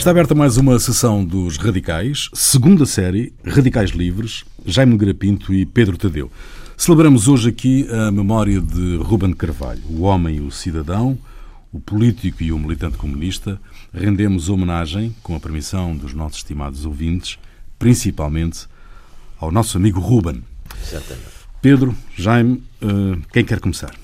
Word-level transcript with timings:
Está 0.00 0.12
aberta 0.12 0.34
mais 0.34 0.56
uma 0.56 0.78
sessão 0.78 1.22
dos 1.22 1.58
Radicais, 1.58 2.30
segunda 2.32 2.86
série, 2.86 3.34
Radicais 3.44 3.90
Livres, 3.90 4.46
Jaime 4.64 4.96
Grapinto 4.96 5.52
e 5.52 5.66
Pedro 5.66 5.98
Tadeu. 5.98 6.32
Celebramos 6.74 7.28
hoje 7.28 7.50
aqui 7.50 7.86
a 7.90 8.10
memória 8.10 8.62
de 8.62 8.96
Ruben 8.96 9.34
Carvalho, 9.34 9.82
o 9.90 10.00
homem 10.00 10.36
e 10.36 10.40
o 10.40 10.50
cidadão, 10.50 11.18
o 11.70 11.78
político 11.78 12.42
e 12.42 12.50
o 12.50 12.58
militante 12.58 12.96
comunista. 12.96 13.60
Rendemos 13.92 14.48
homenagem, 14.48 15.14
com 15.22 15.36
a 15.36 15.40
permissão 15.40 15.94
dos 15.94 16.14
nossos 16.14 16.38
estimados 16.38 16.86
ouvintes, 16.86 17.38
principalmente 17.78 18.66
ao 19.38 19.52
nosso 19.52 19.76
amigo 19.76 20.00
Ruben. 20.00 20.42
Exatamente. 20.80 21.28
Pedro, 21.60 21.94
Jaime, 22.16 22.62
eh, 22.80 23.18
quem 23.34 23.44
quer 23.44 23.60
começar? 23.60 23.94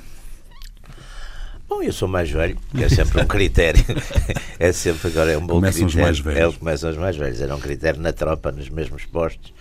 Bom, 1.68 1.82
eu 1.82 1.92
sou 1.92 2.06
mais 2.06 2.30
velho, 2.30 2.56
que 2.70 2.84
é 2.84 2.88
sempre 2.88 3.20
um 3.20 3.26
critério. 3.26 3.84
é 4.58 4.72
sempre 4.72 5.08
agora 5.08 5.32
é 5.32 5.38
um 5.38 5.46
bom 5.46 5.54
Começam 5.54 5.86
critério. 5.86 6.12
os 6.12 6.20
mais 6.20 6.36
velhos. 6.36 6.54
É, 6.54 6.58
começam 6.58 6.90
os 6.90 6.96
mais 6.96 7.16
velhos. 7.16 7.40
Era 7.40 7.56
um 7.56 7.60
critério 7.60 8.00
na 8.00 8.12
tropa, 8.12 8.52
nos 8.52 8.68
mesmos 8.68 9.04
postos. 9.04 9.52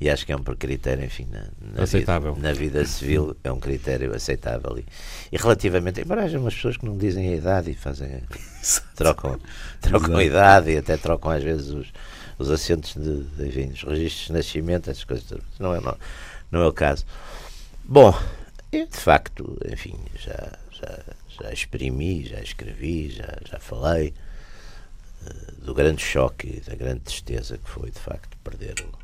E 0.00 0.08
acho 0.08 0.24
que 0.24 0.30
é 0.30 0.36
um 0.36 0.42
critério, 0.42 1.04
enfim, 1.04 1.26
na, 1.28 1.46
na 1.60 1.82
Aceitável. 1.82 2.32
Vida, 2.34 2.48
na 2.48 2.54
vida 2.54 2.84
civil 2.84 3.36
é 3.42 3.50
um 3.50 3.58
critério 3.58 4.14
aceitável. 4.14 4.78
E, 4.78 4.84
e 5.32 5.36
relativamente, 5.36 6.00
embora 6.00 6.22
haja 6.22 6.38
umas 6.38 6.54
pessoas 6.54 6.76
que 6.76 6.86
não 6.86 6.96
dizem 6.96 7.28
a 7.32 7.36
idade 7.36 7.72
e 7.72 7.74
fazem. 7.74 8.22
trocam, 8.94 9.40
trocam 9.80 10.16
a 10.16 10.22
idade 10.22 10.70
e 10.70 10.76
até 10.76 10.96
trocam 10.96 11.32
às 11.32 11.42
vezes 11.42 11.70
os, 11.70 11.92
os 12.38 12.48
assentos 12.48 12.94
de, 12.94 13.24
de, 13.24 13.48
enfim, 13.48 13.72
os 13.72 13.82
registros 13.82 14.26
de 14.28 14.32
nascimento, 14.34 14.88
essas 14.88 15.02
coisas. 15.02 15.26
todas. 15.26 15.44
Não 15.58 15.74
é, 15.74 15.80
não, 15.80 15.96
não 16.52 16.62
é 16.62 16.66
o 16.68 16.72
caso. 16.72 17.04
Bom, 17.84 18.16
eu 18.70 18.86
de 18.86 18.96
facto, 18.96 19.58
enfim, 19.68 19.96
já, 20.14 20.52
já, 20.70 20.98
já 21.40 21.52
exprimi, 21.52 22.24
já 22.26 22.40
escrevi, 22.40 23.10
já, 23.10 23.38
já 23.44 23.58
falei 23.58 24.12
eh, 25.26 25.52
do 25.64 25.74
grande 25.74 26.02
choque 26.02 26.58
e 26.58 26.60
da 26.60 26.74
grande 26.74 27.00
tristeza 27.00 27.58
que 27.58 27.68
foi 27.68 27.90
de 27.90 27.98
facto 27.98 28.36
perder 28.38 28.74
o, 28.80 28.98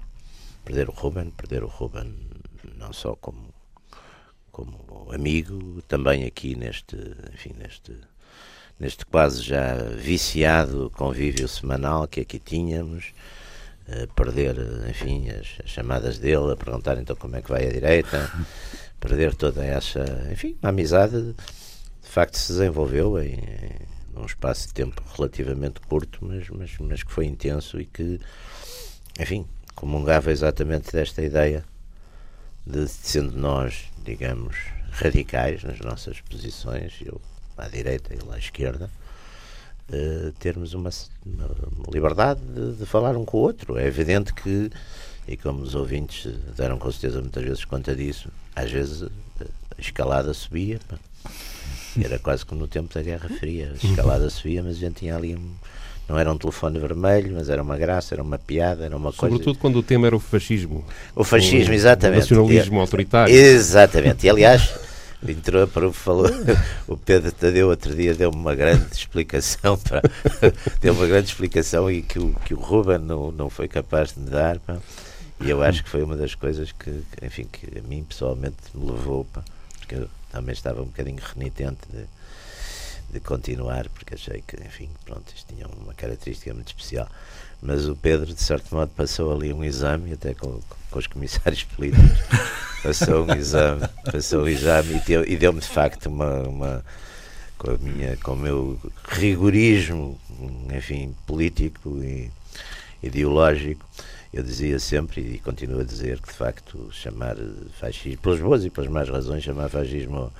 perder 0.65 0.89
o 0.89 0.93
Ruben, 0.93 1.31
perder 1.31 1.63
o 1.63 1.69
Ruben 1.69 2.15
não 2.77 2.93
só 2.93 3.17
como, 3.17 3.53
como 4.51 5.09
amigo, 5.13 5.83
também 5.89 6.25
aqui 6.25 6.55
neste, 6.55 6.97
enfim, 7.33 7.55
neste, 7.59 7.97
neste 8.79 9.05
quase 9.07 9.43
já 9.43 9.75
viciado 9.97 10.91
convívio 10.97 11.49
semanal 11.49 12.07
que 12.07 12.21
aqui 12.21 12.39
tínhamos, 12.39 13.13
eh, 13.89 14.07
perder, 14.15 14.57
enfim, 14.89 15.31
as, 15.31 15.59
as 15.63 15.71
chamadas 15.71 16.19
dele 16.19 16.53
a 16.53 16.57
perguntar 16.57 16.99
então 16.99 17.17
como 17.17 17.37
é 17.37 17.43
que 17.43 17.51
vai 17.51 17.67
a 17.67 17.73
direita, 17.73 18.31
perder 18.99 19.35
toda 19.35 19.65
essa, 19.65 20.05
enfim, 20.33 20.57
a 20.63 20.69
amizade 20.69 21.35
de 22.05 22.11
facto 22.11 22.37
se 22.37 22.53
desenvolveu 22.53 23.21
em, 23.21 23.35
em 23.35 23.95
num 24.15 24.25
espaço 24.25 24.69
de 24.69 24.75
tempo 24.75 25.03
relativamente 25.17 25.81
curto, 25.81 26.21
mas, 26.23 26.49
mas, 26.49 26.71
mas 26.79 27.03
que 27.03 27.13
foi 27.13 27.27
intenso 27.27 27.81
e 27.81 27.85
que, 27.85 28.21
enfim, 29.19 29.45
comungava 29.75 30.31
exatamente 30.31 30.93
desta 30.93 31.21
ideia 31.23 31.65
de, 32.65 32.89
sendo 32.89 33.37
nós, 33.37 33.91
digamos, 34.05 34.57
radicais 34.91 35.63
nas 35.65 35.81
nossas 35.81 36.21
posições, 36.21 36.95
eu 37.05 37.21
à 37.57 37.69
direita 37.69 38.15
e 38.15 38.19
ele 38.19 38.33
à 38.33 38.39
esquerda, 38.39 38.91
eh, 39.93 40.33
termos 40.39 40.75
uma, 40.75 40.91
uma 41.25 41.49
liberdade 41.93 42.41
de, 42.41 42.75
de 42.77 42.87
falar 42.87 43.17
um 43.17 43.25
com 43.25 43.39
o 43.39 43.41
outro. 43.41 43.77
É 43.77 43.87
evidente 43.87 44.33
que, 44.33 44.71
e 45.27 45.37
como 45.37 45.63
os 45.63 45.75
ouvintes 45.75 46.27
deram 46.57 46.79
com 46.79 46.91
certeza 46.91 47.21
muitas 47.21 47.45
vezes 47.45 47.65
conta 47.65 47.95
disso, 47.95 48.29
às 48.57 48.71
vezes 48.71 49.03
eh, 49.03 49.47
a 49.77 49.81
escalada 49.81 50.33
subia. 50.33 50.81
Era 52.03 52.19
quase 52.19 52.45
como 52.45 52.61
no 52.63 52.67
tempo 52.67 52.93
da 52.93 53.03
Guerra 53.03 53.29
Fria, 53.39 53.73
a 53.73 53.87
escalada 53.87 54.29
subia, 54.31 54.63
mas 54.63 54.77
a 54.77 54.81
gente 54.81 54.95
tinha 54.97 55.15
ali 55.17 55.35
um, 55.37 55.51
não 56.09 56.19
era 56.19 56.31
um 56.33 56.37
telefone 56.37 56.79
vermelho, 56.79 57.35
mas 57.35 57.49
era 57.49 57.63
uma 57.63 57.77
graça, 57.77 58.15
era 58.15 58.23
uma 58.23 58.39
piada, 58.39 58.85
era 58.85 58.97
uma 58.97 59.13
coisa. 59.13 59.35
Sobretudo 59.35 59.59
quando 59.59 59.77
o 59.77 59.83
tema 59.83 60.07
era 60.07 60.17
o 60.17 60.21
fascismo. 60.21 60.85
O 61.15 61.25
fascismo, 61.25 61.71
o 61.73 61.75
exatamente. 61.75 62.21
nacionalismo 62.21 62.77
É- 62.77 62.81
autoritário. 62.81 63.35
Exatamente. 63.35 64.27
E 64.27 64.31
aliás, 64.31 64.75
entrou 65.27 65.67
para 65.67 65.89
o 65.89 65.93
falou, 65.93 66.27
o 66.87 66.97
Pedro 66.97 67.33
Tadeu 67.33 67.69
outro 67.69 67.95
dia 67.95 68.15
deu 68.15 68.31
uma 68.31 68.55
grande 68.55 68.87
explicação 68.93 69.79
para, 69.79 70.03
deu 70.83 70.93
uma 70.93 71.07
grande 71.07 71.29
explicação 71.29 71.91
e 71.91 72.03
que 72.03 72.19
o, 72.19 72.35
que 72.45 72.53
o 72.55 72.59
Ruben 72.59 72.99
não, 72.99 73.31
não 73.33 73.49
foi 73.49 73.69
capaz 73.69 74.13
de 74.13 74.21
me 74.21 74.31
dar. 74.31 74.59
pá. 74.59 74.77
E 75.41 75.51
eu 75.51 75.63
acho 75.63 75.83
que 75.83 75.91
foi 75.91 76.03
uma 76.03 76.17
das 76.17 76.35
coisas 76.35 76.71
que, 76.73 76.91
que, 76.91 77.27
enfim, 77.27 77.47
que 77.51 77.79
a 77.79 77.83
mim 77.83 78.05
pessoalmente 78.05 78.57
me 78.75 78.91
levou, 78.91 79.25
pá, 79.25 79.43
porque 79.79 79.95
eu 79.97 80.09
também 80.35 80.53
estava 80.53 80.83
um 80.83 80.87
bocadinho 80.87 81.23
renitente 81.23 81.81
de, 81.93 82.05
de 83.13 83.21
continuar, 83.21 83.89
porque 83.91 84.15
achei 84.15 84.43
que, 84.47 84.57
enfim, 84.57 84.89
pronto, 85.05 85.25
isto 85.35 85.55
tinha 85.55 85.67
uma 85.69 85.95
característica 85.95 86.53
muito 86.53 86.69
especial. 86.69 87.09
Mas 87.63 87.89
o 87.89 87.95
Pedro, 87.95 88.35
de 88.35 88.43
certo 88.43 88.75
modo, 88.75 88.91
passou 88.97 89.33
ali 89.33 89.53
um 89.53 89.63
exame, 89.65 90.13
até 90.13 90.35
com, 90.35 90.61
com 90.91 90.99
os 90.99 91.07
comissários 91.07 91.63
políticos, 91.77 92.19
passou 92.83 93.25
um 93.25 93.33
exame, 93.35 93.89
passou 94.11 94.43
um 94.43 94.49
exame 94.49 94.97
e 94.97 95.01
deu- 95.01 95.25
e 95.25 95.37
deu-me 95.37 95.61
de 95.61 95.69
facto 95.69 96.07
uma, 96.07 96.43
uma 96.43 96.85
com 97.57 97.71
a 97.71 97.79
minha, 97.79 98.17
com 98.19 98.33
o 98.33 98.37
meu 98.37 98.79
rigorismo, 99.09 100.19
enfim, 100.77 101.15
político 101.27 102.03
e 102.03 102.29
ideológico, 103.03 103.85
eu 104.35 104.43
dizia 104.43 104.81
sempre 104.81 105.21
e 105.21 105.39
continuo 105.39 105.81
a 105.81 105.85
dizer 105.85 106.21
que 106.21 106.29
de 106.29 106.35
facto 106.35 106.89
chamar 106.91 107.37
fascismo, 107.79 108.21
pelas 108.21 108.41
boas 108.41 108.65
e 108.65 108.71
pelas 108.71 108.91
más 108.91 109.09
razões, 109.09 109.45
chamar 109.45 109.69
fascismo 109.69 110.17
ao, 110.17 110.33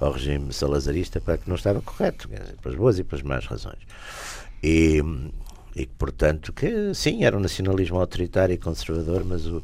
ao 0.00 0.12
regime 0.12 0.50
salazarista 0.50 1.20
para 1.20 1.36
que 1.36 1.46
não 1.46 1.56
estava 1.56 1.82
correto, 1.82 2.26
dizer, 2.26 2.56
pelas 2.62 2.78
boas 2.78 2.98
e 2.98 3.04
pelas 3.04 3.22
más 3.22 3.44
razões. 3.44 3.80
E, 4.62 5.02
e 5.76 5.86
portanto, 5.86 6.54
que 6.54 6.94
sim, 6.94 7.22
era 7.22 7.36
um 7.36 7.40
nacionalismo 7.40 8.00
autoritário 8.00 8.54
e 8.54 8.58
conservador, 8.58 9.24
mas 9.24 9.46
o, 9.46 9.62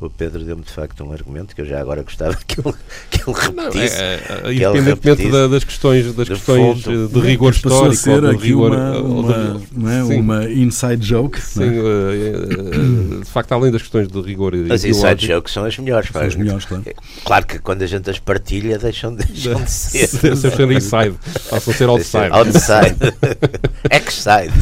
o 0.00 0.08
Pedro 0.08 0.44
deu-me 0.44 0.62
de 0.62 0.70
facto 0.70 1.02
um 1.04 1.12
argumento 1.12 1.54
que 1.56 1.60
eu 1.60 1.66
já 1.66 1.80
agora 1.80 2.02
gostava 2.04 2.34
que 2.46 2.60
ele, 2.60 2.72
que 3.10 3.18
ele 3.28 3.52
Não, 3.54 3.64
repetisse. 3.64 3.96
é, 4.00 4.14
é, 4.14 4.18
que 4.42 4.48
ele 4.48 4.64
independentemente 4.78 5.28
da- 5.30 5.46
das 5.48 5.64
questões, 5.64 6.14
das 6.14 6.26
de 6.28 6.34
questões 6.34 6.82
fundo. 6.84 7.04
eh, 7.04 7.08
de 7.12 7.20
rigor 7.26 7.52
passou 7.60 7.86
a 7.86 7.88
histórico, 7.90 7.96
ser 7.96 8.10
ou 8.24 8.30
de 8.30 8.36
aqui 8.36 8.46
rigor. 8.46 8.70
uma, 8.72 8.92
de- 8.92 8.98
uma, 9.00 9.60
não 9.72 9.90
é? 9.90 10.02
uma 10.04 10.44
inside 10.50 11.04
joke. 11.04 11.40
sim, 11.42 11.60
não 11.60 11.66
é? 11.66 11.76
eh, 11.76 13.16
eh, 13.16 13.18
de 13.24 13.30
facto, 13.30 13.52
além 13.52 13.72
das 13.72 13.82
questões 13.82 14.06
de 14.08 14.20
rigor 14.20 14.52
As 14.70 14.84
inside 14.84 15.26
jokes 15.26 15.52
são 15.52 15.64
as 15.64 15.76
melhores. 15.78 16.08
São 16.12 16.22
as 16.22 16.34
melhores, 16.36 16.64
claro. 16.64 16.84
Claro 17.24 17.46
que 17.46 17.58
quando 17.58 17.82
a 17.82 17.86
gente 17.86 18.08
as 18.08 18.18
partilha 18.20 18.78
deixam, 18.78 19.14
deixam 19.14 19.60
de 19.62 19.70
ser. 19.70 20.08
Deve 20.22 20.36
ser 20.36 20.70
inside, 20.70 21.14
passam 21.50 21.72
a 21.72 21.76
ser 21.76 21.88
outside. 21.88 22.30
Outside. 22.30 22.96
Ex-side. 23.90 24.52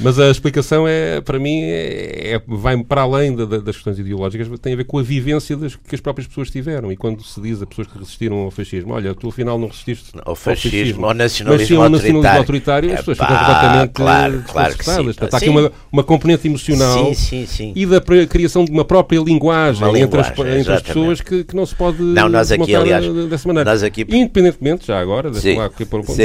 Mas 0.00 0.18
a 0.18 0.30
explicação 0.30 0.86
é, 0.86 1.20
para 1.20 1.38
mim, 1.38 1.60
é, 1.62 2.34
é- 2.34 2.42
vai 2.46 2.76
para 2.84 3.02
além 3.02 3.34
da- 3.34 3.44
da- 3.44 3.58
das 3.58 3.74
questões 3.76 3.98
ideológicas, 3.98 4.48
tem 4.60 4.72
a 4.72 4.76
ver 4.76 4.84
com 4.84 4.98
a 4.98 5.02
vivência 5.02 5.56
das, 5.56 5.74
que 5.76 5.94
as 5.94 6.00
próprias 6.00 6.26
pessoas 6.28 6.50
tiveram. 6.50 6.92
E 6.92 6.96
quando 6.96 7.22
se 7.24 7.40
diz 7.40 7.60
a 7.62 7.66
pessoas 7.66 7.88
que 7.88 7.98
resistiram 7.98 8.36
ao 8.38 8.50
fascismo, 8.50 8.94
olha, 8.94 9.14
tu 9.14 9.28
afinal 9.28 9.58
não 9.58 9.66
resististe 9.68 10.10
Ao 10.24 10.34
fascismo, 10.36 11.06
ao 11.06 11.14
mas 11.14 11.32
sim 11.32 11.42
nacionalismo 11.44 11.82
ao 11.82 11.88
nacionalismo 11.90 12.38
autoritário, 12.38 12.90
as 12.92 12.98
pessoas 13.00 13.18
ficam 13.18 13.36
completamente 13.36 13.90
claro, 13.92 14.44
claro 14.46 14.76
que 14.76 14.84
sim, 14.84 15.12
sim. 15.12 15.18
aqui 15.32 15.48
uma, 15.48 15.72
uma 15.92 16.04
componente 16.04 16.46
emocional 16.46 17.14
Sim, 17.14 17.46
sim, 17.46 17.72
e 17.74 17.86
da 17.86 18.00
criação 18.28 18.64
de 18.64 18.70
uma 18.70 18.84
própria 18.84 19.18
linguagem, 19.20 19.82
Uma 19.86 19.98
entre, 19.98 20.20
as, 20.20 20.28
entre 20.30 20.72
as 20.72 20.82
pessoas 20.82 21.20
que, 21.20 21.44
que 21.44 21.56
não 21.56 21.66
se 21.66 21.74
pode 21.74 22.00
Não, 22.02 22.28
nós 22.28 22.52
aqui, 22.52 22.74
aliás, 22.74 23.04
dessa 23.28 23.48
maneira. 23.48 23.70
nós 23.70 23.82
aqui- 23.82 24.06
Independentemente, 24.08 24.86
já 24.86 25.00
agora, 25.00 25.30
de 25.30 25.48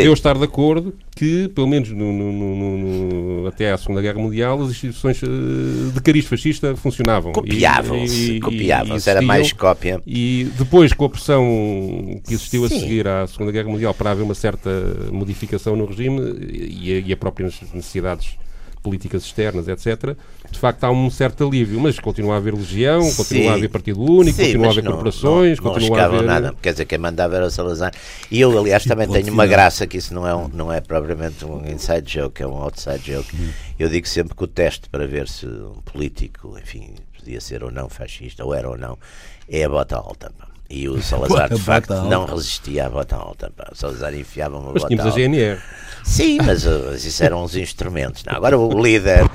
eu 0.06 0.14
estar 0.14 0.38
de 0.38 0.44
acordo 0.44 0.94
que, 1.16 1.48
pelo 1.50 1.68
menos 1.68 1.90
no- 1.90 2.12
no- 2.12 2.32
no- 2.32 2.78
no- 2.78 3.48
até 3.64 3.72
à 3.72 3.78
Segunda 3.78 4.02
Guerra 4.02 4.20
Mundial, 4.20 4.62
as 4.62 4.72
instituições 4.72 5.22
eh, 5.24 5.28
de 5.94 6.02
cariz 6.02 6.26
fascista 6.26 6.76
funcionavam. 6.76 7.32
Copiavam-se, 7.32 8.40
copiavam-se. 8.40 9.10
e 9.10 9.12
Era 9.12 9.22
mais 9.22 9.54
cópia. 9.54 10.02
E 10.06 10.48
depois, 10.58 10.92
com 10.94 11.06
a 11.06 11.10
pressão 11.10 11.46
que 12.28 12.34
existiu 12.34 12.66
a 12.66 12.70
Sim. 12.70 12.80
seguir 12.80 13.08
à 13.08 13.26
Segunda 13.26 13.52
Guerra 13.52 13.70
Mundial 13.70 13.94
para 13.94 14.12
haver 14.12 14.24
uma 14.24 14.36
certa 14.36 14.70
modificação 15.12 15.76
no 15.76 15.86
regime 15.86 16.20
e 16.50 16.94
a, 16.94 17.08
e 17.08 17.14
a 17.14 17.18
própria 17.18 17.46
necessidades 17.74 18.38
políticas 18.84 19.24
externas, 19.24 19.68
etc., 19.68 20.16
de 20.52 20.60
facto 20.60 20.84
há 20.84 20.92
um 20.92 21.10
certo 21.10 21.48
alívio, 21.48 21.80
mas 21.80 21.98
continua 21.98 22.36
a 22.36 22.38
haver 22.38 22.54
legião, 22.54 23.00
continua 23.14 23.52
a 23.52 23.54
Sim. 23.54 23.58
haver 23.58 23.70
partido 23.70 24.02
único, 24.02 24.36
Sim, 24.38 24.44
continua 24.44 24.68
a 24.68 24.70
haver 24.72 24.84
não- 24.84 24.92
corporações, 24.92 25.58
não, 25.58 25.66
não 25.66 25.74
continua 25.74 26.02
a 26.02 26.06
haver... 26.06 26.22
nada. 26.24 26.56
Quer 26.62 26.74
dizer, 26.74 26.86
quem 26.86 26.98
mandava 26.98 27.36
era 27.38 27.46
o 27.46 27.50
Salazar. 27.50 27.92
E 28.30 28.40
eu, 28.40 28.56
aliás, 28.60 28.84
também 28.84 29.08
tenho 29.08 29.34
uma 29.34 29.48
graça 29.48 29.88
que 29.88 29.98
isso 29.98 30.14
não 30.14 30.28
é, 30.28 30.36
um, 30.36 30.48
não 30.50 30.72
é 30.72 30.82
propriamente 30.82 31.44
um 31.46 31.66
inside 31.66 32.12
joke, 32.12 32.44
é 32.44 32.46
um 32.48 32.58
outside 32.58 33.12
joke. 33.14 33.36
Eu 33.80 33.90
digo 33.90 34.08
sempre 34.08 34.36
que 34.36 34.44
o 34.44 34.48
teste 34.48 34.90
para 34.90 35.08
ver 35.08 35.28
se 35.28 35.48
um 35.48 35.82
político, 35.86 36.56
enfim, 36.62 36.94
podia 37.18 37.40
ser 37.42 37.64
ou 37.64 37.72
não 37.72 37.88
fascista, 37.90 38.44
ou 38.44 38.54
era 38.54 38.70
ou 38.70 38.78
não, 38.78 38.98
é 39.50 39.64
a 39.64 39.70
bota 39.70 39.96
alta. 39.96 40.32
E 40.70 40.90
o 40.90 41.02
Salazar, 41.02 41.54
de 41.54 41.62
facto, 41.62 41.92
alta. 41.92 42.10
não 42.10 42.26
resistia 42.26 42.88
à 42.88 42.90
bota 42.90 43.16
alta. 43.16 43.52
pá. 43.56 43.70
O 43.72 43.76
Salazar 43.76 44.14
enfiava 44.16 44.58
uma 44.58 44.72
Mas 44.74 44.82
bota 44.84 44.88
tínhamos 44.88 45.06
a 45.06 45.10
alta. 45.10 45.20
GNR. 45.22 45.62
Sim, 46.04 46.38
mas, 46.44 46.66
uh, 46.66 46.88
mas 46.92 47.06
isso 47.06 47.24
eram 47.24 47.44
os 47.44 47.56
instrumentos. 47.56 48.24
Não, 48.24 48.34
agora 48.34 48.58
o 48.58 48.82
líder. 48.82 49.30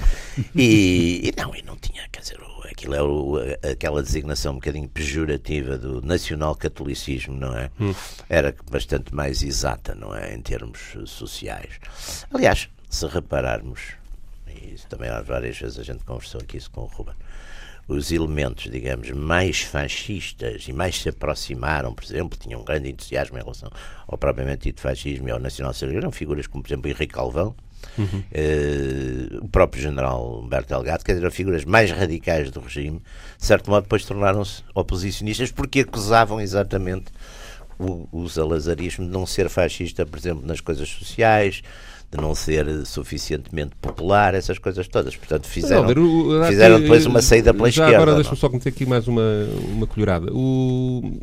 E, 0.55 1.21
e 1.29 1.35
não, 1.41 1.55
e 1.55 1.63
não 1.63 1.77
tinha, 1.77 2.03
quer 2.11 2.21
dizer, 2.21 2.39
aquilo 2.71 2.95
é 2.95 3.03
o- 3.03 3.37
aquela 3.71 4.03
designação 4.03 4.53
um 4.53 4.57
bocadinho 4.57 4.89
pejorativa 4.89 5.79
do 5.79 6.01
nacional-catolicismo, 6.03 7.35
não 7.37 7.57
é? 7.57 7.71
Era 8.29 8.55
bastante 8.71 9.15
mais 9.15 9.43
exata, 9.43 9.95
não 9.95 10.15
é? 10.15 10.35
Em 10.35 10.41
termos 10.41 10.79
sociais. 11.07 11.75
Aliás, 12.33 12.69
se 12.89 13.07
repararmos, 13.07 13.81
e 14.47 14.75
isso 14.75 14.87
também 14.89 15.09
há 15.11 15.21
várias 15.23 15.59
vezes 15.59 15.79
a 15.79 15.83
gente 15.83 16.05
conversou 16.05 16.41
aqui 16.41 16.57
isso 16.57 16.71
com 16.71 16.83
o 16.83 16.87
Ruben, 16.87 17.15
os 17.89 18.13
elementos, 18.13 18.71
digamos, 18.71 19.11
mais 19.11 19.63
fascistas 19.63 20.67
e 20.69 20.73
mais 20.75 21.01
se 21.01 21.09
aproximaram, 21.09 21.95
por 21.95 22.05
exemplo, 22.05 22.39
tinham 22.39 22.61
um 22.61 22.65
grande 22.65 22.91
entusiasmo 22.91 23.39
em 23.39 23.41
relação 23.41 23.71
ao 24.07 24.19
propriamente 24.19 24.65
dito 24.65 24.83
fascismo 24.83 25.27
e 25.29 25.31
ao 25.31 25.39
nacional-socialismo, 25.39 26.01
eram 26.01 26.13
figuras 26.13 26.47
como, 26.47 26.63
por 26.63 26.69
exemplo, 26.69 26.91
Henrique 26.91 27.15
Calvão, 27.15 27.57
Uhum. 27.97 28.23
Uh, 28.33 29.45
o 29.45 29.49
próprio 29.49 29.81
general 29.81 30.41
Humberto 30.41 30.69
Delgado, 30.69 31.05
que 31.05 31.13
eram 31.13 31.31
figuras 31.31 31.65
mais 31.65 31.91
radicais 31.91 32.51
do 32.51 32.61
regime, 32.61 33.01
de 33.39 33.47
certo 33.47 33.71
modo 33.71 33.85
depois 33.85 34.05
tornaram-se 34.05 34.63
oposicionistas 34.75 35.51
porque 35.51 35.81
acusavam 35.81 36.41
exatamente 36.41 37.07
o, 37.79 38.09
o 38.11 38.29
salazarismo 38.29 39.07
de 39.07 39.11
não 39.11 39.25
ser 39.25 39.49
fascista, 39.49 40.05
por 40.05 40.19
exemplo, 40.19 40.47
nas 40.47 40.61
coisas 40.61 40.89
sociais, 40.89 41.63
de 42.11 42.19
não 42.19 42.35
ser 42.35 42.87
suficientemente 42.87 43.75
popular, 43.81 44.35
essas 44.35 44.59
coisas 44.59 44.89
todas. 44.89 45.15
Portanto, 45.15 45.47
fizeram, 45.47 45.95
não, 45.95 46.45
fizeram 46.47 46.81
depois 46.81 47.05
uma 47.05 47.21
saída 47.21 47.53
pela 47.53 47.71
já 47.71 47.85
esquerda. 47.85 48.03
Agora 48.03 48.15
deixa-me 48.15 48.37
só 48.37 48.49
meter 48.49 48.71
aqui 48.71 48.87
mais 48.87 49.07
uma, 49.07 49.23
uma 49.73 49.87
colherada. 49.87 50.33
O, 50.33 51.21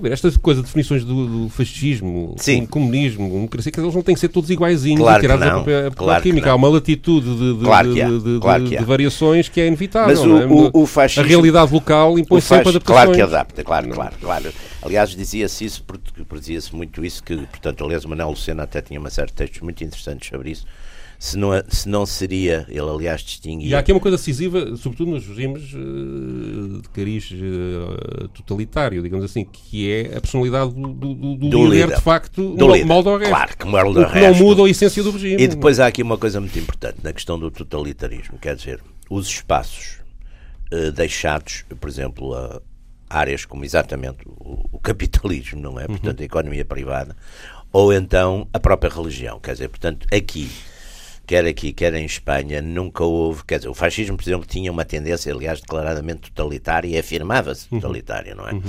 ver, 0.00 0.12
esta 0.12 0.30
coisa 0.38 0.60
de 0.60 0.66
definições 0.66 1.04
do, 1.04 1.26
do 1.26 1.48
fascismo, 1.48 2.34
Sim. 2.38 2.66
comunismo, 2.66 3.28
democracia, 3.28 3.70
que 3.70 3.80
eles 3.80 3.94
não 3.94 4.02
têm 4.02 4.14
que 4.14 4.20
ser 4.20 4.28
todos 4.28 4.50
iguaizinhos 4.50 5.00
claro 5.00 5.18
e 5.18 5.20
tirados 5.20 5.44
da 5.44 5.50
própria, 5.52 5.90
claro 5.90 6.22
química. 6.22 6.50
Há 6.50 6.54
uma 6.54 6.68
latitude 6.68 7.36
de, 7.36 7.58
de, 7.58 7.64
claro 7.64 7.94
de, 7.94 8.40
claro 8.40 8.64
de, 8.64 8.84
variações 8.84 9.48
que 9.48 9.60
é 9.60 9.66
inevitável. 9.66 10.08
Mas 10.08 10.24
o, 10.24 10.42
é? 10.42 10.46
o, 10.46 10.82
o 10.82 10.86
fascismo, 10.86 11.24
a 11.24 11.26
realidade 11.26 11.72
local 11.72 12.18
impõe 12.18 12.40
sempre 12.40 12.70
adaptações. 12.70 13.04
Claro 13.04 13.12
que 13.12 13.20
adapta, 13.20 13.64
claro, 13.64 13.88
claro, 13.88 14.14
claro. 14.20 14.52
Aliás, 14.82 15.10
dizia-se 15.10 15.64
isso, 15.64 15.82
porque 15.82 16.12
dizia-se 16.38 16.74
muito 16.74 17.04
isso, 17.04 17.22
que, 17.22 17.36
portanto, 17.36 17.84
aliás, 17.84 18.04
o 18.04 18.08
Manuel 18.08 18.30
Lucena 18.30 18.64
até 18.64 18.82
tinha 18.82 19.00
uma 19.00 19.10
série 19.10 19.28
de 19.28 19.34
textos 19.34 19.60
muito 19.60 19.82
interessantes 19.82 20.28
sobre 20.28 20.50
isso, 20.50 20.66
se 21.24 21.38
não, 21.38 21.52
se 21.68 21.88
não 21.88 22.04
seria, 22.04 22.66
ele 22.68 22.80
aliás 22.86 23.22
distinguia. 23.22 23.66
E 23.66 23.74
há 23.74 23.78
aqui 23.78 23.90
uma 23.90 24.00
coisa 24.00 24.18
decisiva, 24.18 24.76
sobretudo 24.76 25.12
nos 25.12 25.26
regimes 25.26 25.72
uh, 25.72 26.82
de 26.82 26.88
cariz 26.90 27.30
uh, 27.30 28.28
totalitário, 28.28 29.02
digamos 29.02 29.24
assim, 29.24 29.42
que 29.42 29.90
é 29.90 30.18
a 30.18 30.20
personalidade 30.20 30.74
do, 30.74 30.92
do, 30.92 31.14
do, 31.14 31.36
do 31.36 31.64
líder, 31.64 31.86
líder, 31.86 31.96
de 31.96 32.02
facto, 32.02 32.54
do 32.54 32.70
líder. 32.70 32.84
molda 32.84 33.08
ao 33.08 33.16
resto. 33.16 33.30
Claro, 33.30 33.56
que 33.56 33.66
molda 33.66 34.00
o 34.02 34.12
que 34.12 34.20
não 34.20 34.34
muda 34.34 34.64
a 34.64 34.68
essência 34.68 35.02
do 35.02 35.12
regime. 35.12 35.42
E 35.42 35.48
depois 35.48 35.80
há 35.80 35.86
aqui 35.86 36.02
uma 36.02 36.18
coisa 36.18 36.38
muito 36.38 36.58
importante 36.58 36.98
na 37.02 37.10
questão 37.10 37.38
do 37.38 37.50
totalitarismo, 37.50 38.38
quer 38.38 38.54
dizer, 38.54 38.82
os 39.08 39.26
espaços 39.26 40.00
uh, 40.74 40.92
deixados, 40.92 41.64
por 41.80 41.88
exemplo, 41.88 42.34
a 42.34 42.60
áreas 43.08 43.46
como 43.46 43.64
exatamente 43.64 44.18
o, 44.26 44.68
o 44.72 44.78
capitalismo, 44.78 45.58
não 45.58 45.80
é? 45.80 45.84
Uhum. 45.84 45.88
Portanto, 45.88 46.20
a 46.20 46.24
economia 46.24 46.66
privada, 46.66 47.16
ou 47.72 47.94
então 47.94 48.46
a 48.52 48.60
própria 48.60 48.92
religião, 48.92 49.40
quer 49.40 49.52
dizer, 49.52 49.68
portanto, 49.68 50.06
aqui 50.12 50.50
quer 51.26 51.44
aqui, 51.46 51.72
quer 51.72 51.94
em 51.94 52.04
Espanha, 52.04 52.60
nunca 52.62 53.04
houve. 53.04 53.44
Quer 53.44 53.58
dizer, 53.58 53.68
o 53.68 53.74
fascismo, 53.74 54.16
por 54.16 54.22
exemplo, 54.24 54.46
tinha 54.46 54.70
uma 54.70 54.84
tendência, 54.84 55.32
aliás, 55.32 55.60
declaradamente 55.60 56.30
totalitária 56.32 56.88
e 56.88 56.98
afirmava-se 56.98 57.66
uhum. 57.70 57.80
totalitária, 57.80 58.34
não 58.34 58.48
é? 58.48 58.52
Uhum. 58.52 58.62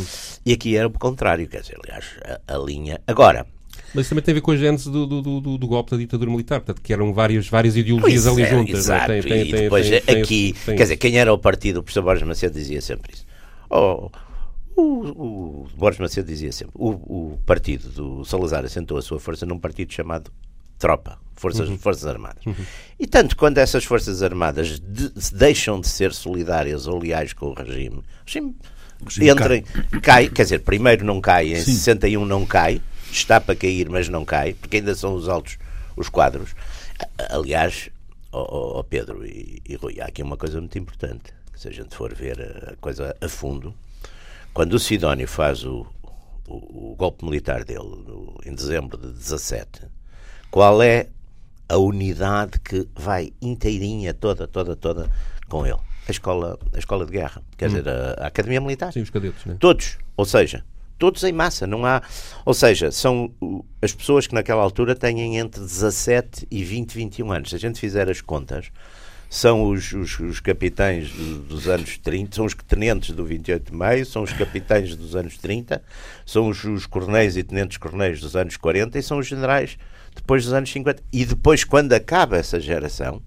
E 0.46 0.54
aqui 0.54 0.76
era 0.76 0.88
o 0.88 0.92
contrário, 0.92 1.48
quer 1.48 1.62
dizer, 1.62 1.78
aliás, 1.84 2.06
a, 2.48 2.56
a 2.56 2.58
linha. 2.58 3.02
Agora. 3.08 3.46
Mas 3.94 4.06
isso 4.06 4.10
também 4.10 4.24
tem 4.24 4.34
a 4.34 4.36
ver 4.36 4.42
com 4.42 4.52
a 4.52 4.58
gênese 4.58 4.90
do, 4.90 5.06
do, 5.06 5.22
do, 5.22 5.58
do, 5.58 5.68
golpe 5.68 5.92
da 5.92 5.98
ditadura 5.98 6.30
militar, 6.30 6.60
portanto, 6.60 6.82
que 6.82 6.92
eram 6.92 7.14
várias, 7.14 7.48
várias 7.48 7.78
ideologias 7.78 8.28
ali 8.28 8.42
é, 8.42 8.50
juntas. 8.50 8.80
Exato, 8.80 9.12
é? 9.12 9.22
tem, 9.22 9.32
tem, 9.32 9.42
e 9.42 9.52
depois 9.52 9.88
tem, 9.90 10.22
aqui, 10.22 10.54
quer 10.66 10.76
dizer, 10.76 10.98
quem 10.98 11.18
era 11.18 11.34
o 11.34 11.38
partido, 11.38 11.80
o 11.80 11.84
professor 11.84 12.02
Borges 12.02 12.28
Macedo 12.28 12.54
dizia 12.54 12.82
sempre 12.82 13.14
isso. 13.14 13.26
Oh, 13.70 14.10
o, 14.76 14.82
o 14.82 15.68
Borges 15.78 16.00
Macedo 16.00 16.28
dizia 16.28 16.52
sempre: 16.52 16.74
o, 16.76 16.90
o 16.90 17.40
partido 17.46 17.90
do 17.90 18.26
Salazar 18.26 18.66
assentou 18.66 18.98
a 18.98 19.02
sua 19.02 19.20
força 19.20 19.46
num 19.46 19.58
partido 19.58 19.94
chamado 19.94 20.32
tropa, 20.78 21.18
forças, 21.36 21.70
uhum. 21.70 21.78
forças 21.78 22.06
armadas. 22.06 22.46
Uhum. 22.46 22.56
E 23.00 23.08
tanto 23.08 23.36
quando 23.36 23.58
essas 23.58 23.84
forças 23.84 24.22
armadas 24.24 24.80
de, 24.80 25.12
deixam 25.34 25.80
de 25.80 25.88
ser 25.88 26.14
solidárias 26.14 26.88
ou 26.88 27.00
leais 27.00 27.34
com 27.34 27.48
o 27.48 27.54
regime, 27.54 27.98
o 27.98 28.04
regime, 28.26 28.56
o 29.02 29.06
regime 29.06 29.30
entra, 29.30 29.62
cai. 29.62 30.02
cai. 30.02 30.30
quer 30.30 30.44
dizer, 30.44 30.60
primeiro 30.60 31.06
não 31.06 31.22
cai, 31.22 31.54
em 31.54 31.62
Sim. 31.62 31.74
61 31.74 32.26
não 32.26 32.46
cai, 32.46 32.82
está 33.12 33.40
para 33.40 33.56
cair, 33.56 33.90
mas 33.90 34.10
não 34.10 34.24
cai, 34.26 34.54
porque 34.54 34.78
ainda 34.78 34.96
são 34.96 35.14
os 35.14 35.28
altos 35.28 35.58
os 35.96 36.10
quadros. 36.10 36.56
Aliás, 37.30 37.90
oh, 38.32 38.80
oh 38.80 38.84
Pedro 38.84 39.26
e, 39.26 39.62
e 39.68 39.76
Rui, 39.76 40.00
há 40.02 40.06
aqui 40.06 40.22
uma 40.22 40.38
coisa 40.38 40.60
muito 40.60 40.78
importante. 40.78 41.34
Se 41.56 41.68
a 41.68 41.72
gente 41.72 41.96
for 41.96 42.14
ver 42.14 42.42
a 42.72 42.76
coisa 42.78 43.16
a 43.22 43.30
fundo, 43.30 43.74
quando 44.54 44.74
o 44.74 44.80
Sidónio 44.80 45.28
faz 45.28 45.64
o, 45.64 45.86
o, 46.48 46.92
o 46.92 46.96
golpe 46.98 47.24
militar 47.26 47.64
dele 47.64 48.04
no, 48.06 48.38
em 48.46 48.54
dezembro 48.54 48.98
de 48.98 49.08
17, 49.08 49.82
qual 50.56 50.82
é 50.82 51.08
a 51.68 51.78
unidade 51.78 52.62
que 52.62 52.88
vai 52.96 53.34
inteirinha, 53.42 54.14
toda, 54.14 54.48
toda, 54.48 54.74
toda 54.74 55.12
com 55.50 55.66
ele? 55.66 55.80
A 56.08 56.12
escola, 56.12 56.58
a 56.74 56.80
escola 56.80 57.06
de 57.06 57.12
guerra, 57.12 57.44
quer 57.58 57.66
hum. 57.66 57.74
dizer, 57.74 57.90
a, 57.90 58.24
a, 58.24 58.28
Academia 58.28 58.62
Militar. 58.62 58.94
Sim, 58.94 59.02
os 59.02 59.10
cadetes, 59.10 59.44
né? 59.44 59.58
Todos, 59.60 59.98
ou 60.16 60.24
seja, 60.24 60.64
todos 60.98 61.26
em 61.26 61.34
massa, 61.34 61.68
não 61.68 61.86
há. 61.86 62.02
Ou 62.46 62.54
seja, 62.54 62.90
são 62.90 63.30
as 63.82 63.92
pessoas 63.92 64.28
que 64.28 64.34
naquela 64.34 64.64
altura 64.64 64.96
têm 64.96 65.36
entre 65.36 65.60
17 65.60 66.48
e 66.50 66.64
20, 66.64 66.94
21 66.94 67.34
anos. 67.34 67.50
Se 67.50 67.58
a 67.58 67.60
gente 67.60 67.78
fizer 67.78 68.10
as 68.10 68.22
contas, 68.22 68.72
são 69.30 69.62
os, 69.70 69.92
os, 69.92 70.18
os 70.22 70.40
capitães 70.40 71.12
dos 71.50 71.68
anos 71.68 71.98
30, 71.98 72.34
são 72.34 72.46
os 72.46 72.54
tenentes 72.54 73.14
do 73.14 73.26
28 73.26 73.72
de 73.74 73.78
maio, 73.78 74.06
são 74.06 74.24
os 74.24 74.32
capitães 74.32 74.96
dos 74.96 75.18
anos 75.18 75.38
30, 75.38 75.84
são 76.26 76.48
os, 76.48 76.64
os 76.64 76.86
coronéis 76.86 77.36
e 77.36 77.44
tenentes 77.44 77.76
coronéis 77.76 78.22
dos 78.22 78.38
anos 78.38 78.56
40 78.56 78.98
e 78.98 79.04
são 79.04 79.18
os 79.18 79.28
generais 79.28 79.78
depois 80.16 80.44
dos 80.44 80.54
anos 80.54 80.72
50. 80.72 81.04
E 81.12 81.26
depois, 81.26 81.64
quando 81.64 81.94
acaba 81.94 82.38
essa 82.38 82.60
geração, 82.60 83.22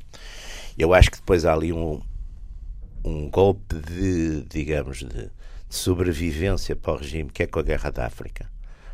eu 0.79 0.93
acho 0.95 1.11
que 1.11 1.19
depois 1.19 1.45
há 1.45 1.53
ali 1.53 1.73
um, 1.73 2.01
um 3.05 3.29
golpe 3.29 3.75
de, 3.77 4.43
digamos, 4.49 4.99
de, 4.99 5.07
de 5.09 5.31
sobrevivência 5.69 6.75
para 6.75 6.93
o 6.93 6.97
regime, 6.97 7.31
que 7.31 7.43
é 7.43 7.47
com 7.47 7.59
a 7.59 7.63
Guerra 7.63 7.91
da 7.91 8.07
África 8.07 8.47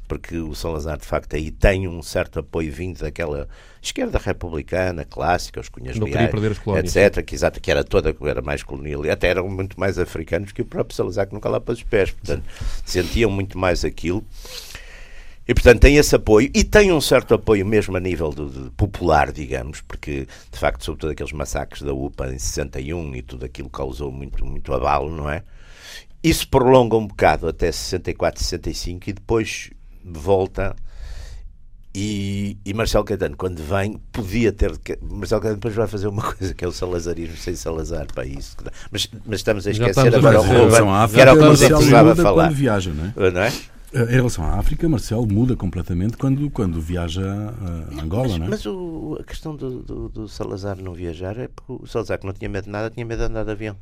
porque 0.06 0.36
o 0.36 0.54
Salazar 0.54 0.98
de 0.98 1.06
facto 1.06 1.34
aí 1.34 1.50
tem 1.50 1.88
um 1.88 2.02
certo 2.02 2.40
apoio 2.40 2.72
vindo 2.72 3.00
daquela 3.00 3.48
esquerda 3.82 4.18
republicana 4.18 5.04
clássica, 5.04 5.60
os 5.60 5.68
cunhas 5.68 5.96
Não 5.96 6.06
queria 6.06 6.28
perder 6.28 6.52
as 6.52 6.58
colónias. 6.58 6.94
etc, 6.94 7.24
que, 7.24 7.34
exato, 7.34 7.60
que 7.60 7.70
era 7.70 7.82
toda, 7.82 8.14
era 8.22 8.42
mais 8.42 8.62
colonial, 8.62 9.02
até 9.10 9.28
eram 9.28 9.48
muito 9.48 9.78
mais 9.78 9.98
africanos 9.98 10.52
que 10.52 10.62
o 10.62 10.64
próprio 10.64 10.94
Salazar, 10.94 11.26
que 11.26 11.34
nunca 11.34 11.48
lá 11.48 11.60
pôs 11.60 11.78
os 11.78 11.84
pés, 11.84 12.10
portanto, 12.10 12.44
sentiam 12.84 13.30
muito 13.30 13.58
mais 13.58 13.84
aquilo. 13.84 14.24
E, 15.46 15.52
portanto, 15.52 15.80
tem 15.80 15.96
esse 15.96 16.16
apoio 16.16 16.50
e 16.54 16.64
tem 16.64 16.90
um 16.90 17.00
certo 17.00 17.34
apoio 17.34 17.66
mesmo 17.66 17.96
a 17.96 18.00
nível 18.00 18.30
do, 18.30 18.72
popular, 18.72 19.30
digamos, 19.30 19.82
porque, 19.82 20.26
de 20.50 20.58
facto, 20.58 20.84
sobretudo 20.84 21.10
aqueles 21.10 21.32
massacres 21.32 21.82
da 21.82 21.92
UPA 21.92 22.32
em 22.32 22.38
61 22.38 23.16
e 23.16 23.22
tudo 23.22 23.44
aquilo 23.44 23.68
causou 23.68 24.10
muito, 24.10 24.44
muito 24.44 24.72
abalo, 24.72 25.14
não 25.14 25.28
é? 25.28 25.42
Isso 26.22 26.48
prolonga 26.48 26.96
um 26.96 27.06
bocado 27.06 27.46
até 27.46 27.70
64, 27.70 28.42
65 28.42 29.10
e 29.10 29.12
depois 29.12 29.70
volta. 30.02 30.74
E, 31.94 32.56
e 32.64 32.72
Marcelo 32.72 33.04
Caetano, 33.04 33.36
quando 33.36 33.62
vem, 33.62 34.00
podia 34.10 34.50
ter. 34.50 34.72
Marcelo 35.02 35.42
Caetano 35.42 35.56
depois 35.56 35.74
vai 35.74 35.86
fazer 35.86 36.08
uma 36.08 36.22
coisa 36.32 36.54
que 36.54 36.64
é 36.64 36.68
o 36.68 36.72
salazarismo 36.72 37.36
sem 37.36 37.54
Salazar 37.54 38.06
para 38.06 38.24
isso. 38.24 38.56
Mas, 38.90 39.10
mas 39.26 39.40
estamos 39.40 39.66
a 39.66 39.70
esquecer 39.70 39.90
estamos 39.90 40.14
agora 40.14 40.40
o 40.40 40.42
Ruben, 40.42 41.08
que 41.12 41.20
era 41.20 41.34
o 41.34 41.36
que 41.36 41.44
nos 41.44 41.62
interessava 41.62 42.16
falar. 42.16 42.50
Viaja, 42.50 42.90
não 42.90 43.12
é? 43.14 43.30
Não 43.30 43.40
é? 43.42 43.52
Em 43.94 44.12
relação 44.12 44.44
à 44.44 44.58
África, 44.58 44.88
Marcelo 44.88 45.24
muda 45.24 45.54
completamente 45.54 46.16
quando, 46.16 46.50
quando 46.50 46.80
viaja 46.80 47.22
a 47.22 48.02
Angola, 48.02 48.28
mas, 48.28 48.38
não 48.38 48.46
é? 48.46 48.48
Mas 48.50 48.66
o, 48.66 49.16
a 49.20 49.22
questão 49.22 49.54
do, 49.54 49.82
do, 49.82 50.08
do, 50.08 50.28
Salazar 50.28 50.76
não 50.82 50.92
viajar 50.92 51.38
é 51.38 51.46
porque 51.46 51.84
o 51.84 51.86
Salazar, 51.86 52.18
que 52.18 52.26
não 52.26 52.32
tinha 52.32 52.48
medo 52.48 52.64
de 52.64 52.70
nada, 52.70 52.90
tinha 52.90 53.06
medo 53.06 53.20
de 53.20 53.26
andar 53.26 53.44
de 53.44 53.52
avião. 53.52 53.76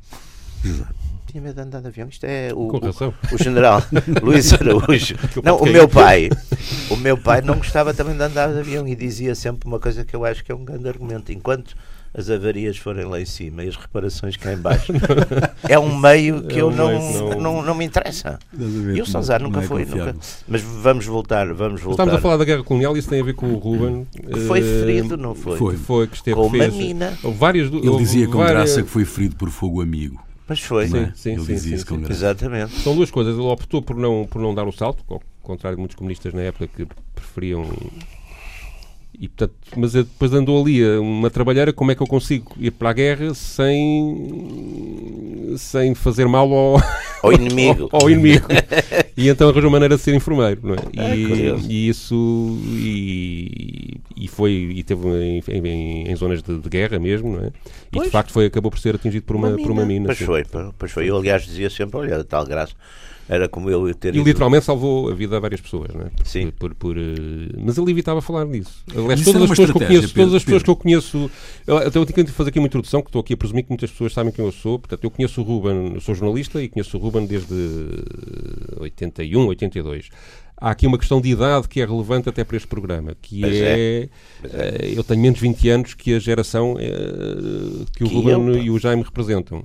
Exato. 0.63 0.93
Tinha 1.25 1.41
medo 1.41 1.55
de 1.55 1.61
andar 1.61 1.81
de 1.81 1.87
avião. 1.87 2.07
Isto 2.07 2.25
é 2.25 2.53
o, 2.53 2.59
o, 2.59 3.33
o 3.33 3.37
general 3.39 3.81
Luís 4.21 4.53
Araújo. 4.53 5.15
não, 5.43 5.57
o 5.57 5.65
meu 5.65 5.89
pai, 5.89 6.29
o 6.91 6.95
meu 6.95 7.17
pai 7.17 7.41
não 7.41 7.55
gostava 7.55 7.91
também 7.91 8.15
de 8.15 8.21
andar 8.21 8.53
de 8.53 8.59
avião 8.59 8.87
e 8.87 8.95
dizia 8.95 9.33
sempre 9.33 9.67
uma 9.67 9.79
coisa 9.79 10.05
que 10.05 10.15
eu 10.15 10.23
acho 10.23 10.43
que 10.43 10.51
é 10.51 10.55
um 10.55 10.63
grande 10.63 10.87
argumento. 10.87 11.31
Enquanto 11.31 11.75
as 12.15 12.29
avarias 12.29 12.77
forem 12.77 13.05
lá 13.05 13.19
em 13.19 13.25
cima 13.25 13.63
e 13.63 13.67
as 13.67 13.75
reparações 13.75 14.37
cá 14.37 14.53
em 14.53 14.57
baixo. 14.57 14.93
é 15.67 15.79
um 15.79 15.97
meio 15.97 16.43
que 16.43 16.59
é 16.59 16.61
eu 16.61 16.69
não, 16.69 16.91
não, 17.11 17.39
não, 17.39 17.61
não, 17.63 17.75
me 17.75 17.85
interessa. 17.85 18.37
E 18.93 19.01
o 19.01 19.05
Salazar 19.05 19.41
nunca 19.41 19.61
é 19.61 19.63
foi. 19.63 19.83
Nunca. 19.85 20.15
Mas 20.47 20.61
vamos 20.61 21.05
voltar, 21.05 21.51
vamos 21.53 21.81
voltar. 21.81 22.03
Estamos 22.03 22.13
a 22.13 22.21
falar 22.21 22.37
da 22.37 22.45
guerra 22.45 22.63
colonial 22.63 22.95
e 22.95 22.99
isso 22.99 23.09
tem 23.09 23.19
a 23.19 23.23
ver 23.23 23.33
com 23.33 23.47
o 23.47 23.57
Ruben. 23.57 24.07
Que 24.11 24.41
foi 24.41 24.59
eh, 24.59 24.61
ferido, 24.61 25.17
não 25.17 25.33
foi? 25.33 25.57
Foi, 25.57 25.75
foi 25.75 26.07
que 26.07 26.17
esteve 26.17 26.35
com 26.35 26.49
fez, 26.51 26.71
uma 26.71 26.77
mina. 26.77 27.17
Várias, 27.23 27.71
Ele 27.71 27.97
dizia 27.97 28.27
com 28.27 28.37
várias... 28.37 28.53
graça 28.53 28.83
que 28.83 28.89
foi 28.89 29.05
ferido 29.05 29.35
por 29.35 29.49
fogo 29.49 29.81
amigo. 29.81 30.23
Mas 30.47 30.59
foi. 30.59 30.87
Sim, 30.87 31.11
sim, 31.15 31.31
Ele 31.31 31.39
sim, 31.39 31.53
dizia 31.53 31.69
sim, 31.69 31.75
isso 31.75 31.87
com 31.87 31.97
graça. 31.97 32.13
Exatamente. 32.13 32.75
São 32.81 32.95
duas 32.95 33.09
coisas. 33.09 33.33
Ele 33.33 33.47
optou 33.47 33.81
por 33.81 33.95
não, 33.95 34.27
por 34.29 34.39
não 34.39 34.53
dar 34.53 34.67
o 34.67 34.71
salto, 34.71 35.03
ao 35.09 35.21
contrário 35.41 35.77
de 35.77 35.79
muitos 35.79 35.95
comunistas 35.95 36.31
na 36.31 36.41
época 36.41 36.67
que 36.67 36.87
preferiam 37.15 37.67
e, 39.19 39.27
portanto, 39.27 39.53
mas 39.77 39.93
depois 39.93 40.33
andou 40.33 40.59
ali 40.61 40.83
uma 40.97 41.29
trabalheira, 41.29 41.71
como 41.71 41.91
é 41.91 41.95
que 41.95 42.01
eu 42.01 42.07
consigo 42.07 42.55
ir 42.59 42.71
para 42.71 42.89
a 42.89 42.93
guerra 42.93 43.31
sem, 43.33 45.55
sem 45.57 45.93
fazer 45.93 46.27
mal 46.27 46.51
ao, 46.51 46.81
ao 47.21 47.31
inimigo. 47.31 47.89
ao, 47.91 48.01
ao, 48.03 48.09
inimigo. 48.09 48.47
e 49.15 49.29
então 49.29 49.49
arranjou 49.49 49.69
maneira 49.69 49.95
de 49.95 50.01
ser 50.01 50.15
enfermeiro, 50.15 50.61
não 50.63 50.73
é? 50.73 50.77
E, 50.93 51.49
é 51.49 51.55
e 51.59 51.89
isso, 51.89 52.57
e, 52.65 54.01
e 54.17 54.27
foi 54.27 54.51
e 54.51 54.83
teve 54.83 55.07
em, 55.07 55.43
em, 55.47 56.11
em 56.11 56.15
zonas 56.15 56.41
de, 56.41 56.57
de, 56.57 56.69
guerra 56.69 56.97
mesmo, 56.97 57.37
não 57.37 57.45
é? 57.45 57.51
E 57.93 57.99
de 58.01 58.09
facto 58.09 58.33
foi, 58.33 58.47
acabou 58.47 58.71
por 58.71 58.79
ser 58.79 58.95
atingido 58.95 59.25
por 59.25 59.35
uma, 59.35 59.49
uma 59.49 59.57
por 59.57 59.71
uma 59.71 59.85
mina. 59.85 60.07
Pois 60.07 60.19
foi, 60.19 60.43
pois 60.77 60.91
foi. 60.91 61.09
Eu, 61.09 61.17
aliás, 61.17 61.43
dizia 61.43 61.69
sempre: 61.69 61.97
olha, 61.97 62.23
tal 62.23 62.45
graça 62.45 62.73
era 63.27 63.47
como 63.47 63.69
ele 63.69 63.93
ter. 63.93 64.13
E 64.13 64.19
ido... 64.19 64.27
literalmente 64.27 64.65
salvou 64.65 65.09
a 65.09 65.13
vida 65.13 65.37
a 65.37 65.39
várias 65.39 65.61
pessoas, 65.61 65.93
não 65.93 66.01
é? 66.01 66.09
Por, 66.09 66.25
Sim. 66.25 66.51
Por, 66.51 66.75
por, 66.75 66.97
uh... 66.97 67.01
Mas 67.57 67.77
ele 67.77 67.91
evitava 67.91 68.21
falar 68.21 68.45
disso. 68.45 68.83
Aliás, 68.95 69.23
todas 69.23 69.43
as, 69.43 69.49
pessoas 69.49 69.71
que 69.71 69.77
eu 69.77 69.87
conheço, 69.87 70.13
todas 70.13 70.33
as 70.33 70.43
pessoas 70.43 70.63
que 70.63 70.69
eu 70.69 70.75
conheço. 70.75 71.31
Eu, 71.65 71.77
até 71.77 71.97
eu 71.97 72.05
tenho 72.05 72.27
que 72.27 72.33
fazer 72.33 72.49
aqui 72.49 72.59
uma 72.59 72.67
introdução, 72.67 73.01
que 73.01 73.09
estou 73.09 73.21
aqui 73.21 73.33
a 73.33 73.37
presumir 73.37 73.63
que 73.63 73.69
muitas 73.69 73.91
pessoas 73.91 74.13
sabem 74.13 74.31
quem 74.31 74.45
eu 74.45 74.51
sou. 74.51 74.79
Portanto, 74.79 75.03
eu 75.03 75.11
conheço 75.11 75.41
o 75.41 75.43
Ruben, 75.43 75.99
sou 75.99 76.13
jornalista 76.13 76.61
e 76.61 76.67
conheço 76.67 76.97
o 76.97 76.99
Ruben 76.99 77.25
desde 77.25 77.53
81, 78.77 79.47
82 79.47 80.09
há 80.63 80.71
aqui 80.71 80.87
uma 80.87 80.97
questão 80.97 81.19
de 81.19 81.29
idade 81.29 81.67
que 81.67 81.81
é 81.81 81.85
relevante 81.85 82.29
até 82.29 82.43
para 82.43 82.55
este 82.55 82.67
programa, 82.67 83.15
que 83.21 83.43
é, 83.43 83.49
é, 83.49 84.09
é, 84.43 84.93
eu 84.95 85.03
tenho 85.03 85.21
menos 85.21 85.37
20 85.37 85.69
anos 85.69 85.93
que 85.93 86.13
a 86.13 86.19
geração 86.19 86.77
é, 86.79 86.87
que 87.97 88.03
o 88.05 88.07
que 88.07 88.15
Ruben 88.15 88.55
eu, 88.55 88.63
e 88.63 88.69
o 88.69 88.79
Jaime 88.79 89.03
representam. 89.03 89.63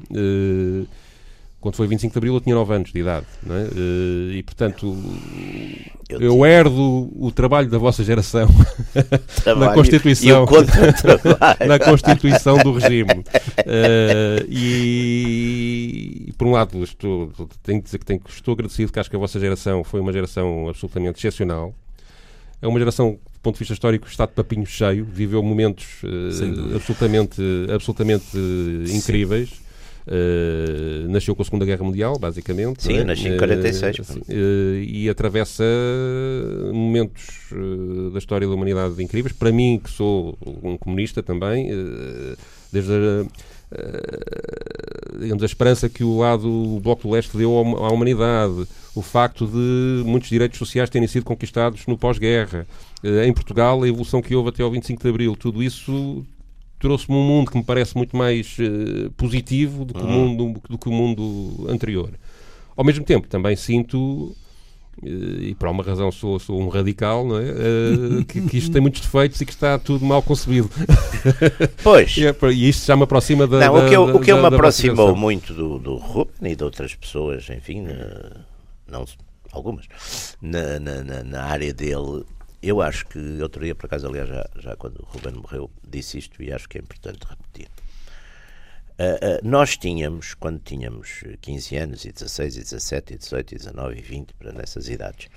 Quando 1.60 1.74
foi 1.74 1.88
25 1.88 2.12
de 2.12 2.18
Abril 2.18 2.34
eu 2.34 2.40
tinha 2.40 2.54
9 2.54 2.72
anos 2.72 2.92
de 2.92 3.00
idade. 3.00 3.26
É? 3.50 3.52
Eh, 3.52 4.36
e, 4.36 4.42
portanto, 4.44 4.96
eu, 6.08 6.20
eu 6.20 6.46
herdo 6.46 7.10
o 7.16 7.32
trabalho 7.32 7.68
da 7.68 7.78
vossa 7.78 8.04
geração 8.04 8.48
na 9.58 9.74
Constituição, 9.74 10.46
na 11.66 11.78
Constituição 11.80 12.58
do 12.58 12.72
regime. 12.74 13.24
Uh, 13.58 14.46
e, 14.48 16.32
por 16.38 16.46
um 16.46 16.52
lado, 16.52 16.80
estou, 16.84 17.32
tenho 17.64 17.80
que 17.80 17.86
dizer 17.86 17.98
que, 17.98 18.06
tenho, 18.06 18.20
estou 18.28 18.54
agradecido 18.54 18.92
que 18.92 19.00
acho 19.00 19.10
que 19.10 19.16
a 19.16 19.18
vossa 19.18 19.40
geração 19.40 19.82
foi 19.82 20.00
uma 20.00 20.12
geração 20.12 20.68
absolutamente 20.68 21.18
excepcional. 21.18 21.74
É 22.62 22.68
uma 22.68 22.78
geração, 22.78 23.12
do 23.12 23.40
ponto 23.42 23.54
de 23.54 23.58
vista 23.58 23.74
histórico, 23.74 24.06
está 24.06 24.26
de 24.26 24.32
papinho 24.32 24.64
cheio, 24.64 25.04
viveu 25.04 25.42
momentos 25.42 26.02
uh, 26.04 26.76
absolutamente, 26.76 27.42
absolutamente 27.72 28.38
incríveis. 28.94 29.67
Uh, 30.08 31.06
nasceu 31.10 31.36
com 31.36 31.42
a 31.42 31.44
Segunda 31.44 31.66
Guerra 31.66 31.84
Mundial, 31.84 32.18
basicamente. 32.18 32.82
Sim, 32.82 32.96
é? 32.98 33.04
nasci 33.04 33.28
em 33.28 33.36
46. 33.36 33.98
Uh, 33.98 34.02
uh, 34.02 34.74
e 34.82 35.06
atravessa 35.06 35.62
momentos 36.72 37.52
uh, 37.52 38.10
da 38.10 38.18
história 38.18 38.48
da 38.48 38.54
humanidade 38.54 39.02
incríveis. 39.02 39.34
Para 39.34 39.52
mim, 39.52 39.78
que 39.82 39.90
sou 39.90 40.38
um 40.62 40.78
comunista 40.78 41.22
também, 41.22 41.68
desde 42.72 42.90
a, 42.90 43.26
digamos, 45.20 45.42
a 45.42 45.46
esperança 45.46 45.90
que 45.90 46.02
o 46.02 46.18
lado 46.18 46.48
o 46.48 46.80
Bloco 46.80 47.02
do 47.02 47.10
Leste 47.10 47.36
deu 47.36 47.58
à 47.58 47.92
humanidade, 47.92 48.66
o 48.94 49.02
facto 49.02 49.46
de 49.46 50.02
muitos 50.06 50.30
direitos 50.30 50.58
sociais 50.58 50.88
terem 50.88 51.06
sido 51.06 51.24
conquistados 51.24 51.86
no 51.86 51.98
pós-guerra, 51.98 52.66
em 53.04 53.32
Portugal, 53.34 53.82
a 53.82 53.88
evolução 53.88 54.22
que 54.22 54.34
houve 54.34 54.48
até 54.48 54.62
ao 54.62 54.70
25 54.70 55.02
de 55.02 55.08
Abril, 55.08 55.36
tudo 55.36 55.62
isso 55.62 56.24
trouxe-me 56.78 57.16
um 57.16 57.22
mundo 57.22 57.50
que 57.50 57.58
me 57.58 57.64
parece 57.64 57.96
muito 57.96 58.16
mais 58.16 58.56
uh, 58.58 59.10
positivo 59.12 59.84
do 59.84 59.94
que, 59.94 60.00
uhum. 60.00 60.06
o 60.06 60.12
mundo, 60.12 60.60
do 60.68 60.78
que 60.78 60.88
o 60.88 60.92
mundo 60.92 61.66
anterior. 61.68 62.10
Ao 62.76 62.84
mesmo 62.84 63.04
tempo, 63.04 63.26
também 63.26 63.56
sinto, 63.56 63.98
uh, 65.02 65.06
e 65.06 65.54
por 65.54 65.68
uma 65.68 65.82
razão 65.82 66.10
sou, 66.12 66.38
sou 66.38 66.60
um 66.60 66.68
radical, 66.68 67.26
não 67.26 67.38
é? 67.38 67.50
Uh, 67.50 68.24
que, 68.24 68.40
que, 68.42 68.58
isto 68.58 68.72
tem 68.72 68.80
muitos 68.80 69.00
defeitos 69.00 69.40
e 69.40 69.46
que 69.46 69.52
está 69.52 69.78
tudo 69.78 70.04
mal 70.04 70.22
concebido. 70.22 70.70
Pois. 71.82 72.16
e, 72.16 72.26
é, 72.26 72.34
e, 72.52 72.68
isto 72.68 72.86
já 72.86 72.96
me 72.96 73.02
aproxima 73.02 73.44
da. 73.46 73.58
Não, 73.58 73.74
da, 73.74 73.84
o 73.84 73.88
que, 73.88 73.96
eu, 73.96 74.06
da, 74.06 74.14
o 74.14 74.20
que 74.20 74.30
eu 74.30 74.38
me 74.38 74.46
aproximou 74.46 75.16
muito 75.16 75.52
do, 75.52 75.78
do 75.78 75.96
Ruben 75.96 76.52
e 76.52 76.54
de 76.54 76.62
outras 76.62 76.94
pessoas, 76.94 77.48
enfim, 77.50 77.88
não 78.86 79.04
algumas, 79.52 79.86
na, 80.40 80.78
na, 80.78 81.24
na 81.24 81.42
área 81.42 81.72
dele 81.72 82.24
eu 82.62 82.80
acho 82.82 83.06
que 83.06 83.18
outro 83.40 83.62
dia, 83.62 83.74
por 83.74 83.86
acaso, 83.86 84.06
aliás, 84.06 84.28
já, 84.28 84.50
já 84.56 84.76
quando 84.76 85.00
o 85.00 85.04
Ruben 85.04 85.34
morreu, 85.34 85.70
disse 85.86 86.18
isto 86.18 86.42
e 86.42 86.52
acho 86.52 86.68
que 86.68 86.78
é 86.78 86.80
importante 86.80 87.26
repetir. 87.28 87.68
Uh, 88.98 89.44
uh, 89.44 89.48
nós 89.48 89.76
tínhamos, 89.76 90.34
quando 90.34 90.58
tínhamos 90.58 91.22
15 91.40 91.76
anos, 91.76 92.04
e 92.04 92.10
16, 92.10 92.56
e 92.56 92.60
17, 92.60 93.14
e 93.14 93.18
18, 93.18 93.54
e 93.54 93.58
19, 93.58 93.98
e 93.98 94.02
20, 94.02 94.34
para 94.34 94.52
nessas 94.52 94.88
idades, 94.88 95.28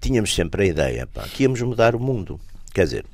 tínhamos 0.00 0.34
sempre 0.34 0.62
a 0.62 0.66
ideia 0.66 1.06
pá, 1.06 1.28
que 1.28 1.42
íamos 1.42 1.60
mudar 1.60 1.94
o 1.94 2.00
mundo. 2.00 2.40
Quer 2.72 2.84
dizer, 2.84 3.04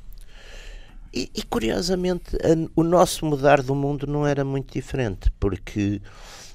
e, 1.13 1.29
e 1.35 1.43
curiosamente, 1.43 2.37
a, 2.37 2.69
o 2.75 2.83
nosso 2.83 3.25
mudar 3.25 3.61
do 3.61 3.75
mundo 3.75 4.07
não 4.07 4.25
era 4.25 4.45
muito 4.45 4.71
diferente, 4.71 5.29
porque 5.37 6.01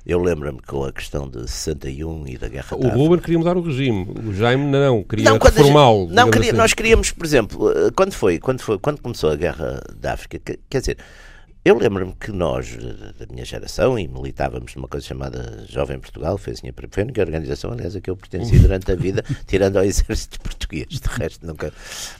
eu 0.04 0.20
lembro-me 0.20 0.60
com 0.62 0.84
a 0.84 0.92
questão 0.92 1.28
de 1.28 1.48
61 1.48 2.26
e 2.26 2.36
da 2.38 2.48
Guerra 2.48 2.76
O 2.76 2.88
Ruben 2.88 3.20
queria 3.20 3.38
mudar 3.38 3.56
o 3.56 3.62
regime, 3.62 4.06
o 4.26 4.34
Jaime 4.34 4.64
não, 4.66 5.02
queria 5.04 5.30
não, 5.30 5.38
reformá-lo. 5.38 6.08
Não, 6.10 6.30
queria, 6.30 6.50
assim. 6.50 6.58
nós 6.58 6.74
queríamos, 6.74 7.12
por 7.12 7.24
exemplo, 7.24 7.70
eh, 7.70 7.90
quando 7.94 8.12
foi, 8.12 8.38
quando 8.38 8.60
foi, 8.60 8.78
quando 8.78 9.00
começou 9.00 9.30
a 9.30 9.36
Guerra 9.36 9.80
da 9.96 10.14
África, 10.14 10.40
quer 10.68 10.78
dizer, 10.80 10.98
eu 11.64 11.78
lembro-me 11.78 12.12
que 12.18 12.32
nós, 12.32 12.76
eh, 12.76 13.24
da 13.24 13.32
minha 13.32 13.44
geração, 13.44 13.96
e 13.96 14.08
militávamos 14.08 14.74
numa 14.74 14.88
coisa 14.88 15.06
chamada 15.06 15.64
Jovem 15.68 16.00
Portugal, 16.00 16.36
foi, 16.36 16.54
assim, 16.54 16.68
foi 16.90 17.02
a 17.02 17.04
única 17.04 17.20
organização, 17.20 17.70
aliás, 17.70 17.94
a 17.94 18.00
que 18.00 18.10
eu 18.10 18.16
pertenci 18.16 18.58
durante 18.60 18.90
a 18.90 18.96
vida, 18.96 19.24
tirando 19.46 19.76
ao 19.76 19.84
exército 19.84 20.40
português. 20.42 20.88
De 20.88 21.08
resto, 21.08 21.46
nunca 21.46 21.72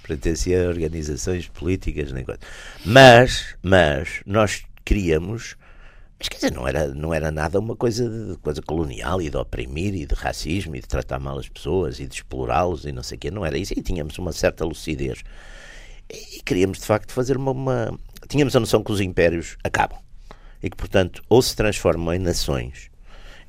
pertencia 0.06 0.64
a 0.64 0.68
organizações 0.68 1.48
políticas 1.48 2.12
nem 2.12 2.22
coisa. 2.22 2.38
Mas, 2.84 3.56
mas, 3.60 4.20
nós 4.24 4.62
queríamos 4.84 5.56
mas 6.22 6.28
quer 6.28 6.36
dizer, 6.36 6.52
não 6.52 6.68
era, 6.68 6.86
não 6.86 7.12
era 7.12 7.32
nada 7.32 7.58
uma 7.58 7.74
coisa, 7.74 8.08
de, 8.08 8.36
coisa 8.36 8.62
colonial 8.62 9.20
e 9.20 9.28
de 9.28 9.36
oprimir 9.36 9.92
e 9.92 10.06
de 10.06 10.14
racismo 10.14 10.76
e 10.76 10.80
de 10.80 10.86
tratar 10.86 11.18
mal 11.18 11.36
as 11.36 11.48
pessoas 11.48 11.98
e 11.98 12.06
de 12.06 12.14
explorá-los 12.14 12.84
e 12.84 12.92
não 12.92 13.02
sei 13.02 13.16
o 13.16 13.18
quê. 13.18 13.28
Não 13.28 13.44
era 13.44 13.58
isso. 13.58 13.72
E 13.76 13.82
tínhamos 13.82 14.16
uma 14.18 14.30
certa 14.30 14.64
lucidez. 14.64 15.24
E, 16.08 16.36
e 16.38 16.42
queríamos, 16.44 16.78
de 16.78 16.84
facto, 16.86 17.12
fazer 17.12 17.36
uma, 17.36 17.50
uma. 17.50 17.98
Tínhamos 18.28 18.54
a 18.54 18.60
noção 18.60 18.84
que 18.84 18.92
os 18.92 19.00
impérios 19.00 19.56
acabam. 19.64 19.98
E 20.62 20.70
que, 20.70 20.76
portanto, 20.76 21.24
ou 21.28 21.42
se 21.42 21.56
transformam 21.56 22.14
em 22.14 22.20
nações. 22.20 22.88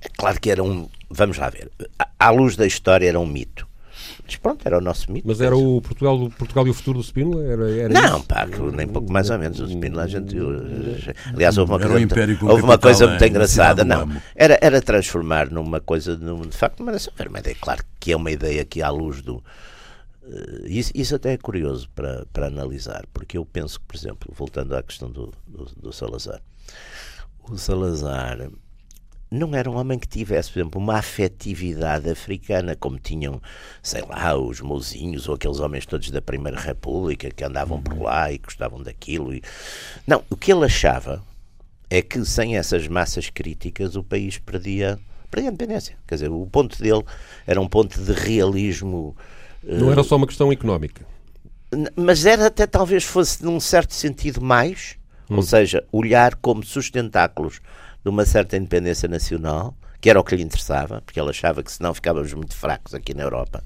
É 0.01 0.09
claro 0.09 0.41
que 0.41 0.49
era 0.49 0.63
um. 0.63 0.89
Vamos 1.11 1.37
lá 1.37 1.51
ver. 1.51 1.69
À 2.17 2.31
luz 2.31 2.55
da 2.55 2.65
história, 2.65 3.07
era 3.07 3.19
um 3.19 3.27
mito. 3.27 3.67
Mas 4.25 4.37
pronto, 4.37 4.65
era 4.65 4.77
o 4.77 4.81
nosso 4.81 5.11
mito. 5.11 5.27
Mas 5.27 5.41
era 5.41 5.55
o 5.55 5.81
Portugal, 5.81 6.29
Portugal 6.37 6.65
e 6.67 6.69
o 6.69 6.73
futuro 6.73 6.99
do 6.99 7.03
Spínola? 7.03 7.43
Era, 7.43 7.71
era 7.71 7.93
não, 7.93 8.17
isso? 8.17 8.27
pá, 8.27 8.47
nem 8.73 8.87
pouco 8.87 9.11
mais 9.11 9.29
ou 9.29 9.37
menos. 9.37 9.59
O 9.59 9.67
Spínola, 9.67 10.03
a 10.03 10.07
gente. 10.07 10.35
Aliás, 11.33 11.57
houve 11.57 11.71
uma 11.71 11.79
coisa, 11.79 12.45
houve 12.45 12.63
uma 12.63 12.77
coisa 12.77 13.07
muito 13.07 13.25
engraçada. 13.25 13.83
Não, 13.83 14.09
era, 14.35 14.57
era 14.61 14.81
transformar 14.81 15.49
numa 15.49 15.81
coisa, 15.81 16.15
de 16.15 16.57
facto, 16.57 16.79
uma 16.79 16.93
nação 16.93 17.13
vermelha. 17.17 17.49
É 17.49 17.55
claro 17.55 17.83
que 17.99 18.13
é 18.13 18.15
uma 18.15 18.31
ideia 18.31 18.63
que, 18.63 18.81
à 18.81 18.89
luz 18.89 19.21
do. 19.21 19.43
Uh, 20.23 20.65
isso, 20.67 20.91
isso, 20.95 21.15
até 21.15 21.33
é 21.33 21.37
curioso 21.37 21.89
para, 21.93 22.25
para 22.31 22.47
analisar, 22.47 23.05
porque 23.13 23.37
eu 23.37 23.45
penso 23.45 23.77
que, 23.77 23.85
por 23.85 23.95
exemplo, 23.97 24.33
voltando 24.33 24.73
à 24.73 24.81
questão 24.81 25.11
do, 25.11 25.33
do, 25.45 25.65
do 25.75 25.91
Salazar, 25.91 26.41
o 27.43 27.57
Salazar 27.57 28.49
não 29.33 29.55
era 29.55 29.69
um 29.69 29.75
homem 29.75 29.97
que 29.97 30.07
tivesse, 30.07 30.51
por 30.51 30.59
exemplo, 30.59 30.79
uma 30.79 30.99
afetividade 30.99 32.07
africana, 32.07 32.75
como 32.75 32.99
tinham, 32.99 33.41
sei 33.81 34.03
lá, 34.03 34.37
os 34.37 34.61
mozinhos 34.61 35.27
ou 35.27 35.33
aqueles 35.33 35.59
homens 35.59 35.87
todos 35.87 36.11
da 36.11 36.21
Primeira 36.21 36.59
República 36.59 37.31
que 37.31 37.43
andavam 37.43 37.81
por 37.81 37.99
lá 37.99 38.31
e 38.31 38.37
gostavam 38.37 38.81
daquilo. 38.83 39.33
E... 39.33 39.41
Não, 40.05 40.23
o 40.29 40.37
que 40.37 40.53
ele 40.53 40.65
achava 40.65 41.23
é 41.89 41.99
que 41.99 42.23
sem 42.23 42.57
essas 42.57 42.87
massas 42.87 43.31
críticas 43.31 43.95
o 43.95 44.03
país 44.03 44.37
perdia, 44.37 44.99
perdia 45.31 45.49
a 45.49 45.53
independência. 45.53 45.97
Quer 46.07 46.15
dizer, 46.15 46.29
o 46.29 46.45
ponto 46.45 46.79
dele 46.79 47.03
era 47.47 47.59
um 47.59 47.67
ponto 47.67 47.99
de 47.99 48.11
realismo. 48.11 49.17
Não 49.63 49.91
era 49.91 50.03
só 50.03 50.15
uma 50.15 50.27
questão 50.27 50.51
económica. 50.51 51.07
Mas 51.95 52.23
era 52.23 52.45
até 52.45 52.67
talvez 52.67 53.03
fosse, 53.03 53.43
num 53.43 53.59
certo 53.59 53.95
sentido, 53.95 54.39
mais. 54.41 54.95
Hum. 55.27 55.37
Ou 55.37 55.41
seja, 55.41 55.83
olhar 55.91 56.35
como 56.35 56.63
sustentáculos 56.63 57.59
de 58.03 58.09
uma 58.09 58.25
certa 58.25 58.57
independência 58.57 59.07
nacional, 59.07 59.75
que 60.01 60.09
era 60.09 60.19
o 60.19 60.23
que 60.23 60.35
lhe 60.35 60.43
interessava, 60.43 61.01
porque 61.01 61.19
ele 61.19 61.29
achava 61.29 61.63
que 61.63 61.71
senão 61.71 61.93
ficávamos 61.93 62.33
muito 62.33 62.55
fracos 62.55 62.93
aqui 62.93 63.13
na 63.13 63.23
Europa. 63.23 63.63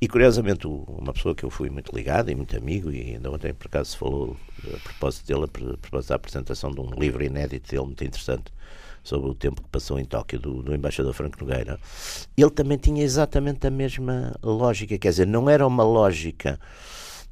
E 0.00 0.08
curiosamente, 0.08 0.66
uma 0.66 1.12
pessoa 1.12 1.34
que 1.34 1.44
eu 1.44 1.50
fui 1.50 1.70
muito 1.70 1.94
ligado 1.94 2.30
e 2.30 2.34
muito 2.34 2.56
amigo, 2.56 2.90
e 2.90 3.14
ainda 3.14 3.30
ontem 3.30 3.54
por 3.54 3.68
acaso 3.68 3.90
se 3.90 3.96
falou 3.96 4.36
a 4.74 4.78
propósito 4.80 5.26
dele, 5.26 5.44
a 5.44 5.76
propósito 5.78 6.08
da 6.08 6.14
apresentação 6.16 6.70
de 6.70 6.80
um 6.80 6.90
livro 6.98 7.22
inédito 7.22 7.70
dele, 7.70 7.86
muito 7.86 8.04
interessante, 8.04 8.52
sobre 9.02 9.30
o 9.30 9.34
tempo 9.34 9.62
que 9.62 9.68
passou 9.68 10.00
em 10.00 10.04
Tóquio 10.04 10.40
do, 10.40 10.62
do 10.62 10.74
embaixador 10.74 11.12
Franco 11.12 11.38
Nogueira, 11.38 11.78
ele 12.36 12.50
também 12.50 12.78
tinha 12.78 13.04
exatamente 13.04 13.66
a 13.66 13.70
mesma 13.70 14.34
lógica, 14.42 14.96
quer 14.98 15.10
dizer, 15.10 15.26
não 15.26 15.48
era 15.48 15.66
uma 15.66 15.84
lógica, 15.84 16.58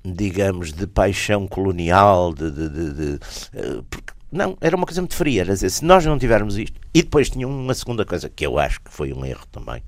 digamos, 0.04 0.72
de 0.72 0.86
paixão 0.86 1.48
colonial, 1.48 2.34
de, 2.34 2.50
de, 2.50 2.68
de, 2.68 2.92
de 2.92 3.18
eh, 3.54 3.82
porque 3.88 4.11
não, 4.32 4.56
era 4.62 4.74
uma 4.74 4.86
coisa 4.86 5.02
muito 5.02 5.14
fria. 5.14 5.42
Era 5.42 5.52
dizer, 5.52 5.68
se 5.68 5.84
nós 5.84 6.04
não 6.06 6.18
tivermos 6.18 6.56
isto. 6.56 6.80
E 6.94 7.02
depois 7.02 7.28
tinha 7.28 7.46
uma 7.46 7.74
segunda 7.74 8.04
coisa, 8.04 8.30
que 8.30 8.46
eu 8.46 8.58
acho 8.58 8.80
que 8.80 8.90
foi 8.90 9.12
um 9.12 9.24
erro 9.24 9.46
também, 9.52 9.82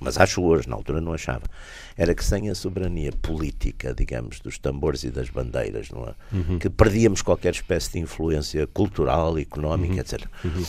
mas 0.00 0.18
acho 0.18 0.42
hoje, 0.42 0.68
na 0.68 0.74
altura 0.74 1.00
não 1.00 1.12
achava, 1.12 1.42
era 1.96 2.14
que 2.14 2.24
sem 2.24 2.48
a 2.48 2.54
soberania 2.54 3.12
política, 3.12 3.94
digamos, 3.94 4.40
dos 4.40 4.58
tambores 4.58 5.04
e 5.04 5.10
das 5.10 5.28
bandeiras, 5.28 5.90
não 5.90 6.06
é? 6.06 6.14
Uhum. 6.34 6.58
que 6.58 6.70
perdíamos 6.70 7.20
qualquer 7.20 7.52
espécie 7.52 7.92
de 7.92 7.98
influência 7.98 8.66
cultural, 8.66 9.38
económica, 9.38 9.94
uhum. 9.94 10.00
etc. 10.00 10.26
Uhum. 10.44 10.64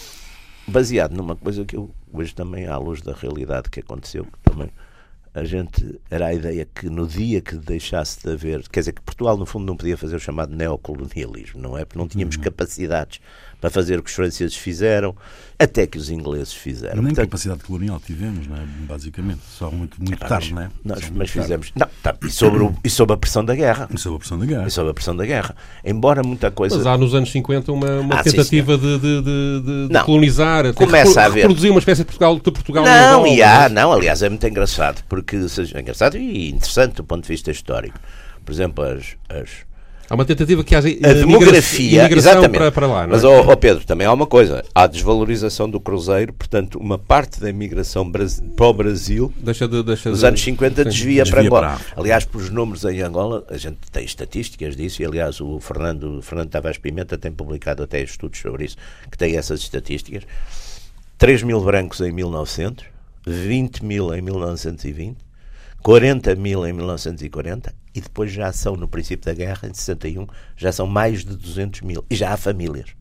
Baseado 0.67 1.13
numa 1.13 1.35
coisa 1.35 1.65
que 1.65 1.75
eu 1.75 1.89
hoje 2.11 2.35
também, 2.35 2.67
à 2.67 2.77
luz 2.77 3.01
da 3.01 3.13
realidade 3.13 3.69
que 3.69 3.79
aconteceu, 3.79 4.25
que 4.25 4.51
também 4.51 4.69
a 5.33 5.43
gente 5.43 5.99
era 6.11 6.27
a 6.27 6.33
ideia 6.33 6.65
que 6.75 6.87
no 6.89 7.07
dia 7.07 7.41
que 7.41 7.55
deixasse 7.55 8.21
de 8.23 8.31
haver, 8.31 8.67
quer 8.69 8.81
dizer 8.81 8.93
que 8.93 9.01
Portugal 9.01 9.35
no 9.37 9.45
fundo 9.45 9.65
não 9.65 9.75
podia 9.75 9.97
fazer 9.97 10.15
o 10.15 10.19
chamado 10.19 10.55
neocolonialismo, 10.55 11.59
não 11.61 11.77
é? 11.77 11.83
Porque 11.85 11.97
não 11.97 12.07
tínhamos 12.07 12.35
Uhum. 12.35 12.41
capacidades 12.43 13.19
para 13.63 13.69
fazer 13.69 13.97
o 13.97 14.03
que 14.03 14.09
os 14.09 14.15
franceses 14.17 14.57
fizeram, 14.57 15.15
até 15.57 15.87
que 15.87 15.97
os 15.97 16.09
ingleses 16.09 16.51
fizeram. 16.53 16.95
Nem 16.97 17.13
Portanto, 17.13 17.27
capacidade 17.29 17.63
colonial 17.63 17.97
tivemos, 18.05 18.45
não 18.45 18.57
é? 18.57 18.65
basicamente. 18.85 19.39
Só 19.57 19.71
muito, 19.71 19.97
muito 20.03 20.19
Pá, 20.19 20.27
tarde, 20.27 20.53
mas, 20.53 20.63
não 20.65 20.67
é? 20.67 20.69
nós- 20.83 21.09
mas 21.11 21.11
tarde. 21.11 21.31
fizemos. 21.31 21.71
Não, 21.73 21.87
tá, 22.03 22.13
e, 22.25 22.29
sobre 22.29 22.61
o- 22.61 22.75
e 22.83 22.89
sob 22.89 23.13
a 23.13 23.15
pressão 23.15 23.45
da 23.45 23.55
guerra. 23.55 23.87
E 23.89 23.97
sob 23.97 24.17
a 24.17 24.19
pressão 24.19 24.37
da 24.37 24.45
guerra. 24.45 24.67
E 24.67 24.69
sob 24.69 24.89
a 24.89 24.93
pressão 24.93 25.15
da 25.15 25.25
guerra. 25.25 25.55
Embora 25.81 26.21
muita 26.23 26.51
coisa. 26.51 26.75
Mas 26.75 26.85
há 26.85 26.97
nos 26.97 27.15
anos 27.15 27.31
50 27.31 27.71
uma, 27.71 28.01
uma 28.01 28.15
Ah, 28.15 28.23
sim, 28.25 28.31
tentativa 28.31 28.77
de, 28.77 28.99
de, 28.99 29.21
de, 29.21 29.21
de- 29.21 29.87
de 29.87 29.93
Não. 29.93 30.03
colonizar, 30.03 30.65
até 30.65 30.73
Começa 30.85 31.21
a 31.21 31.25
haver. 31.27 31.43
reproduzir 31.43 31.71
uma 31.71 31.79
espécie 31.79 32.01
de 32.01 32.05
Portugal, 32.07 32.35
de 32.35 32.41
Portugal 32.51 32.83
Não, 32.83 33.25
e 33.25 33.41
há, 33.41 33.59
mas- 33.61 33.71
não, 33.71 33.93
aliás, 33.93 34.21
é 34.23 34.27
muito 34.27 34.45
engraçado, 34.45 35.01
porque 35.07 35.47
seja 35.47 35.79
engraçado 35.79 36.17
e 36.17 36.49
interessante 36.49 36.95
do 36.95 37.05
ponto 37.05 37.21
de 37.21 37.29
vista 37.29 37.49
histórico. 37.49 37.97
Por 38.43 38.51
exemplo, 38.51 38.83
as, 38.83 39.15
as, 39.29 39.49
Há 40.13 40.15
uma 40.15 40.25
tentativa 40.25 40.63
que 40.63 40.75
haja 40.75 40.89
a 40.89 41.13
demografia, 41.13 42.01
imigração 42.01 42.31
exatamente. 42.33 42.57
para, 42.59 42.71
para 42.71 42.85
lá, 42.85 43.07
não 43.07 43.13
é? 43.13 43.15
Mas, 43.15 43.23
ó 43.23 43.41
ó 43.47 43.55
Pedro, 43.55 43.83
também 43.83 44.05
há 44.05 44.13
uma 44.13 44.27
coisa: 44.27 44.63
há 44.75 44.83
a 44.83 44.87
desvalorização 44.87 45.67
do 45.67 45.79
cruzeiro, 45.79 46.31
portanto, 46.31 46.77
uma 46.77 46.99
parte 46.99 47.39
da 47.39 47.49
imigração 47.49 48.11
para 48.11 48.23
o 48.67 48.73
Brasil 48.75 49.33
Deixa 49.37 49.67
de, 49.67 49.81
deixa 49.81 50.11
nos 50.11 50.19
de- 50.19 50.25
anos 50.27 50.39
50 50.39 50.83
Sim. 50.83 50.89
desvia, 50.89 51.23
desvia 51.23 51.25
para 51.33 51.41
Angola. 51.41 51.79
para 51.91 51.99
aliás, 51.99 52.25
pelos 52.25 52.51
números 52.51 52.85
em 52.85 53.01
Angola, 53.01 53.43
a 53.49 53.57
gente 53.57 53.77
tem 53.91 54.05
estatísticas 54.05 54.75
disso, 54.75 55.01
e 55.01 55.05
aliás 55.05 55.41
o 55.41 55.59
Fernando, 55.59 56.21
Fernando 56.21 56.49
Tavares 56.51 56.77
Pimenta 56.77 57.17
tem 57.17 57.31
publicado 57.31 57.81
até 57.81 57.99
estudos 57.99 58.39
sobre 58.39 58.65
isso, 58.65 58.77
que 59.09 59.17
tem 59.17 59.35
essas 59.35 59.61
estatísticas. 59.61 60.21
3 61.17 61.41
mil 61.41 61.59
brancos 61.59 62.01
em 62.01 62.11
1900, 62.11 62.85
20 63.25 63.83
mil 63.83 64.13
em 64.13 64.21
1920, 64.21 65.17
40 65.83 66.35
mil 66.35 66.65
em 66.65 66.71
1940 66.71 67.75
e 67.93 67.99
depois 67.99 68.31
já 68.31 68.51
são, 68.53 68.75
no 68.75 68.87
princípio 68.87 69.25
da 69.25 69.33
guerra, 69.33 69.67
em 69.67 69.73
61, 69.73 70.25
já 70.55 70.71
são 70.71 70.87
mais 70.87 71.25
de 71.25 71.35
200 71.35 71.81
mil. 71.81 72.05
E 72.09 72.15
já 72.15 72.31
há 72.33 72.37
famílias. 72.37 72.91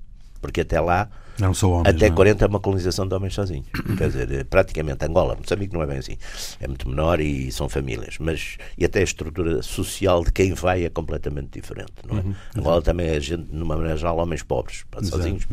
Porque 0.41 0.63
até 0.63 0.81
lá, 0.81 1.09
Não 1.39 1.55
são 1.55 1.71
homens. 1.71 1.95
até 1.95 2.09
não 2.09 2.15
é? 2.15 2.17
40 2.17 2.45
é 2.45 2.49
uma 2.49 2.59
colonização 2.59 3.07
de 3.07 3.15
homens 3.15 3.35
sozinhos. 3.35 3.69
Quer 3.97 4.09
dizer, 4.09 4.33
é 4.33 4.43
praticamente 4.43 5.05
Angola, 5.05 5.37
Moçambique 5.37 5.73
não 5.73 5.81
é 5.83 5.87
bem 5.87 5.99
assim. 5.99 6.17
É 6.59 6.67
muito 6.67 6.89
menor 6.89 7.21
e 7.21 7.53
são 7.53 7.69
famílias. 7.69 8.17
Mas, 8.19 8.59
e 8.77 8.85
até 8.85 8.99
a 8.99 9.05
estrutura 9.05 9.63
social 9.63 10.25
de 10.25 10.33
quem 10.33 10.53
vai 10.53 10.85
é 10.85 10.91
completamente 10.91 11.61
diferente. 11.61 11.93
Não 12.05 12.19
é? 12.19 12.25
Angola 12.59 12.83
também 12.83 13.07
é 13.07 13.21
gente, 13.21 13.47
numa 13.55 13.77
maneira 13.77 13.97
geral, 13.97 14.19
homens 14.19 14.43
pobres, 14.43 14.85
sozinhos, 15.05 15.47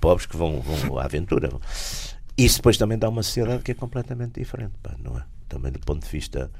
pobres 0.00 0.26
que 0.26 0.36
vão, 0.36 0.60
vão 0.60 0.98
à 0.98 1.04
aventura. 1.04 1.50
Isso 2.36 2.56
depois 2.56 2.76
também 2.76 2.98
dá 2.98 3.08
uma 3.08 3.22
sociedade 3.22 3.62
que 3.62 3.70
é 3.70 3.74
completamente 3.74 4.40
diferente, 4.40 4.74
não 5.00 5.16
é? 5.16 5.22
Também 5.54 5.70
do 5.72 5.78
ponto 5.78 6.04
de 6.04 6.10
vista. 6.10 6.50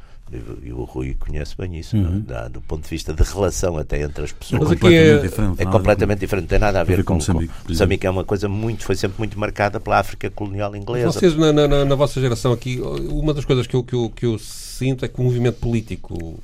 E 0.62 0.72
o 0.72 0.84
Rui 0.84 1.14
conhece 1.18 1.54
bem 1.58 1.76
isso, 1.78 1.96
é? 1.96 2.00
Dá- 2.26 2.48
do 2.48 2.60
ponto 2.60 2.82
de 2.84 2.88
vista 2.88 3.12
de 3.12 3.22
relação 3.22 3.76
até 3.76 4.00
entre 4.00 4.24
as 4.24 4.32
pessoas. 4.32 4.62
Mas 4.62 4.70
aqui 4.72 4.80
completamente 4.80 5.18
é- 5.18 5.28
diferente. 5.28 5.62
É 5.62 5.66
completamente 5.66 6.18
diferente, 6.20 6.42
não 6.44 6.48
tem 6.48 6.58
nada 6.58 6.80
a 6.80 6.84
ver, 6.84 6.98
com 6.98 7.04
com, 7.04 7.14
Moçambique, 7.14 7.52
com-. 7.62 7.68
Moçambique 7.72 8.06
é 8.06 8.10
uma 8.10 8.24
coisa 8.24 8.48
muito, 8.48 8.84
foi 8.84 8.94
sempre 8.96 9.18
muito 9.18 9.38
marcada 9.38 9.78
pela 9.78 9.98
África 9.98 10.30
colonial 10.30 10.74
inglesa. 10.74 11.12
Vocês, 11.12 11.36
na, 11.36 11.52
na- 11.52 11.84
na- 11.84 11.94
vossa 11.94 12.20
geração 12.20 12.52
aqui, 12.52 12.80
uma 12.80 13.34
das 13.34 13.44
coisas 13.44 13.66
que 13.66 13.76
eu, 13.76 13.82
que, 13.84 13.94
eu, 13.94 14.10
que 14.16 14.24
eu 14.26 14.38
sinto 14.38 15.04
é 15.04 15.08
que 15.08 15.20
o 15.20 15.24
movimento 15.24 15.58
político, 15.60 16.40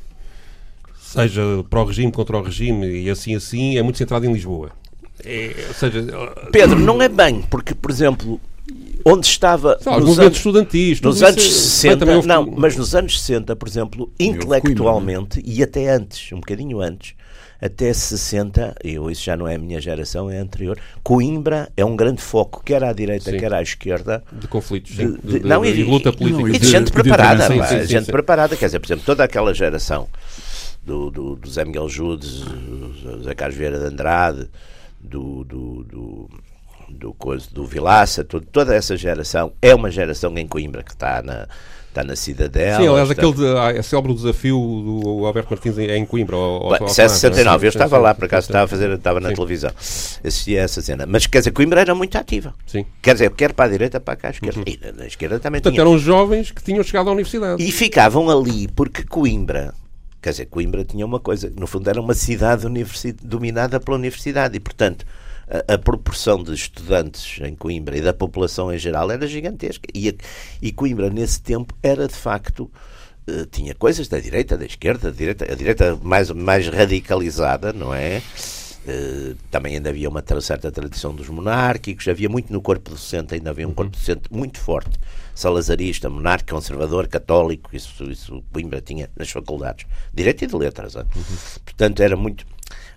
seja 1.00 1.42
para 1.68 1.80
o 1.80 1.84
regime, 1.84 2.12
contra 2.12 2.36
o 2.36 2.42
regime 2.42 2.86
e 2.86 3.10
assim 3.10 3.34
assim, 3.34 3.76
é 3.78 3.82
muito 3.82 3.96
centrado 3.98 4.26
em 4.26 4.32
Lisboa. 4.32 4.70
É, 5.24 5.54
ou 5.68 5.74
seja, 5.74 6.04
Pedro, 6.52 6.78
não 6.78 7.00
é 7.02 7.08
bem, 7.08 7.42
porque, 7.42 7.74
por 7.74 7.90
exemplo, 7.90 8.40
onde 9.04 9.26
estava. 9.26 9.76
os 9.78 9.84
nos 9.86 9.94
movimentos 9.94 10.18
anos, 10.20 10.36
estudantis, 10.36 11.00
nos 11.00 11.22
anos 11.22 11.42
isso, 11.44 11.70
60, 11.70 11.96
também 11.98 12.16
houve- 12.16 12.28
não, 12.28 12.46
mas 12.46 12.76
nos 12.76 12.94
anos 12.94 13.20
60, 13.20 13.56
por 13.56 13.68
exemplo, 13.68 14.12
intelectualmente, 14.18 15.42
e 15.44 15.62
até 15.62 15.88
antes, 15.88 16.32
um 16.32 16.36
bocadinho 16.36 16.80
antes, 16.80 17.14
até 17.62 17.92
60, 17.92 18.74
eu, 18.82 19.10
isso 19.10 19.22
já 19.22 19.36
não 19.36 19.46
é 19.46 19.54
a 19.54 19.58
minha 19.58 19.80
geração, 19.80 20.30
é 20.30 20.38
anterior, 20.38 20.78
Coimbra 21.02 21.70
é 21.76 21.84
um 21.84 21.94
grande 21.94 22.22
foco, 22.22 22.62
quer 22.64 22.82
à 22.82 22.92
direita, 22.92 23.30
Sim. 23.30 23.36
quer 23.38 23.52
à 23.52 23.60
esquerda, 23.62 24.22
de 24.32 24.48
conflitos, 24.48 24.92
de- 24.94 25.12
de- 25.18 25.40
de, 25.40 25.46
não, 25.46 25.64
e- 25.64 25.72
de 25.72 25.84
luta 25.84 26.08
e- 26.08 26.12
política. 26.16 26.42
não, 26.42 26.54
E 26.54 26.58
de 26.58 26.66
gente 26.68 26.90
preparada, 26.92 27.46
sim, 27.48 27.62
sim, 27.62 27.86
gente 27.86 28.10
preparada, 28.10 28.56
quer 28.56 28.66
dizer, 28.66 28.78
por 28.78 28.86
exemplo, 28.86 29.04
toda 29.04 29.24
aquela 29.24 29.52
geração 29.52 30.08
do, 30.84 31.10
do, 31.10 31.36
do 31.36 31.50
Zé 31.50 31.64
Miguel 31.64 31.88
Judes, 31.88 32.42
o 32.42 33.22
Zé 33.24 33.34
Carlos 33.34 33.56
Vieira 33.58 33.78
de 33.78 33.84
Andrade, 33.84 34.48
do, 34.98 35.44
do, 35.44 35.84
do, 35.84 36.30
do, 36.90 37.12
coisa, 37.14 37.46
do 37.52 37.64
Vilaça, 37.66 38.24
todo- 38.24 38.46
toda 38.46 38.74
essa 38.74 38.96
geração 38.96 39.52
é 39.62 39.74
uma 39.74 39.90
geração 39.90 40.36
em 40.36 40.46
Coimbra 40.46 40.82
que 40.82 40.90
está 40.92 41.22
na, 41.22 41.46
está 41.88 42.04
na 42.04 42.14
cidadela. 42.14 42.76
Sim, 42.82 42.88
aliás, 42.88 43.10
está- 43.10 43.22
aquele 43.22 43.36
de, 43.36 43.56
ah, 43.58 43.72
é 43.74 43.82
célebre 43.82 44.12
o 44.12 44.14
desafio 44.14 44.56
do 44.58 45.26
Alberto 45.26 45.50
Martins 45.50 45.78
em, 45.78 45.90
em 45.90 46.04
Coimbra. 46.06 46.36
Ao, 46.36 46.42
ao, 46.42 46.70
Bem, 46.70 46.78
ao 46.80 46.86
isso 46.86 47.00
é 47.00 47.04
Tomás, 47.04 47.22
não 47.22 47.28
é? 47.28 47.32
69, 47.32 47.66
eu 47.66 47.68
estava 47.68 47.98
lá, 47.98 48.14
por 48.14 48.24
acaso 48.24 48.46
estava, 48.48 48.64
a 48.64 48.68
fazer, 48.68 48.90
estava 48.90 49.20
na 49.20 49.28
Sim. 49.30 49.34
televisão, 49.34 49.70
assistia 49.76 50.60
a 50.60 50.64
essa 50.64 50.80
cena. 50.82 51.06
Mas 51.06 51.26
quer 51.26 51.38
dizer, 51.38 51.50
Coimbra 51.52 51.80
era 51.80 51.94
muito 51.94 52.16
ativa. 52.16 52.54
Sim. 52.66 52.84
Quer 53.02 53.14
dizer, 53.14 53.30
quer 53.30 53.52
para 53.52 53.64
a 53.66 53.68
direita, 53.68 53.98
para 54.00 54.16
cá, 54.16 54.28
à 54.28 54.30
esquerda. 54.30 54.62
E 54.66 54.78
na, 54.96 55.06
esquerda 55.06 55.40
também 55.40 55.60
Portanto, 55.60 55.74
tinha. 55.74 55.82
eram 55.82 55.98
jovens 55.98 56.50
que 56.50 56.62
tinham 56.62 56.82
chegado 56.82 57.08
à 57.08 57.12
universidade. 57.12 57.62
E 57.62 57.72
ficavam 57.72 58.28
ali 58.30 58.68
porque 58.68 59.02
Coimbra, 59.04 59.74
quer 60.22 60.30
dizer, 60.30 60.46
Coimbra 60.46 60.84
tinha 60.84 61.04
uma 61.06 61.18
coisa, 61.18 61.52
no 61.58 61.66
fundo 61.66 61.88
era 61.88 62.00
uma 62.00 62.14
cidade 62.14 62.66
dominada 63.22 63.80
pela 63.80 63.96
universidade 63.96 64.56
e, 64.56 64.60
portanto, 64.60 65.04
a, 65.50 65.74
a 65.74 65.78
proporção 65.78 66.42
de 66.42 66.54
estudantes 66.54 67.40
em 67.42 67.54
Coimbra 67.54 67.96
e 67.96 68.00
da 68.00 68.12
população 68.14 68.72
em 68.72 68.78
geral 68.78 69.10
era 69.10 69.26
gigantesca. 69.26 69.88
E, 69.94 70.16
e 70.62 70.72
Coimbra, 70.72 71.10
nesse 71.10 71.40
tempo, 71.42 71.74
era 71.82 72.06
de 72.08 72.14
facto. 72.14 72.70
eh, 73.26 73.46
tinha 73.50 73.74
coisas 73.74 74.08
da 74.08 74.18
direita, 74.18 74.56
da 74.56 74.64
esquerda, 74.64 75.10
da 75.10 75.16
direita, 75.16 75.44
a 75.50 75.54
direita 75.54 75.98
mais, 76.02 76.30
mais 76.30 76.68
radicalizada, 76.68 77.72
não 77.72 77.92
é? 77.94 78.22
Eh, 78.86 79.34
também 79.50 79.74
ainda 79.76 79.90
havia 79.90 80.08
uma 80.08 80.24
certa 80.40 80.70
tradição 80.72 81.14
dos 81.14 81.28
monárquicos, 81.28 82.08
havia 82.08 82.28
muito 82.28 82.52
no 82.52 82.62
corpo 82.62 82.90
docente, 82.90 83.34
ainda 83.34 83.50
havia 83.50 83.68
um 83.68 83.74
corpo 83.74 83.92
docente 83.96 84.22
muito 84.30 84.58
forte, 84.58 84.98
salazarista, 85.34 86.08
monárquico, 86.08 86.54
conservador, 86.54 87.06
católico, 87.08 87.70
isso, 87.76 88.04
isso 88.10 88.42
Coimbra 88.52 88.80
tinha 88.80 89.10
nas 89.16 89.30
faculdades, 89.30 89.86
direito 90.12 90.44
e 90.44 90.46
de 90.46 90.56
letras. 90.56 90.96
ah. 90.96 91.06
Portanto, 91.64 92.00
era 92.02 92.16
muito. 92.16 92.46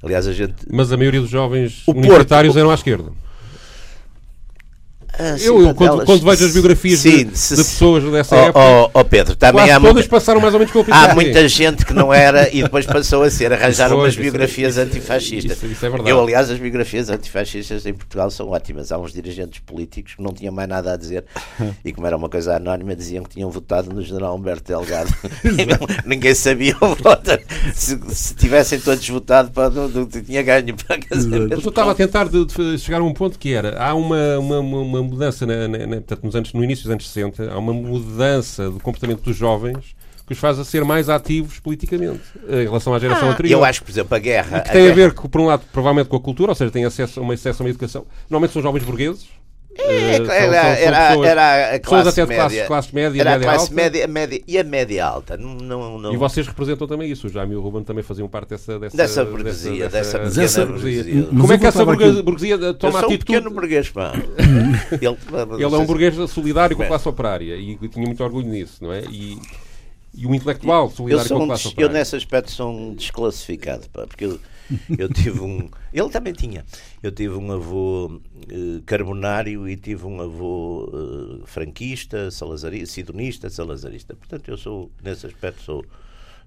Aliás, 0.03 0.27
a 0.27 0.33
gente. 0.33 0.53
Mas 0.69 0.91
a 0.91 0.97
maioria 0.97 1.21
dos 1.21 1.29
jovens 1.29 1.81
O 1.83 1.93
Porto- 1.93 1.99
universitários 2.05 2.57
eram 2.57 2.69
à 2.69 2.73
esquerda. 2.73 3.11
Ah, 5.17 5.35
Eu, 5.39 5.61
eu, 5.61 5.75
quando, 5.75 6.05
quando 6.05 6.23
vejo 6.25 6.45
as 6.45 6.53
biografias 6.53 6.99
Sim, 6.99 7.25
de, 7.25 7.37
se- 7.37 7.55
de 7.55 7.63
pessoas 7.63 8.03
dessa 8.11 8.35
Oh, 8.35 8.39
época, 8.39 8.59
oh, 8.59 8.89
oh, 8.99 9.05
Pedro, 9.05 9.35
também 9.35 9.69
há 9.69 9.79
todas 9.79 9.93
muita, 9.93 10.09
passaram 10.09 10.41
mais 10.41 10.53
ou 10.55 10.59
menos 10.59 10.73
pelo 10.73 10.85
há 10.89 11.13
muita 11.13 11.47
gente 11.47 11.85
que 11.85 11.93
não 11.93 12.11
era 12.11 12.49
e 12.51 12.63
depois 12.63 12.85
passou 12.87 13.21
a 13.21 13.29
ser. 13.29 13.53
Arranjaram 13.53 13.97
umas 13.97 14.13
isso- 14.13 14.21
biografias 14.21 14.71
isso- 14.75 14.81
antifascistas. 14.81 15.57
isso- 15.57 15.65
isso 15.67 15.85
é. 15.85 15.89
Eu, 16.05 16.19
aliás, 16.19 16.49
as 16.49 16.57
biografias 16.57 17.09
antifascistas 17.11 17.85
em 17.85 17.93
Portugal 17.93 18.31
são 18.31 18.49
ótimas. 18.49 18.91
Há 18.91 18.97
uns 18.97 19.13
dirigentes 19.13 19.59
políticos 19.59 20.15
que 20.15 20.21
não 20.23 20.33
tinham 20.33 20.51
mais 20.53 20.67
nada 20.67 20.93
a 20.93 20.97
dizer 20.97 21.25
e, 21.85 21.93
como 21.93 22.07
era 22.07 22.17
uma 22.17 22.27
coisa 22.29 22.55
anónima, 22.55 22.95
diziam 22.95 23.23
que 23.23 23.29
tinham 23.29 23.51
votado 23.51 23.93
no 23.93 24.01
general 24.01 24.35
Humberto 24.35 24.63
Delgado. 24.71 25.13
Não- 25.43 25.87
ninguém 26.05 26.33
sabia 26.33 26.75
o 26.81 26.95
voto. 26.95 27.29
Se, 27.75 27.99
se 28.09 28.33
tivessem 28.35 28.79
todos 28.79 29.07
votado, 29.07 29.51
pá, 29.51 29.69
não, 29.69 29.87
não 29.87 30.05
tinha 30.07 30.41
ganho. 30.41 30.75
Dizer, 31.11 31.47
Mas 31.49 31.63
eu 31.63 31.69
estava 31.69 31.91
a 31.91 31.95
tentar 31.95 32.27
de, 32.27 32.45
de 32.45 32.77
chegar 32.79 32.99
a 32.99 33.03
um 33.03 33.13
ponto 33.13 33.37
que 33.37 33.53
era, 33.53 33.77
há 33.81 33.93
uma, 33.93 34.39
uma- 34.39 34.59
uma 34.59 35.02
mudança 35.03 35.45
na, 35.45 35.67
na- 35.67 35.77
na- 35.79 35.87
portanto, 35.97 36.23
nos 36.23 36.35
anos, 36.35 36.53
no 36.53 36.63
início 36.63 36.83
dos 36.85 36.91
anos 36.91 37.09
60, 37.09 37.51
há 37.51 37.57
uma 37.57 37.73
mudança 37.73 38.69
do 38.69 38.79
comportamento 38.79 39.21
dos 39.21 39.35
jovens 39.35 39.95
que 40.25 40.31
os 40.33 40.39
faz 40.39 40.57
a 40.57 40.63
ser 40.63 40.85
mais 40.85 41.09
ativos 41.09 41.59
politicamente 41.59 42.21
em 42.47 42.63
relação 42.63 42.93
à 42.93 42.99
geração 42.99 43.29
anterior. 43.29 43.59
Eu 43.59 43.65
acho 43.65 43.81
que, 43.81 43.85
por 43.85 43.91
exemplo, 43.91 44.15
a 44.15 44.19
guerra. 44.19 44.61
que 44.61 44.71
tem 44.71 44.81
a 44.81 44.83
guerra- 44.85 44.95
ver, 44.95 45.13
com, 45.13 45.27
por 45.27 45.41
um 45.41 45.45
lado, 45.45 45.63
provavelmente 45.71 46.07
com 46.07 46.15
a 46.15 46.19
cultura, 46.21 46.51
ou 46.51 46.55
seja, 46.55 46.71
têm 46.71 46.85
acesso 46.85 47.19
a 47.19 47.23
uma, 47.23 47.33
acesso 47.33 47.61
a 47.61 47.65
uma 47.65 47.69
educação. 47.69 48.05
Normalmente 48.29 48.53
são 48.53 48.61
jovens 48.61 48.83
burgueses. 48.85 49.27
É, 49.75 49.81
Eh, 49.83 50.17
são- 50.17 50.25
era, 50.25 50.25
são- 50.25 50.25
são 50.25 50.53
era, 50.53 51.07
pessoas- 51.07 51.27
era 51.27 51.75
a 51.75 51.79
classe 51.79 52.09
até 52.09 52.21
de 52.21 52.27
média. 52.27 52.37
classe, 52.43 52.67
classe 52.67 52.95
média, 52.95 53.21
era 53.21 53.29
média 53.31 53.47
a 53.47 53.49
classe 53.53 53.63
alta. 53.65 53.75
média, 53.75 54.07
média 54.07 54.41
e 54.47 54.57
a 54.59 54.63
média 54.63 55.05
alta. 55.05 55.35
Não, 55.37 55.55
não, 55.55 55.97
não- 55.97 56.13
E 56.13 56.17
vocês 56.17 56.45
representam 56.47 56.87
também 56.87 57.09
isso. 57.11 57.25
O 57.27 57.29
Jaime 57.29 57.53
e 57.53 57.55
o 57.55 57.61
Ruben 57.61 57.83
também 57.83 58.03
faziam 58.03 58.27
parte 58.29 58.49
dessa, 58.49 58.77
dessa, 58.79 58.95
Dessa 58.95 59.25
burguesia, 59.25 59.89
dessa 59.89 60.19
Mas 60.19 60.27
pequena 60.29 60.45
essa- 60.45 60.65
burguesia. 60.65 61.23
Como 61.25 61.47
eu 61.47 61.51
é 61.51 61.57
que 61.57 61.65
essa 61.65 61.85
burguesia, 61.85 62.13
aqui- 62.13 62.21
burguesia 62.21 62.55
Eu 62.55 62.73
toma 62.75 62.91
sou 62.93 63.01
um 63.01 63.05
atitude? 63.05 63.25
pequeno 63.25 63.49
burguês, 63.49 63.89
pá. 63.89 64.13
Ele, 64.91 65.17
Ele 65.55 65.75
é 65.75 65.77
um 65.79 65.85
burguês 65.85 66.15
solidário 66.29 66.75
com 66.77 66.83
a 66.83 66.87
classe 66.87 67.09
operária 67.09 67.55
e 67.55 67.75
tinha 67.89 68.05
muito 68.05 68.23
orgulho 68.23 68.47
nisso, 68.47 68.77
não 68.81 68.93
é? 68.93 69.01
E, 69.09 69.37
e 70.13 70.25
um 70.27 70.33
intelectual 70.35 70.85
Eu, 70.85 70.89
solidário 70.91 71.29
com 71.29 71.43
a 71.43 71.45
classe 71.47 71.63
des- 71.69 71.77
eu 71.77 71.89
nesse 71.89 72.15
aspecto 72.15 72.51
sou 72.51 72.71
um 72.71 72.93
desclassificado, 72.93 73.89
pá, 73.89 74.05
porque 74.07 74.25
eu, 74.25 74.39
eu 74.97 75.09
tive 75.09 75.39
um. 75.41 75.69
Ele 75.91 76.09
também 76.09 76.33
tinha. 76.33 76.63
Eu 77.01 77.11
tive 77.11 77.35
um 77.35 77.51
avô 77.51 78.21
eh, 78.49 78.81
carbonário 78.85 79.67
e 79.67 79.75
tive 79.75 80.05
um 80.05 80.21
avô 80.21 80.89
eh, 80.93 81.43
franquista, 81.45 82.29
salazarista, 82.31 82.85
sidonista, 82.93 83.49
salazarista. 83.49 84.15
Portanto, 84.15 84.47
eu 84.49 84.57
sou, 84.57 84.91
nesse 85.03 85.25
aspecto, 85.25 85.61
sou, 85.63 85.85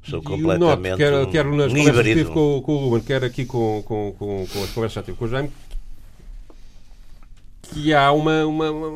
sou 0.02 0.20
o 0.20 0.22
completamente. 0.22 0.58
noto, 0.60 0.96
quer, 0.96 1.14
um, 1.14 1.30
quer 1.30 1.44
nas 1.44 1.72
um 1.72 1.76
conversas 1.76 2.02
que 2.06 2.14
tive 2.14 2.30
com, 2.30 2.62
com 2.62 2.72
o 2.74 2.78
Ruben, 2.88 3.02
quer 3.02 3.24
aqui 3.24 3.44
com, 3.44 3.82
com, 3.84 4.14
com, 4.18 4.46
com 4.46 4.62
as 4.62 4.70
conversas 4.70 4.92
que 4.92 4.94
já 4.94 5.02
tive 5.02 5.18
com 5.18 5.24
o 5.24 5.28
Jaime, 5.28 5.50
que 7.62 7.92
há 7.92 8.12
uma, 8.12 8.46
uma, 8.46 8.70
uma, 8.70 8.88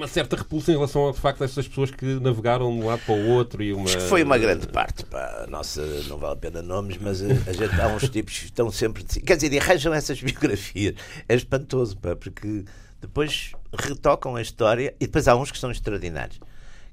uma 0.00 0.08
certa 0.08 0.34
repulsa 0.34 0.72
em 0.72 0.74
relação 0.74 1.02
ao 1.02 1.12
facto 1.12 1.40
dessas 1.40 1.68
pessoas 1.68 1.90
que 1.90 2.06
navegaram 2.20 2.70
de 2.70 2.78
um 2.82 2.86
lado 2.86 3.02
para 3.04 3.14
o 3.14 3.28
outro 3.28 3.62
e 3.62 3.70
uma... 3.72 3.84
Acho 3.84 3.98
que 3.98 4.04
foi 4.04 4.22
uma 4.22 4.38
grande 4.38 4.66
parte, 4.66 5.04
pá. 5.04 5.46
Nossa, 5.46 5.84
não 6.08 6.16
vale 6.16 6.32
a 6.32 6.36
pena 6.36 6.62
nomes, 6.62 6.96
mas 6.96 7.22
a, 7.22 7.26
a 7.26 7.52
gente 7.52 7.78
há 7.78 7.86
uns 7.88 8.08
tipos 8.08 8.38
que 8.38 8.46
estão 8.46 8.70
sempre. 8.70 9.04
Quer 9.04 9.36
dizer, 9.36 9.60
arranjam 9.60 9.92
essas 9.92 10.20
biografias. 10.22 10.94
É 11.28 11.34
espantoso, 11.34 11.98
pá, 11.98 12.16
porque 12.16 12.64
depois 12.98 13.52
retocam 13.78 14.36
a 14.36 14.42
história 14.42 14.94
e 14.98 15.06
depois 15.06 15.28
há 15.28 15.36
uns 15.36 15.52
que 15.52 15.58
são 15.58 15.70
extraordinários, 15.70 16.40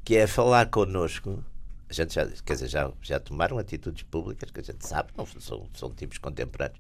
que 0.04 0.18
é 0.18 0.28
falar 0.28 0.66
connosco. 0.66 1.42
A 1.90 1.94
gente 1.94 2.14
já, 2.14 2.28
quer 2.28 2.54
dizer, 2.54 2.68
já, 2.68 2.92
já 3.02 3.22
tomaram 3.22 3.58
atitudes 3.58 4.04
públicas 4.04 4.52
que 4.52 4.60
a 4.60 4.64
gente 4.64 4.86
sabe, 4.86 5.12
não 5.16 5.26
são, 5.26 5.66
são 5.74 5.90
tipos 5.92 6.18
contemporâneos. 6.18 6.80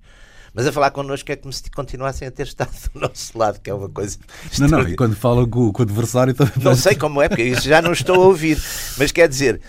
Mas 0.57 0.65
a 0.65 0.71
falar 0.71 0.89
connosco 0.89 1.31
é 1.31 1.35
como 1.35 1.53
se 1.53 1.69
continuassem 1.69 2.27
a 2.27 2.31
ter 2.31 2.47
estado 2.47 2.71
do 2.91 2.99
nosso 2.99 3.37
lado, 3.37 3.59
que 3.61 3.69
é 3.69 3.73
uma 3.75 3.87
coisa. 3.89 4.17
Não, 4.59 4.67
não, 4.67 4.81
e 4.89 4.95
quando 4.95 5.15
falam 5.15 5.47
com, 5.47 5.71
com 5.71 5.81
o 5.81 5.85
adversário 5.85 6.33
também. 6.33 6.53
Não 6.63 6.75
sei 6.75 6.95
como 6.95 7.21
é, 7.21 7.29
porque 7.29 7.43
isso 7.43 7.61
já 7.69 7.79
não 7.79 7.91
estou 7.93 8.15
a 8.15 8.25
ouvir. 8.25 8.59
Mas 8.97 9.11
quer 9.11 9.29
dizer. 9.29 9.61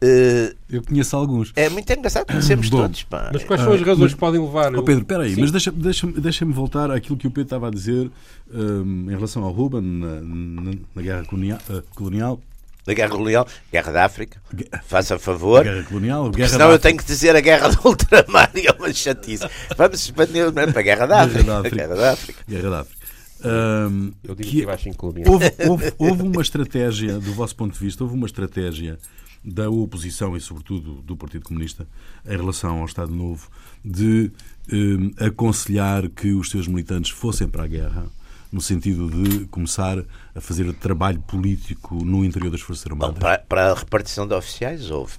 Uh, 0.00 0.54
eu 0.70 0.80
conheço 0.84 1.16
alguns. 1.16 1.52
É 1.56 1.68
muito 1.68 1.92
engraçado, 1.92 2.24
conhecemos 2.24 2.68
Bom, 2.70 2.82
todos. 2.82 3.02
Pá. 3.02 3.30
Mas 3.32 3.42
quais 3.42 3.60
são 3.60 3.72
as 3.72 3.80
razões 3.80 3.98
mas- 3.98 4.14
que 4.14 4.20
podem 4.20 4.40
levar? 4.40 4.72
Oh 4.76 4.82
Pedro, 4.84 5.02
espera 5.02 5.24
aí, 5.24 5.34
mas 5.36 5.50
deixa- 5.50 5.72
deixa-me 5.72 6.12
deixa 6.12 6.44
voltar 6.46 6.88
àquilo 6.92 7.16
que 7.16 7.26
o 7.26 7.30
Pedro 7.32 7.42
estava 7.42 7.66
a 7.66 7.70
dizer 7.72 8.08
hum, 8.54 9.06
em 9.08 9.14
relação 9.16 9.42
ao 9.42 9.50
Ruben 9.50 9.80
na, 9.82 10.20
na- 10.20 10.78
na 10.94 11.02
guerra 11.02 11.24
colonial, 11.24 11.58
eh, 11.68 11.82
colonial 11.96 12.40
Da 12.88 12.94
Guerra 12.94 13.10
Colonial, 13.10 13.46
Guerra 13.70 13.92
da 13.92 14.04
África. 14.06 14.40
Faça 14.86 15.16
a 15.16 15.18
favor. 15.18 15.62
guerra 15.62 15.82
colonial, 15.84 16.24
Porque 16.24 16.38
guerra 16.38 16.48
senão 16.50 16.68
da 16.68 16.72
eu 16.74 16.78
tenho 16.78 16.96
que 16.96 17.04
dizer 17.04 17.36
a 17.36 17.40
Guerra 17.40 17.68
do 17.68 17.78
Ultramar 17.86 18.50
e 18.54 18.64
é 18.66 18.72
uma 18.72 18.90
chatice. 18.94 19.46
Vamos 19.76 20.00
expandir 20.02 20.50
para 20.52 20.80
a 20.80 20.82
Guerra 20.82 21.06
da 21.06 21.22
África. 21.22 21.44
da 21.44 21.56
A 21.56 21.60
África. 21.60 21.76
Guerra 21.76 21.94
da 21.94 22.12
África. 22.12 22.44
Guerra 22.48 22.70
da 22.70 22.80
África. 22.80 22.98
Hum, 23.44 24.12
Eu 24.24 24.34
digo 24.34 24.48
que- 24.50 24.56
que 24.60 24.66
vai 24.66 24.78
5 24.78 24.96
colonial. 24.96 25.30
houve, 25.32 25.52
houve- 25.68 25.92
houve 25.98 26.22
uma 26.22 26.40
estratégia, 26.42 27.18
do 27.20 27.32
vosso 27.34 27.54
ponto 27.54 27.74
de 27.74 27.78
vista, 27.78 28.02
houve 28.02 28.16
uma 28.16 28.26
estratégia 28.26 28.98
da 29.44 29.68
oposição 29.70 30.36
e, 30.36 30.40
sobretudo, 30.40 30.94
do 31.02 31.16
Partido 31.16 31.44
Comunista 31.44 31.86
em 32.26 32.36
relação 32.36 32.78
ao 32.80 32.86
Estado 32.86 33.12
Novo 33.14 33.48
de 33.84 34.32
hum, 34.72 35.12
aconselhar 35.18 36.08
que 36.08 36.32
os 36.32 36.50
seus 36.50 36.66
militantes 36.66 37.10
fossem 37.12 37.46
para 37.46 37.64
a 37.64 37.66
guerra, 37.68 38.06
no 38.50 38.60
sentido 38.60 39.10
de 39.10 39.44
começar 39.46 39.98
a 40.34 40.40
fazer 40.40 40.72
trabalho 40.74 41.20
político 41.20 41.94
no 42.04 42.24
interior 42.24 42.50
das 42.50 42.60
Forças 42.60 42.84
Bom, 42.84 42.94
Armadas. 42.94 43.18
para, 43.18 43.38
para 43.38 43.70
a 43.72 43.74
repartição 43.74 44.26
de 44.26 44.34
oficiais, 44.34 44.90
houve. 44.90 45.14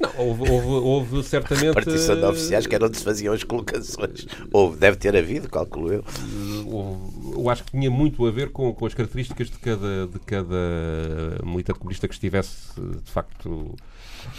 Não, 0.00 0.10
houve, 0.16 0.48
houve, 0.48 0.66
houve 0.68 1.22
certamente. 1.24 1.66
Repartição 1.66 2.14
de 2.14 2.24
oficiais, 2.24 2.66
que 2.68 2.74
era 2.74 2.86
onde 2.86 2.96
se 2.96 3.02
faziam 3.02 3.34
as 3.34 3.42
colocações. 3.42 4.26
Houve, 4.52 4.76
deve 4.78 4.96
ter 4.96 5.16
havido, 5.16 5.48
calculo 5.48 5.92
eu. 5.92 6.04
houve- 6.66 7.18
eu 7.40 7.50
acho 7.50 7.64
que 7.64 7.72
tinha 7.72 7.90
muito 7.90 8.24
a 8.26 8.30
ver 8.30 8.50
com, 8.50 8.72
com 8.72 8.86
as 8.86 8.94
características 8.94 9.50
de 9.50 9.58
cada, 9.58 10.06
de 10.06 10.18
cada 10.20 10.54
militante 11.44 11.78
comunista 11.80 12.06
que 12.06 12.14
estivesse, 12.14 12.56
de 13.04 13.10
facto, 13.10 13.74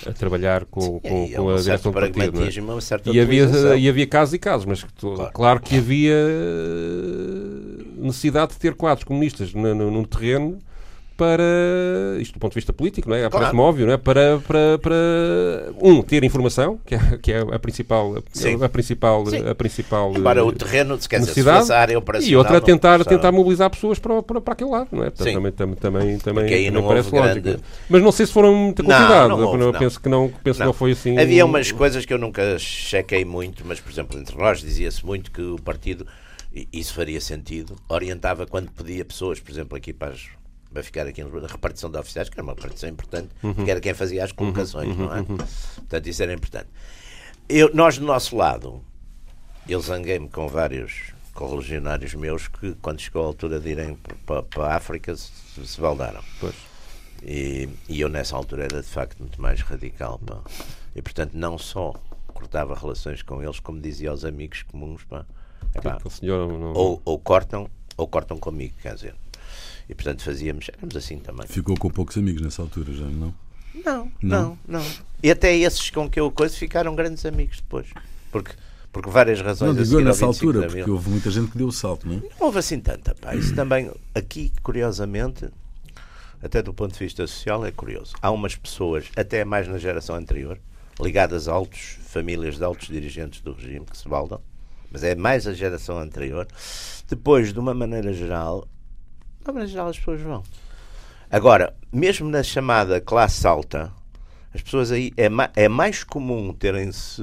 a 0.06 0.14
trabalhar 0.14 0.66
com, 0.66 1.00
com, 1.00 1.24
há 1.34 1.38
com 1.38 1.44
um 1.44 1.50
a 1.50 1.54
direção 1.62 1.92
do 1.92 2.00
partido. 2.14 2.40
é? 3.12 3.16
E 3.16 3.20
havia, 3.20 3.46
e 3.78 3.90
havia 3.90 4.08
casos 4.08 4.34
e 4.34 4.40
casos, 4.40 4.66
mas 4.66 4.86
Claro. 5.16 5.32
claro. 5.34 5.60
que 5.62 5.78
havia 5.78 6.14
eh, 6.14 7.84
necessidade 7.98 8.54
de 8.54 8.60
ter 8.60 8.74
quadros 8.76 9.04
comunistas 9.04 9.54
no, 9.54 9.74
no, 9.76 9.92
num 9.92 10.04
terreno 10.04 10.60
para, 11.20 11.44
isto 12.22 12.34
do 12.36 12.40
ponto 12.40 12.54
de 12.54 12.56
vista 12.56 12.72
político, 12.72 13.10
não 13.10 13.16
é? 13.18 13.30
Parece-me 13.30 13.60
óbvio, 13.60 13.86
não 13.86 13.94
é? 13.94 13.98
Para, 13.98 14.40
para, 14.40 14.80
para, 14.82 14.96
um, 15.82 16.02
ter 16.02 16.24
informação, 16.24 16.80
que 16.86 16.96
é, 16.96 17.00
que 17.22 17.34
é 17.34 17.40
a 17.42 17.60
principal, 17.60 18.16
Sim. 18.32 18.64
a 18.64 18.70
principal, 18.70 19.26
Sim. 19.26 19.48
a 19.50 19.54
principal 19.54 20.14
eh, 20.16 20.42
o 20.42 20.52
terreno, 20.54 21.00
se 21.00 21.10
quer 21.10 21.20
dizer, 21.20 21.34
se 21.34 21.74
área 21.74 21.98
operacional... 21.98 22.32
e 22.32 22.36
outra 22.38 22.54
não 22.54 22.62
tentar, 22.62 23.04
tentar 23.04 23.32
mobilizar 23.34 23.70
pessoas 23.70 24.00
para, 24.00 24.24
para, 24.24 24.40
para 24.40 24.54
aquele 24.54 24.72
lado, 24.72 24.88
não 24.94 25.04
é? 25.04 25.10
Portanto. 25.10 25.34
Também, 25.34 25.52
também, 25.52 25.76
também, 25.76 26.18
também, 26.20 26.54
aí 26.54 26.72
não 26.72 26.88
parece 26.88 27.08
houve 27.14 27.20
lógico. 27.20 27.42
grande- 27.46 27.64
Mas 27.90 28.02
não 28.02 28.12
sei 28.14 28.26
se 28.26 28.32
foram 28.32 28.56
muita 28.56 28.82
quantidade. 28.82 29.28
não 29.30 29.40
houve, 29.42 29.62
eu 29.62 29.72
não. 29.74 29.80
penso 29.80 30.00
que 30.00 30.08
não, 30.10 30.32
penso 30.44 30.58
que 30.58 30.60
Não. 30.60 30.68
não 30.68 30.74
foi 30.74 30.92
assim. 30.92 31.18
Havia 31.20 31.46
umas 31.46 31.72
coisas 31.72 32.06
que 32.06 32.14
eu 32.14 32.18
nunca 32.18 32.58
chequei 32.58 33.26
muito, 33.26 33.64
mas, 33.66 33.80
por 33.82 33.92
exemplo, 33.92 34.18
entre 34.18 34.38
nós 34.38 34.62
dizia-se 34.62 35.06
muito 35.06 35.32
que 35.32 35.42
o 35.42 35.58
partido, 35.58 36.08
e 36.54 36.68
isso 36.74 36.94
faria 36.94 37.20
sentido, 37.20 37.76
orientava 37.90 38.46
quando 38.48 38.72
pedia 38.72 39.04
pessoas, 39.06 39.40
por 39.40 39.52
exemplo, 39.52 39.78
aqui 39.78 39.92
para, 39.94 40.14
as- 40.14 40.28
para 40.74 40.84
ficar 40.84 41.08
aqui 41.08 41.24
na 41.24 41.48
repartição 41.48 41.90
de 41.90 41.98
oficiais, 41.98 42.30
que 42.30 42.36
era 42.36 42.44
uma 42.44 42.54
repartição 42.54 42.90
importante, 42.90 43.30
Uhum. 43.44 43.54
que 43.66 43.72
era 43.72 43.80
quem 43.80 43.94
fazia 43.94 44.24
as 44.24 44.32
colocações, 44.32 44.96
não 44.96 45.14
é? 45.16 45.24
Portanto, 45.24 46.08
isso 46.08 46.22
era 46.24 46.34
importante. 46.34 46.68
Eu, 47.48 47.74
nós, 47.74 47.98
do 47.98 48.06
nosso 48.06 48.36
lado, 48.36 48.84
eu 49.68 49.80
zanguei-me 49.82 50.30
com 50.30 50.48
vários 50.48 51.12
correligionários 51.34 52.14
meus 52.14 52.48
que, 52.48 52.76
quando 52.82 53.00
chegou 53.00 53.24
a 53.24 53.28
altura 53.28 53.60
de 53.60 53.70
irem 53.70 53.96
para, 54.26 54.44
para 54.44 54.66
a 54.68 54.76
África, 54.76 55.16
se, 55.16 55.32
se 55.66 55.80
baldaram. 55.82 56.22
Pois. 56.40 56.54
E, 57.24 57.68
e 57.88 58.00
eu 58.02 58.08
nessa 58.10 58.36
altura 58.36 58.64
era 58.66 58.82
de 58.82 58.88
facto 58.88 59.20
muito 59.20 59.42
mais 59.42 59.62
radical. 59.62 60.20
Pá. 60.20 60.40
E 60.96 61.02
portanto 61.02 61.32
não 61.34 61.58
só 61.58 61.94
cortava 62.28 62.76
relações 62.76 63.22
com 63.22 63.42
eles, 63.44 63.60
como 63.60 63.80
dizia 63.82 64.10
aos 64.12 64.24
amigos 64.24 64.64
comuns, 64.64 65.04
pá, 65.04 65.26
epá, 65.76 65.94
Aquele 65.94 66.14
senhor 66.14 66.48
não- 66.48 66.74
ou, 66.74 67.02
ou 67.04 67.18
cortam 67.20 67.70
ou 67.98 68.08
cortam 68.08 68.38
comigo, 68.38 68.76
quer 68.82 68.94
dizer. 68.96 69.16
E 69.90 69.96
portanto 69.96 70.24
fazíamos, 70.24 70.70
éramos 70.78 70.96
assim 70.96 71.18
também. 71.18 71.48
Ficou 71.48 71.76
com 71.76 71.90
poucos 71.90 72.16
amigos 72.18 72.42
nessa 72.42 72.62
altura, 72.62 72.94
já 72.94 73.06
não? 73.06 73.34
Não, 73.74 74.12
Não? 74.22 74.58
não, 74.68 74.80
não. 74.82 74.86
E 75.22 75.30
até 75.32 75.56
esses 75.58 75.90
com 75.90 76.10
que 76.10 76.20
eu 76.20 76.32
coisa 76.32 76.56
ficaram 76.56 76.96
grandes 76.96 77.26
amigos 77.26 77.58
depois. 77.58 77.88
Porque, 78.32 78.52
porque 78.92 79.10
várias 79.10 79.42
razões 79.42 79.76
Não 79.76 79.84
digo 79.84 80.00
nessa 80.02 80.28
25 80.28 80.48
altura, 80.48 80.68
porque 80.68 80.90
houve 80.92 81.10
muita 81.10 81.32
gente 81.32 81.52
que 81.52 81.58
deu 81.58 81.68
o 81.68 81.72
salto, 81.72 82.08
não 82.08 82.16
é? 82.16 82.20
Não 82.20 82.30
houve 82.48 82.60
assim 82.60 82.80
tanta, 82.80 83.16
pá. 83.16 83.36
Isso 83.36 83.56
também, 83.56 83.92
aqui, 84.14 84.52
curiosamente, 84.62 85.50
até 86.42 86.62
do 86.62 86.74
ponto 86.74 86.94
de 86.94 87.00
vista 87.00 87.26
social, 87.26 87.66
é 87.66 87.72
curioso. 87.72 88.14
Há 88.22 88.32
umas 88.32 88.56
pessoas, 88.56 89.06
até 89.16 89.44
mais 89.44 89.68
na 89.68 89.78
geração 89.78 90.16
anterior, 90.16 90.60
ligadas 91.00 91.48
a 91.48 91.54
altos, 91.54 91.98
famílias 92.04 92.58
de 92.58 92.64
altos 92.64 92.88
dirigentes 92.88 93.42
do 93.42 93.54
regime, 93.54 93.86
que 93.86 93.98
se 93.98 94.08
baldam, 94.08 94.42
mas 94.92 95.04
é 95.04 95.16
mais 95.16 95.48
a 95.48 95.54
geração 95.54 95.98
anterior. 96.00 96.48
Depois, 97.08 97.52
de 97.54 97.60
uma 97.60 97.74
maneira 97.74 98.14
geral, 98.14 98.68
de 99.40 99.48
maneira 99.48 99.68
geral, 99.68 99.88
as 99.88 99.98
pessoas 99.98 100.22
vão. 100.22 100.44
Agora, 101.30 101.76
mesmo 101.92 102.30
na 102.30 102.44
chamada 102.44 103.00
classe 103.00 103.46
alta, 103.46 103.92
as 104.54 104.62
pessoas 104.62 104.92
aí 104.92 105.12
é, 105.16 105.30
ma 105.30 105.50
é 105.56 105.68
mais 105.68 106.04
comum 106.04 106.54
terem-se 106.54 107.22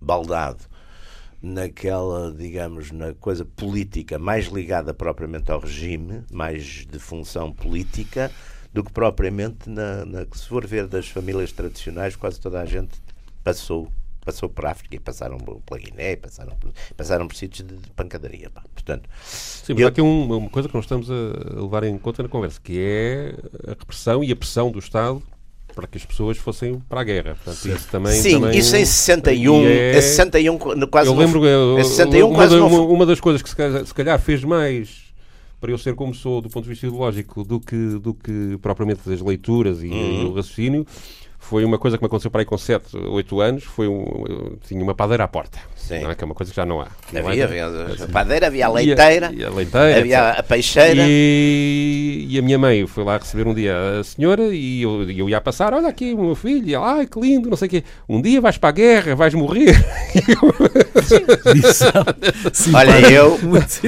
baldado 0.00 0.64
naquela, 1.42 2.32
digamos, 2.32 2.90
na 2.90 3.14
coisa 3.14 3.44
política 3.44 4.18
mais 4.18 4.46
ligada 4.46 4.92
propriamente 4.92 5.50
ao 5.50 5.60
regime, 5.60 6.22
mais 6.30 6.86
de 6.86 6.98
função 6.98 7.52
política, 7.52 8.30
do 8.72 8.84
que 8.84 8.92
propriamente 8.92 9.68
na, 9.68 10.04
na 10.04 10.26
que 10.26 10.38
se 10.38 10.46
for 10.46 10.66
ver 10.66 10.86
das 10.86 11.08
famílias 11.08 11.52
tradicionais, 11.52 12.14
quase 12.14 12.40
toda 12.40 12.60
a 12.60 12.66
gente 12.66 13.00
passou 13.42 13.90
passou 14.24 14.48
por 14.48 14.66
África 14.66 14.96
e 14.96 14.98
passaram 15.00 15.38
pela 15.38 15.80
Guiné, 15.80 16.16
passaram 16.16 16.54
por, 16.56 16.70
passaram 16.96 17.26
por 17.26 17.34
sítios 17.36 17.66
de, 17.66 17.76
de 17.76 17.90
pancadaria. 17.90 18.50
Pá. 18.50 18.62
Portanto, 18.74 19.08
Sim, 19.24 19.72
mas 19.74 19.80
Eu- 19.80 19.86
há 19.86 19.90
aqui 19.90 20.00
um- 20.02 20.36
uma 20.36 20.50
coisa 20.50 20.68
que 20.68 20.74
nós 20.74 20.84
estamos 20.84 21.10
a 21.10 21.60
levar 21.60 21.84
em 21.84 21.96
conta 21.98 22.22
na 22.22 22.28
conversa, 22.28 22.60
que 22.62 22.78
é 22.78 23.34
a 23.66 23.70
repressão 23.70 24.22
e 24.22 24.30
a 24.32 24.36
pressão 24.36 24.70
do 24.70 24.78
Estado 24.78 25.22
para 25.74 25.86
que 25.86 25.96
as 25.96 26.04
pessoas 26.04 26.36
fossem 26.36 26.80
para 26.88 27.00
a 27.00 27.04
guerra. 27.04 27.36
Portanto, 27.42 27.68
isso 27.68 27.88
também, 27.90 28.12
sim, 28.20 28.32
também- 28.40 28.58
isso 28.58 28.74
em 28.76 28.84
61, 28.84 29.62
e 29.62 29.66
é- 29.66 29.98
em 29.98 30.02
61 30.02 30.58
qu- 30.58 30.86
quase 30.88 31.08
eu 31.08 31.14
não- 31.14 31.20
lembro, 31.22 31.46
eu- 31.46 31.78
em 31.78 31.84
61 31.84 32.26
uma, 32.28 32.34
quase 32.34 32.54
da- 32.54 32.60
não 32.60 32.66
uma, 32.66 32.80
uma 32.80 33.06
das 33.06 33.20
coisas 33.20 33.40
que 33.40 33.48
se 33.48 33.56
calhar, 33.56 33.86
se 33.86 33.94
calhar 33.94 34.18
fez 34.20 34.42
mais 34.44 35.08
para 35.60 35.70
eu 35.70 35.78
ser 35.78 35.94
como 35.94 36.12
sou 36.14 36.40
do 36.40 36.48
ponto 36.50 36.64
de 36.64 36.70
vista 36.70 36.86
ideológico 36.86 37.44
do 37.44 37.60
que, 37.60 37.76
do 38.00 38.12
que 38.14 38.58
propriamente 38.60 39.08
das 39.08 39.20
leituras 39.20 39.82
e, 39.82 39.86
Uhum. 39.88 40.22
e 40.22 40.24
o 40.24 40.34
raciocínio 40.34 40.86
foi 41.42 41.64
uma 41.64 41.78
coisa 41.78 41.96
que 41.98 42.02
me 42.04 42.06
aconteceu 42.06 42.30
para 42.30 42.42
aí 42.42 42.44
com 42.44 42.56
7, 42.56 42.96
8 42.96 43.40
anos 43.40 43.64
foi 43.64 43.88
um, 43.88 44.56
tinha 44.68 44.80
uma 44.82 44.94
padeira 44.94 45.24
à 45.24 45.28
porta 45.28 45.58
Sim. 45.74 46.00
não 46.04 46.10
é? 46.10 46.14
que 46.14 46.22
é 46.22 46.26
uma 46.26 46.34
coisa 46.34 46.52
que 46.52 46.56
já 46.56 46.64
não 46.66 46.80
há 46.80 46.86
Não 47.12 47.26
Havia, 47.26 47.42
é? 47.42 47.44
havia 47.46 47.66
a 48.04 48.08
padeira, 48.12 48.46
havia 48.46 48.66
a 48.66 48.68
E 48.68 48.70
a- 48.70 48.72
leiteira, 48.74 49.32
e 49.34 49.44
a 49.44 49.50
leiteira, 49.50 49.98
havia 49.98 50.28
etc. 50.28 50.38
a 50.38 50.42
peixeira. 50.44 51.02
E, 51.04 52.26
e 52.30 52.38
a 52.38 52.42
minha 52.42 52.58
mãe 52.58 52.86
foi 52.86 53.02
lá 53.02 53.16
receber 53.16 53.48
um 53.48 53.54
dia 53.54 53.74
a 54.00 54.04
senhora 54.04 54.42
e 54.54 54.82
eu, 54.82 55.10
e 55.10 55.18
eu 55.18 55.28
ia 55.28 55.40
passar, 55.40 55.74
olha 55.74 55.88
aqui 55.88 56.12
o 56.14 56.22
meu 56.22 56.34
filho, 56.36 56.68
e 56.68 56.74
ela, 56.74 56.92
ai 56.98 57.06
que 57.06 57.18
lindo, 57.18 57.48
não 57.50 57.56
sei 57.56 57.66
o 57.66 57.70
quê. 57.70 57.84
Um 58.08 58.20
dia 58.22 58.40
vais 58.40 58.56
para 58.58 58.68
a 58.68 58.72
guerra, 58.72 59.16
vais 59.16 59.34
morrer. 59.34 59.74
Ela, 62.72 62.78
Olha, 62.78 63.10
eu- 63.10 63.38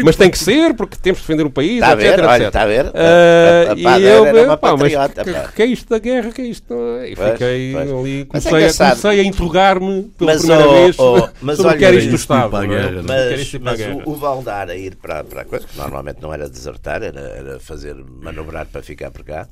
Mas 0.05 0.17
tem 0.17 0.31
que 0.31 0.39
ser, 0.39 0.75
porque 0.75 0.97
temos 1.01 1.21
de 1.21 1.27
defender 1.27 1.47
o 1.47 1.51
país, 1.51 1.75
Está 1.75 1.89
a 1.89 1.93
etc, 1.93 2.03
ver? 2.03 2.25
Olha, 2.25 2.35
etc. 2.37 2.47
está 2.49 2.63
a 2.63 2.67
ver? 2.67 2.87
Ah, 2.95 3.69
A- 3.69 3.73
a 3.73 3.77
e 3.79 3.83
padeira 3.83 4.15
eu, 4.15 4.27
era 4.27 4.43
uma 4.45 4.57
pá, 4.57 4.77
mas 4.77 4.93
patriota, 4.93 5.25
que, 5.25 5.33
pá. 5.33 5.53
que 5.55 5.63
é 5.63 5.67
isto 5.67 5.89
da 5.89 5.99
guerra, 5.99 6.31
que 6.33 6.41
é 6.43 6.45
isto? 6.47 6.75
E 7.07 7.15
Pois, 7.15 7.39
fiquei 7.43 7.73
pois. 7.73 7.93
ali, 7.93 8.29
Mas 8.33 8.47
é 8.47 8.51
comecei, 8.51 8.53
a, 8.53 8.59
engraçado. 8.59 9.01
comecei 9.01 9.21
a 9.21 9.25
interrogar-me 9.25 10.03
pela 10.19 10.33
Mas, 10.33 10.41
primeira 10.41 10.69
oh, 10.69 10.73
vez 10.73 10.99
oh, 10.99 11.29
mas 11.41 11.57
sobre 11.57 11.75
o 11.75 11.79
que 11.79 11.85
era 11.85 11.97
isto 11.97 12.11
do 12.11 12.17
Estado. 12.17 12.51
para 12.51 12.65
a 12.65 12.67
não 12.67 12.75
é? 12.75 12.79
era 12.79 13.03
Mas, 13.03 13.41
isto 13.41 13.61
para 13.61 13.73
a 13.73 13.77
mas 13.77 14.07
o, 14.07 14.11
o 14.11 14.15
Valdar 14.17 14.71
a 14.71 14.77
ir 14.77 14.97
para, 14.97 15.25
para 15.25 15.43
a 15.43 15.45
coisa, 15.45 15.67
que 15.67 15.77
normalmente 15.77 16.21
não 16.21 16.33
era 16.33 16.49
desertar, 16.49 17.03
era, 17.03 17.21
era 17.21 17.61
fazer 17.61 17.95
manobrar 17.95 18.67
para 18.67 18.83
ficar 18.83 19.11
por 19.11 19.25
cá, 19.25 19.49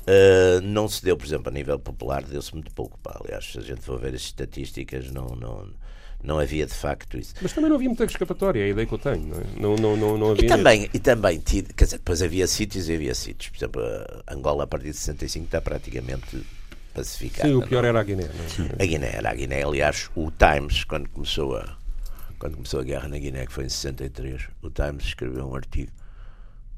uh, 0.00 0.60
não 0.62 0.88
se 0.88 1.02
deu, 1.04 1.16
por 1.16 1.26
exemplo, 1.26 1.48
a 1.48 1.52
nível 1.52 1.78
popular, 1.78 2.22
deu-se 2.22 2.52
muito 2.52 2.70
pouco. 2.72 2.98
Pá. 3.02 3.18
Aliás, 3.24 3.52
se 3.52 3.58
a 3.58 3.62
gente 3.62 3.80
for 3.82 3.98
ver 3.98 4.14
as 4.14 4.22
estatísticas, 4.22 5.10
não, 5.10 5.26
não, 5.36 5.66
Não 6.22 6.38
havia 6.38 6.66
de 6.66 6.74
facto 6.74 7.18
isso. 7.18 7.34
Mas 7.42 7.52
também 7.52 7.68
não 7.68 7.76
havia 7.76 7.88
muita 7.88 8.04
escapatória, 8.04 8.60
é 8.60 8.64
a 8.64 8.68
ideia 8.68 8.86
que 8.86 8.94
eu 8.94 8.98
tenho. 8.98 9.26
Não, 9.26 9.36
é? 9.36 9.44
não, 9.60 9.76
não, 9.76 9.96
não, 9.96 10.18
não 10.18 10.30
havia 10.30 10.44
e 10.44 10.48
também, 10.48 10.90
e 10.92 10.98
também 10.98 11.40
quer 11.40 11.84
dizer, 11.84 11.98
depois 11.98 12.22
havia 12.22 12.46
sítios 12.46 12.88
e 12.88 12.94
havia 12.94 13.14
sítios. 13.14 13.50
Por 13.50 13.58
exemplo, 13.58 13.82
Angola 14.30 14.64
a 14.64 14.66
partir 14.66 14.90
de 14.90 14.96
65 14.96 15.44
está 15.44 15.60
praticamente 15.60 16.42
pacificada. 16.94 17.48
Sim, 17.48 17.56
o 17.56 17.66
pior 17.66 17.82
não? 17.82 17.88
era 17.88 18.00
a 18.00 18.04
Guiné. 18.04 18.24
Não 18.24 18.66
é? 18.66 18.82
A 18.82 18.86
Guiné 18.86 19.10
era 19.12 19.30
a 19.30 19.34
Guiné. 19.34 19.62
Aliás, 19.62 20.10
o 20.14 20.30
Times, 20.30 20.84
quando 20.84 21.08
começou 21.10 21.56
a, 21.56 21.76
quando 22.38 22.54
começou 22.54 22.80
a 22.80 22.84
guerra 22.84 23.08
na 23.08 23.18
Guiné, 23.18 23.46
que 23.46 23.52
foi 23.52 23.64
em 23.64 23.68
63, 23.68 24.48
o 24.62 24.70
Times 24.70 25.04
escreveu 25.04 25.46
um 25.46 25.54
artigo 25.54 25.90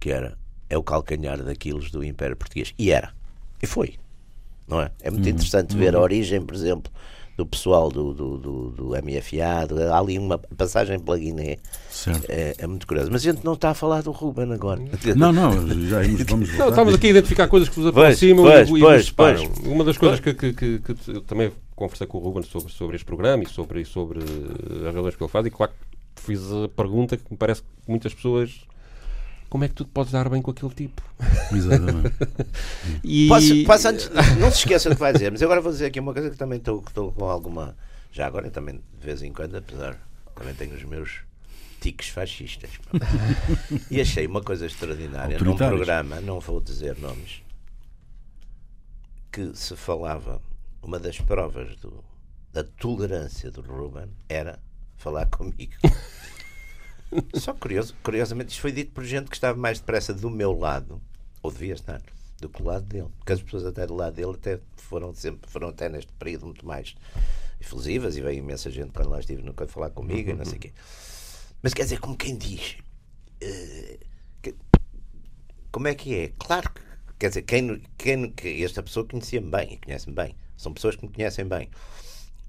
que 0.00 0.10
era 0.10 0.36
é 0.68 0.76
o 0.76 0.82
calcanhar 0.82 1.42
daqueles 1.42 1.90
do 1.90 2.02
Império 2.02 2.36
Português. 2.36 2.74
E 2.78 2.90
era. 2.90 3.14
E 3.62 3.66
foi. 3.66 3.94
Não 4.66 4.80
é? 4.80 4.90
É 5.00 5.10
muito 5.10 5.24
uhum. 5.24 5.30
interessante 5.30 5.76
ver 5.76 5.94
a 5.94 5.98
uhum. 5.98 6.04
origem, 6.04 6.42
por 6.44 6.54
exemplo, 6.54 6.92
do 7.36 7.44
pessoal 7.44 7.90
do, 7.90 8.14
do, 8.14 8.38
do, 8.38 8.70
do 8.70 8.84
MFA, 8.88 9.66
do, 9.68 9.92
há 9.92 9.98
ali 9.98 10.18
uma 10.18 10.38
passagem 10.38 10.98
pela 10.98 11.18
Guiné, 11.18 11.58
é, 12.28 12.54
é, 12.58 12.66
muito 12.66 12.86
curioso. 12.86 13.10
Mas 13.12 13.26
a 13.26 13.32
gente 13.32 13.44
não 13.44 13.52
está 13.52 13.70
a 13.70 13.74
falar 13.74 14.02
do 14.02 14.10
Ruben 14.10 14.52
agora. 14.52 14.80
Não, 15.16 15.32
não, 15.32 15.52
já 15.86 16.00
vamos 16.28 16.56
não, 16.56 16.68
Estamos 16.68 16.94
aqui 16.94 17.06
a 17.08 17.10
identificar 17.10 17.48
coisas 17.48 17.68
que 17.68 17.76
vos 17.76 17.86
aproximam 17.86 18.44
pois, 18.44 18.68
pois, 18.68 18.78
e, 18.78 18.80
pois, 18.80 19.10
pois, 19.10 19.66
Uma 19.66 19.84
das 19.84 19.96
coisas 19.96 20.20
que, 20.20 20.34
que, 20.34 20.52
que, 20.52 20.78
que, 20.78 20.94
eu 21.08 21.20
também 21.22 21.52
conversei 21.74 22.06
com 22.06 22.18
o 22.18 22.20
Ruben 22.20 22.42
sobre, 22.42 22.72
sobre 22.72 22.96
este 22.96 23.04
programa 23.04 23.42
e 23.42 23.48
sobre, 23.48 23.84
sobre 23.84 24.20
as 24.20 24.94
razões 24.94 25.16
que 25.16 25.22
ele 25.22 25.30
faz, 25.30 25.46
e 25.46 25.50
claro 25.50 25.72
que 26.14 26.22
fiz 26.22 26.40
a 26.52 26.68
pergunta 26.68 27.16
que 27.16 27.24
me 27.30 27.36
parece 27.36 27.62
que 27.62 27.68
muitas 27.86 28.14
pessoas 28.14 28.66
como 29.48 29.64
é 29.64 29.68
que 29.68 29.74
tu 29.74 29.84
te 29.84 29.90
podes 29.90 30.12
dar 30.12 30.28
bem 30.28 30.42
com 30.42 30.50
aquele 30.50 30.74
tipo? 30.74 31.02
Exatamente. 31.52 32.14
e... 33.02 33.28
posso, 33.28 33.64
posso 33.64 33.88
antes, 33.88 34.10
não 34.38 34.50
se 34.50 34.58
esqueça 34.58 34.88
do 34.88 34.96
que 34.96 35.00
vai 35.00 35.12
dizer, 35.12 35.30
mas 35.30 35.42
agora 35.42 35.60
vou 35.60 35.72
dizer 35.72 35.86
aqui 35.86 36.00
uma 36.00 36.12
coisa 36.12 36.30
que 36.30 36.36
também 36.36 36.58
estou, 36.58 36.82
estou 36.86 37.12
com 37.12 37.24
alguma. 37.24 37.76
Já 38.12 38.26
agora 38.26 38.50
também, 38.50 38.76
de 38.76 39.06
vez 39.06 39.22
em 39.22 39.32
quando, 39.32 39.56
apesar, 39.56 39.98
também 40.34 40.54
tenho 40.54 40.74
os 40.74 40.84
meus 40.84 41.20
tiques 41.80 42.08
fascistas. 42.08 42.70
e 43.90 44.00
achei 44.00 44.26
uma 44.26 44.42
coisa 44.42 44.66
extraordinária 44.66 45.38
num 45.38 45.56
programa, 45.56 46.20
não 46.20 46.40
vou 46.40 46.60
dizer 46.60 46.98
nomes, 46.98 47.42
que 49.30 49.54
se 49.54 49.76
falava, 49.76 50.40
uma 50.82 50.98
das 50.98 51.20
provas 51.20 51.76
do, 51.76 52.02
da 52.52 52.64
tolerância 52.64 53.50
do 53.50 53.60
Ruben 53.60 54.08
era 54.28 54.58
falar 54.96 55.26
comigo. 55.26 55.74
Só 57.34 57.54
curioso, 57.54 57.94
curiosamente, 58.02 58.50
isto 58.50 58.60
foi 58.60 58.72
dito 58.72 58.92
por 58.92 59.04
gente 59.04 59.28
que 59.28 59.36
estava 59.36 59.58
mais 59.58 59.78
depressa 59.78 60.12
do 60.12 60.30
meu 60.30 60.52
lado, 60.52 61.00
ou 61.42 61.50
devia 61.50 61.74
estar, 61.74 62.02
do 62.40 62.48
que 62.48 62.62
do 62.62 62.68
lado 62.68 62.84
dele. 62.84 63.08
Porque 63.18 63.32
as 63.32 63.42
pessoas 63.42 63.64
até 63.64 63.86
do 63.86 63.94
lado 63.94 64.14
dele 64.14 64.32
até 64.32 64.60
foram 64.76 65.14
sempre, 65.14 65.50
foram 65.50 65.68
até 65.68 65.88
neste 65.88 66.12
período 66.12 66.46
muito 66.46 66.66
mais 66.66 66.94
efusivas 67.60 68.16
e 68.16 68.20
veio 68.20 68.38
imensa 68.38 68.70
gente 68.70 68.92
quando 68.92 69.10
lá 69.10 69.20
estive 69.20 69.42
nunca 69.42 69.66
falar 69.66 69.90
comigo 69.90 70.30
e 70.30 70.34
não 70.34 70.44
sei 70.44 70.58
o 70.58 70.60
quê. 70.60 70.72
Mas 71.62 71.72
quer 71.74 71.82
dizer, 71.82 71.98
como 71.98 72.16
quem 72.16 72.36
diz, 72.36 72.76
uh, 73.42 73.98
que, 74.42 74.54
como 75.72 75.88
é 75.88 75.94
que 75.94 76.14
é? 76.14 76.32
Claro 76.38 76.70
que, 76.70 76.80
quer 77.18 77.28
dizer, 77.28 77.42
quem, 77.42 77.82
quem, 77.96 78.30
que 78.30 78.62
esta 78.62 78.82
pessoa 78.82 79.06
conhecia-me 79.06 79.50
bem 79.50 79.74
e 79.74 79.76
conhece-me 79.78 80.14
bem. 80.14 80.36
São 80.56 80.72
pessoas 80.72 80.96
que 80.96 81.06
me 81.06 81.12
conhecem 81.12 81.46
bem. 81.46 81.70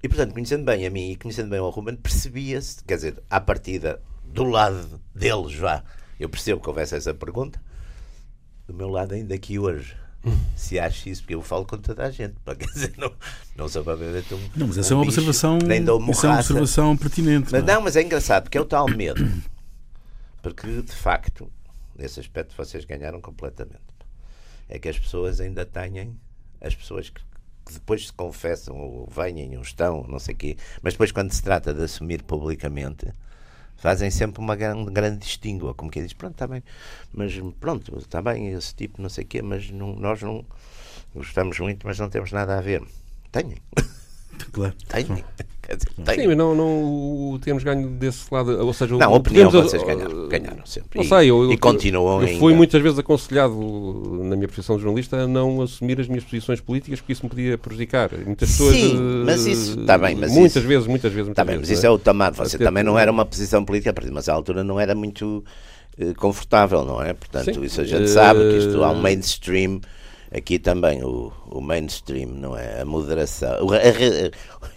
E 0.02 0.08
portanto, 0.08 0.32
conhecendo 0.32 0.64
bem 0.64 0.86
a 0.86 0.90
mim 0.90 1.10
e 1.10 1.16
conhecendo 1.16 1.50
bem 1.50 1.58
o 1.58 1.68
Ruben, 1.70 1.96
percebia-se, 1.96 2.84
quer 2.84 2.94
dizer, 2.96 3.22
à 3.28 3.40
partida 3.40 4.00
do 4.32 4.44
lado 4.44 5.00
deles, 5.14 5.54
vá. 5.54 5.82
Eu 6.18 6.28
percebo 6.28 6.60
que 6.60 6.68
houvesse 6.68 6.94
essa 6.96 7.14
pergunta. 7.14 7.60
Do 8.66 8.74
meu 8.74 8.88
lado, 8.88 9.14
ainda 9.14 9.34
aqui 9.34 9.58
hoje. 9.58 9.96
Se 10.56 10.78
acha 10.78 11.08
isso, 11.08 11.22
porque 11.22 11.34
eu 11.34 11.42
falo 11.42 11.64
com 11.64 11.78
toda 11.78 12.04
a 12.04 12.10
gente. 12.10 12.34
Para 12.44 12.54
quer 12.56 12.66
dizer, 12.66 12.94
não, 12.98 13.12
não 13.56 13.68
sou 13.68 13.84
propriamente 13.84 14.34
um. 14.34 14.50
Não, 14.56 14.66
mas 14.66 14.78
essa 14.78 14.94
um 14.94 14.98
é 14.98 15.00
uma 15.00 15.06
bicho, 15.06 15.20
observação. 15.20 15.58
Nem 15.58 15.82
dou 15.82 15.98
uma 15.98 16.12
é 16.12 16.26
uma 16.26 16.34
observação 16.38 16.96
pertinente. 16.96 17.52
Mas, 17.52 17.62
não, 17.64 17.72
é? 17.72 17.74
não, 17.74 17.82
mas 17.82 17.96
é 17.96 18.02
engraçado, 18.02 18.44
porque 18.44 18.58
é 18.58 18.60
o 18.60 18.64
tal 18.64 18.88
medo. 18.88 19.24
Porque, 20.42 20.82
de 20.82 20.92
facto, 20.92 21.50
nesse 21.96 22.20
aspecto 22.20 22.54
vocês 22.56 22.84
ganharam 22.84 23.20
completamente. 23.20 23.80
É 24.68 24.78
que 24.78 24.88
as 24.88 24.98
pessoas 24.98 25.40
ainda 25.40 25.64
têm. 25.64 26.18
As 26.60 26.74
pessoas 26.74 27.08
que, 27.08 27.20
que 27.64 27.74
depois 27.74 28.06
se 28.08 28.12
confessam 28.12 28.76
ou 28.76 29.06
vêm 29.06 29.56
ou 29.56 29.62
estão, 29.62 30.04
não 30.08 30.18
sei 30.18 30.34
o 30.34 30.38
quê, 30.38 30.56
mas 30.82 30.94
depois, 30.94 31.12
quando 31.12 31.32
se 31.32 31.42
trata 31.42 31.72
de 31.72 31.82
assumir 31.82 32.22
publicamente 32.24 33.06
fazem 33.78 34.10
sempre 34.10 34.40
uma 34.40 34.54
grande, 34.54 34.90
grande 34.90 35.18
distíngua, 35.18 35.72
como 35.72 35.90
quem 35.90 36.02
diz, 36.02 36.12
pronto, 36.12 36.32
está 36.32 36.46
bem, 36.46 36.62
mas 37.12 37.32
pronto, 37.58 37.96
está 37.98 38.20
bem 38.20 38.48
esse 38.48 38.74
tipo, 38.74 39.00
não 39.00 39.08
sei 39.08 39.24
o 39.24 39.26
quê, 39.26 39.40
mas 39.40 39.70
não, 39.70 39.94
nós 39.94 40.20
não 40.20 40.44
gostamos 41.14 41.58
muito, 41.58 41.86
mas 41.86 41.98
não 41.98 42.10
temos 42.10 42.32
nada 42.32 42.58
a 42.58 42.60
ver. 42.60 42.82
Tenham. 43.32 43.58
Claro. 44.52 44.74
Tenham. 44.88 45.24
Sim, 45.76 46.26
mas 46.28 46.36
não, 46.36 46.54
não 46.54 47.38
temos 47.40 47.62
ganho 47.62 47.90
desse 47.90 48.32
lado. 48.32 48.58
Ou 48.64 48.72
seja, 48.72 48.96
não, 48.96 49.12
a 49.12 49.16
opinião 49.16 49.50
podemos, 49.50 49.70
vocês 49.70 49.82
ganharam, 49.82 50.28
ganharam 50.28 50.64
sempre. 50.64 50.98
Não 50.98 51.04
sei, 51.04 51.30
eu, 51.30 51.52
e 51.52 51.58
continuam 51.58 52.22
eu, 52.22 52.28
eu 52.28 52.38
fui 52.38 52.54
muitas 52.54 52.80
vezes 52.80 52.98
aconselhado 52.98 53.54
na 54.24 54.34
minha 54.34 54.48
profissão 54.48 54.76
de 54.76 54.82
jornalista 54.82 55.18
a 55.18 55.26
não 55.26 55.60
assumir 55.60 56.00
as 56.00 56.08
minhas 56.08 56.24
posições 56.24 56.60
políticas 56.60 57.00
porque 57.00 57.12
isso 57.12 57.22
me 57.22 57.28
podia 57.28 57.58
prejudicar. 57.58 58.10
Muitas 58.24 58.50
pessoas. 58.50 58.76
Sim, 58.76 59.22
mas 59.26 59.44
isso 59.44 59.80
está 59.80 59.98
bem. 59.98 60.14
Mas 60.14 60.32
muitas 60.32 60.56
isso, 60.56 60.66
vezes, 60.66 60.86
muitas 60.86 61.12
vezes. 61.12 61.28
Está 61.28 61.44
bem, 61.44 61.58
mas 61.58 61.68
isso 61.68 61.84
é 61.84 61.90
o 61.90 61.98
tamanho. 61.98 62.32
Você 62.34 62.56
também 62.56 62.82
não 62.82 62.98
era 62.98 63.10
uma 63.10 63.26
posição 63.26 63.62
política, 63.62 63.94
mas 64.10 64.26
à 64.28 64.32
altura 64.32 64.64
não 64.64 64.80
era 64.80 64.94
muito 64.94 65.44
uh, 65.98 66.14
confortável, 66.14 66.82
não 66.82 67.02
é? 67.02 67.12
Portanto, 67.12 67.54
Sim. 67.54 67.62
isso 67.62 67.82
a 67.82 67.84
gente 67.84 68.04
uh, 68.04 68.08
sabe 68.08 68.40
que 68.50 68.56
isto 68.56 68.82
há 68.82 68.90
um 68.90 69.02
mainstream 69.02 69.82
aqui 70.32 70.58
também 70.58 71.02
o, 71.02 71.32
o 71.46 71.60
mainstream, 71.60 72.30
não 72.30 72.56
é? 72.56 72.80
A 72.80 72.84
moderação. 72.84 73.68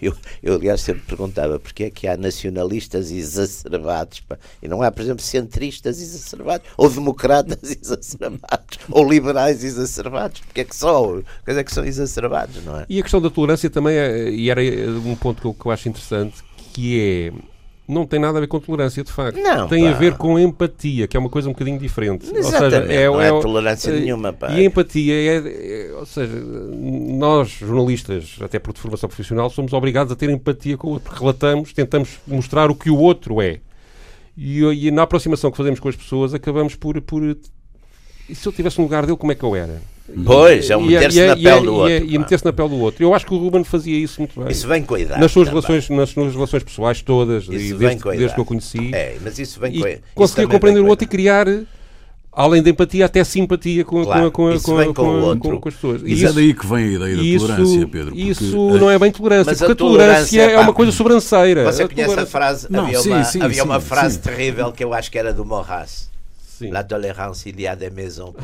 Eu, 0.02 0.16
eu, 0.42 0.56
aliás, 0.56 0.82
sempre 0.82 1.04
perguntava 1.04 1.60
porque 1.60 1.84
é 1.84 1.90
que 1.92 2.08
há 2.08 2.18
nacionalistas 2.18 3.12
exacerbados 3.12 4.20
pá, 4.22 4.38
e 4.62 4.68
não 4.68 4.82
há, 4.82 4.92
por 4.92 5.02
exemplo, 5.02 5.22
centristas 5.22 6.02
exacerbados 6.02 6.68
ou 6.76 6.90
democratas 6.90 7.60
exacerbados 7.70 8.80
ou 8.90 9.08
liberais 9.08 9.64
exacerbados. 9.64 10.42
Porque 10.42 10.62
é 10.62 10.64
que 10.64 10.76
só? 10.76 11.22
Porque 11.44 11.60
é 11.60 11.64
que 11.64 11.74
são 11.74 11.86
exacerbados, 11.86 12.64
não 12.66 12.80
é? 12.80 12.86
E 12.90 13.00
a 13.00 13.02
questão 13.02 13.22
da 13.22 13.30
tolerância 13.30 13.70
também 13.70 13.96
é, 13.96 14.30
e 14.30 14.50
era 14.50 14.62
um 14.62 15.16
ponto 15.16 15.42
que 15.42 15.48
eu, 15.48 15.54
que 15.54 15.66
eu 15.66 15.72
acho 15.72 15.88
interessante, 15.88 16.38
que 16.74 17.00
é 17.00 17.51
não 17.92 18.08
tem 18.08 18.20
nada 18.20 18.38
a 18.38 18.42
ver 18.42 18.48
com 18.48 18.60
tolerância, 18.60 19.04
de 19.04 19.12
facto. 19.12 19.38
Não, 19.38 19.68
tem 19.68 19.84
pá. 19.84 19.90
a 19.90 19.94
ver 19.94 20.16
com 20.16 20.40
empatia, 20.40 21.08
que 21.08 21.18
é 21.18 21.20
uma 21.20 21.30
coisa 21.30 21.50
um 21.50 21.52
bocadinho 21.52 21.78
diferente. 21.78 22.26
Exatamente, 22.34 22.64
ou 22.64 22.70
seja, 22.72 22.94
é, 22.94 23.06
não 23.08 23.22
é, 23.22 23.28
é 23.28 23.42
tolerância 23.42 23.94
nenhuma. 23.94 24.32
Pá. 24.34 24.52
E 24.52 24.62
a 24.62 24.64
empatia 24.64 25.14
é, 25.14 25.38
é, 25.38 25.94
Ou 25.94 26.06
seja, 26.06 26.34
nós, 26.34 27.50
jornalistas, 27.50 28.38
até 28.42 28.58
por 28.60 28.76
formação 28.78 29.10
profissional, 29.10 29.50
somos 29.50 29.74
obrigados 29.74 30.12
a 30.12 30.16
ter 30.16 30.30
empatia 30.30 30.78
com 30.78 30.88
o 30.88 30.92
outro, 30.92 31.10
porque 31.10 31.20
relatamos, 31.20 31.74
tentamos 31.74 32.20
mostrar 32.26 32.72
o 32.72 32.76
que 32.76 32.90
o 32.90 32.98
outro 32.98 33.42
é. 33.42 33.60
E, 34.38 34.62
e 34.62 34.92
na 34.92 35.04
aproximação 35.04 35.52
que 35.52 35.58
fazemos 35.58 35.80
com 35.80 35.90
as 35.90 35.96
pessoas, 35.96 36.34
acabamos 36.34 36.76
por, 36.76 37.00
por. 37.02 37.22
E 38.30 38.36
se 38.36 38.48
eu 38.48 38.54
tivesse 38.54 38.78
no 38.78 38.86
lugar 38.86 39.06
dele, 39.06 39.18
como 39.18 39.32
é 39.32 39.36
que 39.36 39.44
eu 39.44 39.56
era? 39.56 39.82
Pois, 40.26 40.70
é 40.70 40.78
um 40.78 40.82
meter-se 40.82 41.26
na 41.26 41.36
pele 41.36 41.62
do 41.62 41.74
outro. 41.74 42.06
E, 42.06 42.18
meter-se 42.18 42.46
na 42.46 42.54
pele 42.54 42.70
do 42.70 42.80
outro. 42.80 43.04
Eu 43.04 43.14
acho 43.14 43.26
que 43.26 43.34
o 43.34 43.38
Ruben 43.38 43.64
fazia 43.64 43.98
isso 43.98 44.20
muito 44.20 44.40
bem. 44.40 44.52
Isso 44.52 44.68
vem 44.68 44.84
com 44.84 44.96
a 44.96 45.00
idade. 45.00 45.22
Nas 45.22 45.32
suas, 45.32 45.48
relações, 45.48 45.90
nas 45.90 46.10
suas 46.10 46.34
relações 46.34 46.64
pessoais 46.64 47.02
todas, 47.02 47.44
isso 47.44 47.52
e 47.52 47.74
desde, 47.74 48.04
desde 48.04 48.34
que 48.34 48.40
eu 48.40 48.46
conheci. 48.46 48.94
É, 48.94 49.18
mas 49.22 49.40
isso 49.40 49.60
vem 49.60 49.80
com 49.80 49.88
a 49.88 49.96
Conseguia 50.16 50.48
compreender 50.48 50.82
o 50.82 50.88
outro 50.88 51.06
e 51.06 51.08
criar 51.08 51.48
além 52.32 52.64
da 52.64 52.70
empatia, 52.70 53.06
até 53.06 53.24
simpatia 53.24 53.84
com, 53.84 54.04
claro, 54.04 54.32
com, 54.32 54.50
com, 54.54 54.60
com, 54.60 54.94
com, 54.94 55.40
com, 55.40 55.60
com 55.60 55.70
as 55.70 55.76
pessoas. 55.76 56.02
Isso, 56.06 56.26
é 56.26 56.32
daí 56.32 56.54
que 56.54 56.66
vem 56.66 56.86
a 56.86 56.92
ideia 56.92 57.16
da 57.18 57.22
isso, 57.22 57.48
tolerância, 57.48 57.88
Pedro. 57.88 58.08
Porque, 58.08 58.22
isso 58.22 58.78
não 58.78 58.90
é 58.90 58.98
bem 58.98 59.12
tolerância, 59.12 59.56
porque 59.56 59.72
a 59.72 59.76
tolerância, 59.76 60.42
é 60.42 60.60
uma 60.60 60.74
coisa 60.74 60.92
sobranceira. 60.92 61.66
Você 61.66 61.84
a 61.84 61.88
conhece 61.88 62.06
tolerância... 62.06 62.24
a 62.24 62.26
frase? 62.26 62.68
Não, 62.70 62.86
havia 62.86 63.00
sim, 63.00 63.10
uma, 63.10 63.24
sim, 63.24 63.42
havia 63.42 63.62
sim, 63.62 63.68
uma 63.68 63.80
frase 63.80 64.20
terrível 64.20 64.72
que 64.72 64.84
eu 64.84 64.94
acho 64.94 65.12
que 65.12 65.18
era 65.18 65.34
do 65.34 65.44
Morras 65.44 66.11
Sim. 66.62 66.70
La 66.70 66.84
tolérance 66.84 67.50
il 67.50 67.60
y 67.60 67.66
a 67.66 67.76
des 67.76 67.90
maisons. 67.90 68.36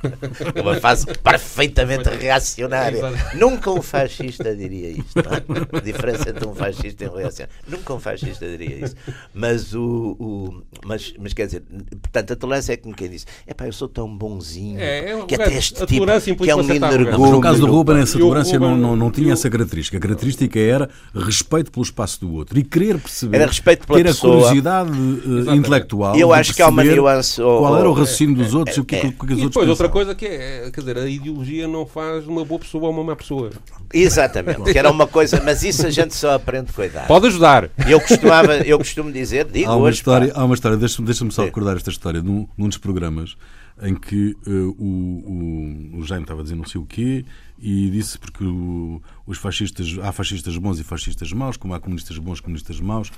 Uma 0.56 0.76
fase 0.80 1.04
perfeitamente 1.22 2.08
reacionária. 2.08 3.02
Nunca 3.34 3.70
um 3.70 3.82
fascista 3.82 4.56
diria 4.56 4.88
isto. 4.92 5.18
É? 5.18 5.76
A 5.76 5.80
diferença 5.80 6.30
entre 6.30 6.48
um 6.48 6.54
fascista 6.54 7.04
e 7.04 7.08
um 7.08 7.14
reacionário. 7.14 7.54
Nunca 7.68 7.92
um 7.92 8.00
fascista 8.00 8.46
diria 8.48 8.86
isso. 8.86 8.96
Mas, 9.34 9.74
o, 9.74 10.16
o, 10.18 10.62
mas, 10.86 11.12
mas 11.18 11.34
quer 11.34 11.46
dizer, 11.46 11.64
portanto, 12.00 12.32
a 12.32 12.36
tolerância 12.36 12.72
é 12.72 12.76
como 12.78 12.94
quem 12.94 13.10
diz: 13.10 13.26
é 13.46 13.52
pá, 13.52 13.66
eu 13.66 13.72
sou 13.74 13.88
tão 13.88 14.08
bonzinho 14.08 14.80
é, 14.80 15.10
é 15.10 15.24
que 15.26 15.34
até 15.34 15.52
este 15.54 15.84
tipo 15.84 16.06
que 16.42 16.50
é 16.50 16.56
um 16.56 16.60
energúmeno. 16.60 17.32
No 17.32 17.40
caso 17.42 17.60
do 17.60 17.66
Ruben, 17.66 17.98
essa 17.98 18.18
tolerância 18.18 18.58
não, 18.58 18.74
não, 18.74 18.96
não 18.96 19.10
tinha 19.10 19.34
essa 19.34 19.50
característica. 19.50 19.98
A 19.98 20.00
característica 20.00 20.58
era 20.58 20.88
respeito 21.14 21.70
pelo 21.70 21.84
espaço 21.84 22.20
do 22.20 22.32
outro 22.32 22.58
e 22.58 22.64
querer 22.64 22.98
perceber, 22.98 23.36
era 23.36 23.46
respeito 23.46 23.86
pela 23.86 23.98
ter 23.98 24.04
pessoa. 24.06 24.34
a 24.34 24.38
curiosidade 24.38 24.90
uh, 24.90 25.54
intelectual. 25.54 26.16
Eu 26.16 26.32
acho 26.32 26.54
que 26.54 26.62
há 26.62 26.68
uma 26.68 26.82
nuance 26.82 27.42
qual 27.66 27.78
era 27.78 27.90
o 27.90 27.92
raciocínio 27.92 28.36
dos 28.36 28.54
outros 28.54 28.76
é, 28.76 28.80
e 28.80 28.82
o 28.82 28.84
que, 28.84 28.96
é, 28.96 29.00
que, 29.00 29.12
que 29.12 29.24
os 29.24 29.30
e 29.30 29.32
outros 29.32 29.48
depois 29.48 29.68
outra 29.68 29.88
coisa 29.88 30.14
que 30.14 30.26
é, 30.26 30.70
quer 30.72 30.80
dizer, 30.80 30.98
a 30.98 31.08
ideologia 31.08 31.68
não 31.68 31.86
faz 31.86 32.26
uma 32.26 32.44
boa 32.44 32.60
pessoa 32.60 32.84
ou 32.84 32.90
uma 32.90 33.04
má 33.04 33.16
pessoa. 33.16 33.50
Exatamente, 33.92 34.72
que 34.72 34.78
era 34.78 34.90
uma 34.90 35.06
coisa, 35.06 35.40
mas 35.44 35.62
isso 35.62 35.86
a 35.86 35.90
gente 35.90 36.14
só 36.14 36.34
aprende 36.34 36.72
com 36.72 36.82
a 36.82 36.86
idade. 36.86 37.08
Pode 37.08 37.26
ajudar. 37.26 37.70
Eu 37.86 38.00
costumava, 38.00 38.56
eu 38.58 38.78
costumo 38.78 39.12
dizer, 39.12 39.44
digo 39.46 39.70
há 39.70 39.76
uma 39.76 39.86
hoje, 39.86 39.98
história, 39.98 40.32
pá. 40.32 40.40
há 40.40 40.44
uma 40.44 40.54
história, 40.54 40.76
deixa-me 40.76 41.06
deixa 41.06 41.30
só 41.30 41.44
recordar 41.44 41.76
esta 41.76 41.90
história 41.90 42.22
num, 42.22 42.48
num 42.56 42.68
dos 42.68 42.78
programas 42.78 43.36
em 43.82 43.94
que 43.94 44.34
uh, 44.46 44.74
o, 44.78 45.96
o, 45.96 45.98
o, 45.98 46.02
Jaime 46.04 46.24
estava 46.24 46.40
a 46.40 46.42
dizer 46.42 46.54
não 46.54 46.64
sei 46.64 46.80
o 46.80 46.86
quê 46.86 47.24
e 47.58 47.90
disse 47.90 48.18
porque 48.18 48.42
o, 48.42 49.02
os 49.26 49.38
fascistas, 49.38 49.98
há 50.02 50.12
fascistas 50.12 50.56
bons 50.56 50.78
e 50.78 50.84
fascistas 50.84 51.32
maus, 51.32 51.56
como 51.56 51.74
há 51.74 51.80
comunistas 51.80 52.16
bons 52.18 52.38
e 52.38 52.42
comunistas 52.42 52.80
maus, 52.80 53.12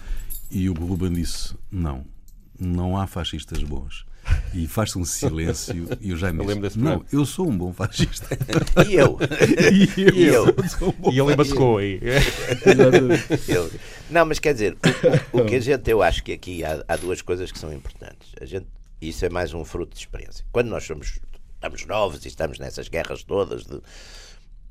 e 0.50 0.68
o 0.68 0.72
Ruben 0.72 1.12
disse 1.12 1.54
não, 1.70 2.04
não 2.58 2.96
há 2.96 3.06
fascistas 3.06 3.62
bons. 3.62 4.04
E 4.54 4.66
faz-se 4.66 4.98
um 4.98 5.04
silêncio 5.04 5.88
e 6.00 6.12
o 6.12 6.16
Jaime 6.16 6.44
diz, 6.60 6.76
não, 6.76 7.04
eu 7.12 7.24
sou 7.24 7.48
um 7.48 7.56
bom 7.56 7.72
fascista. 7.72 8.26
E 8.88 8.94
eu? 8.94 9.18
e 9.96 10.02
eu? 10.02 10.14
E, 10.14 10.26
eu? 10.26 10.44
Um 11.02 11.12
e 11.12 11.20
ele 11.20 11.32
embascou 11.32 11.78
aí. 11.78 12.00
não, 14.10 14.24
mas 14.24 14.38
quer 14.38 14.52
dizer, 14.54 14.76
o, 15.32 15.38
o, 15.38 15.44
que 15.44 15.56
a 15.56 15.60
gente, 15.60 15.90
eu 15.90 16.02
acho 16.02 16.22
que 16.22 16.32
aqui 16.32 16.64
há, 16.64 16.82
há 16.88 16.96
duas 16.96 17.20
coisas 17.20 17.52
que 17.52 17.58
são 17.58 17.72
importantes. 17.72 18.32
A 18.40 18.44
gente, 18.44 18.66
isso 19.00 19.24
é 19.24 19.28
mais 19.28 19.52
um 19.52 19.64
fruto 19.64 19.94
de 19.94 20.00
experiência. 20.00 20.44
Quando 20.50 20.68
nós 20.68 20.84
somos, 20.84 21.18
estamos 21.54 21.86
novos 21.86 22.24
e 22.24 22.28
estamos 22.28 22.58
nessas 22.58 22.88
guerras 22.88 23.22
todas, 23.22 23.64
de, 23.64 23.80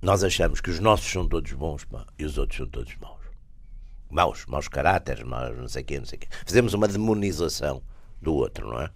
nós 0.02 0.24
achamos 0.24 0.62
que 0.62 0.70
os 0.70 0.80
nossos 0.80 1.10
são 1.10 1.28
todos 1.28 1.52
bons 1.54 1.84
pá, 1.86 2.06
e 2.18 2.26
os 2.26 2.38
outros 2.38 2.58
são 2.58 2.68
todos 2.68 2.96
maus. 3.00 3.18
Maus, 4.10 4.46
maus 4.46 4.68
caráteres, 4.68 5.24
maus 5.24 5.58
não 5.58 5.68
sei 5.68 5.82
o 5.82 5.86
quê, 5.86 6.00
não 6.00 6.06
sei 6.06 6.18
o 6.18 6.20
quê. 6.22 6.28
Fazemos 6.46 6.74
uma 6.74 6.88
demonização 6.88 7.82
do 8.22 8.34
outro, 8.34 8.68
não 8.68 8.82
é? 8.82 8.90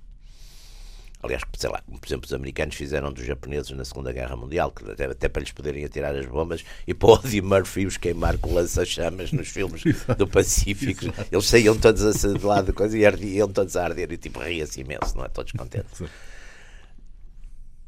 Aliás, 1.23 1.43
sei 1.57 1.69
lá, 1.69 1.81
como 1.85 1.99
por 1.99 2.07
exemplo 2.07 2.25
os 2.25 2.33
americanos 2.33 2.75
fizeram 2.75 3.13
dos 3.13 3.25
japoneses 3.25 3.71
na 3.71 3.85
Segunda 3.85 4.11
Guerra 4.11 4.35
Mundial, 4.35 4.71
que 4.71 4.89
até, 4.89 5.05
até 5.05 5.29
para 5.29 5.41
lhes 5.41 5.51
poderem 5.51 5.85
atirar 5.85 6.15
as 6.15 6.25
bombas, 6.25 6.63
e 6.87 6.93
para 6.93 7.09
o 7.09 7.15
Eddie 7.23 7.41
Murphy 7.41 7.85
os 7.85 7.97
queimar 7.97 8.37
com 8.37 8.53
lança-chamas 8.53 9.31
nos 9.31 9.49
filmes 9.49 9.83
do 10.17 10.27
Pacífico. 10.27 11.05
Eles 11.31 11.45
saíam 11.45 11.77
todos 11.77 12.03
a 12.03 12.33
de 12.33 12.45
lado 12.45 12.73
coisa 12.73 12.97
e 12.97 13.05
ardiam 13.05 13.47
todos 13.47 13.75
a 13.75 13.83
arder 13.83 14.11
e 14.11 14.17
tipo 14.17 14.39
ria-se 14.39 14.81
imenso, 14.81 15.15
não 15.15 15.25
é? 15.25 15.27
Todos 15.27 15.51
contentes. 15.51 16.01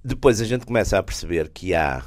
Depois 0.04 0.42
a 0.42 0.46
gente 0.46 0.66
começa 0.66 0.98
a 0.98 1.04
perceber 1.04 1.50
que 1.50 1.74
há 1.74 2.04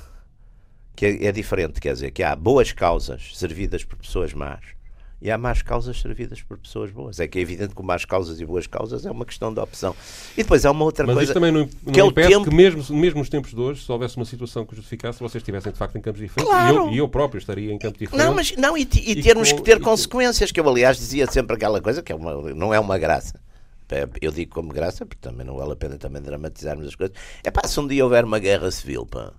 que 0.95 1.05
é, 1.05 1.27
é 1.27 1.33
diferente, 1.33 1.79
quer 1.79 1.93
dizer, 1.93 2.11
que 2.11 2.23
há 2.23 2.35
boas 2.35 2.73
causas 2.73 3.37
servidas 3.37 3.85
por 3.85 3.99
pessoas 3.99 4.33
más 4.33 4.76
e 5.21 5.31
há 5.31 5.39
más 5.39 5.63
causas 5.63 6.01
servidas 6.01 6.43
por 6.43 6.59
pessoas 6.59 6.91
boas. 6.91 7.19
É 7.19 7.27
que 7.27 7.39
é 7.39 7.43
evidente 7.43 7.75
que 7.75 7.83
más 7.83 8.05
causas 8.05 8.41
e 8.41 8.45
boas 8.45 8.67
causas 8.67 9.07
é 9.07 9.11
uma 9.11 9.25
questão 9.25 9.53
de 9.53 9.61
opção. 9.61 9.97
E 10.35 10.43
depois 10.43 10.65
há 10.67 10.71
uma 10.71 10.85
outra 10.85 11.07
Mas 11.07 11.17
coisa. 11.17 11.31
Mas 11.31 11.35
também 11.35 11.53
não, 11.53 11.69
não 11.83 11.93
que 11.93 12.01
é 12.01 12.05
o 12.05 12.13
tempo... 12.13 12.45
que, 12.45 12.55
mesmo, 12.55 12.95
mesmo 12.95 13.19
nos 13.21 13.29
tempos 13.29 13.53
de 13.53 13.61
hoje, 13.61 13.85
se 13.85 13.91
houvesse 13.91 14.17
uma 14.17 14.27
situação 14.27 14.67
que 14.67 14.77
justificasse, 14.77 15.19
vocês 15.19 15.43
estivessem 15.43 15.73
de 15.73 15.79
facto 15.79 15.97
em 15.97 16.01
campos 16.01 16.21
diferentes. 16.21 16.53
Claro. 16.53 16.75
E, 16.75 16.77
eu, 16.77 16.93
e 16.93 16.99
eu 16.99 17.09
próprio 17.09 17.39
estaria 17.39 17.73
em 17.73 17.79
campos 17.79 17.99
diferentes. 17.99 18.27
Não, 18.27 18.35
mas 18.35 18.55
não, 18.57 18.77
e, 18.77 18.83
e, 18.83 19.13
e 19.13 19.23
termos 19.23 19.51
com, 19.51 19.59
que 19.59 19.63
ter 19.65 19.81
consequências, 19.81 20.53
que 20.53 20.61
eu, 20.61 20.69
aliás, 20.69 20.99
dizia 20.99 21.27
sempre 21.27 21.57
aquela 21.57 21.81
coisa 21.81 22.03
que 22.03 22.13
é 22.13 22.15
uma, 22.15 22.53
não 22.53 22.75
é 22.75 22.79
uma 22.79 22.99
graça. 22.99 23.41
É, 23.89 24.09
eu 24.21 24.33
digo 24.33 24.53
como 24.53 24.73
graça, 24.73 25.07
porque 25.07 25.21
também 25.21 25.47
não 25.47 25.57
vale 25.57 25.73
a 25.73 25.77
pena 25.77 25.97
também 25.97 26.21
dramatizarmos 26.21 26.87
as 26.87 26.95
coisas. 26.95 27.17
É 27.43 27.51
pá, 27.51 27.67
se 27.67 27.79
um 27.79 27.87
dia 27.87 28.05
houver 28.05 28.25
uma 28.25 28.39
guerra 28.39 28.71
civil, 28.71 29.07
pá, 29.07 29.33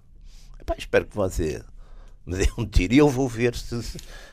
é 0.57 0.63
pá, 0.63 0.75
espero 0.77 1.05
que 1.05 1.15
você 1.15 1.61
me 2.27 2.37
dê 2.37 2.47
um 2.57 2.65
tiro 2.65 2.93
e 2.93 2.97
eu 2.97 3.09
vou 3.09 3.27
ver 3.27 3.55
se. 3.55 3.75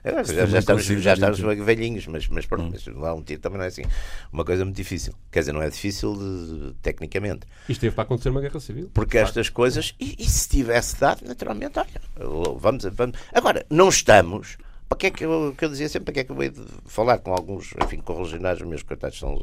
É, 0.02 0.24
já, 0.24 0.46
já, 0.46 0.58
estamos, 0.58 0.84
já 0.84 1.14
estamos 1.14 1.38
velhinhos, 1.38 2.06
mas, 2.08 2.26
mas 2.28 2.44
pronto, 2.44 2.64
hum. 2.64 2.70
mas 2.72 2.86
lá 2.88 3.14
um 3.14 3.22
tiro 3.22 3.40
também 3.40 3.58
não 3.58 3.64
é 3.64 3.68
assim. 3.68 3.84
Uma 4.32 4.44
coisa 4.44 4.64
muito 4.64 4.76
difícil. 4.76 5.14
Quer 5.30 5.40
dizer, 5.40 5.52
não 5.52 5.62
é 5.62 5.70
difícil 5.70 6.14
de, 6.14 6.74
tecnicamente. 6.82 7.46
Isto 7.68 7.82
teve 7.82 7.94
para 7.94 8.02
acontecer 8.02 8.30
uma 8.30 8.40
guerra 8.40 8.58
civil. 8.58 8.90
Porque 8.92 9.16
estas 9.16 9.48
coisas, 9.48 9.94
e, 10.00 10.16
e, 10.18 10.24
se 10.28 10.48
tivesse 10.48 11.00
dado, 11.00 11.24
naturalmente, 11.24 11.78
olha, 11.78 12.56
vamos, 12.58 12.84
vamos. 12.84 13.18
Agora, 13.32 13.64
não 13.70 13.88
estamos 13.88 14.58
para 14.88 14.98
que 14.98 15.06
é 15.06 15.10
que 15.10 15.24
eu, 15.24 15.54
que 15.56 15.64
eu 15.64 15.68
dizia 15.68 15.88
sempre, 15.88 16.04
para 16.04 16.14
que 16.14 16.20
é 16.20 16.24
que 16.24 16.32
eu 16.32 16.42
hei 16.42 16.50
de 16.50 16.62
falar 16.86 17.18
com 17.18 17.32
alguns, 17.32 17.74
enfim, 17.82 17.98
correligionários, 17.98 18.62
os 18.62 18.68
meus 18.68 18.82
coitados 18.82 19.18
são 19.18 19.42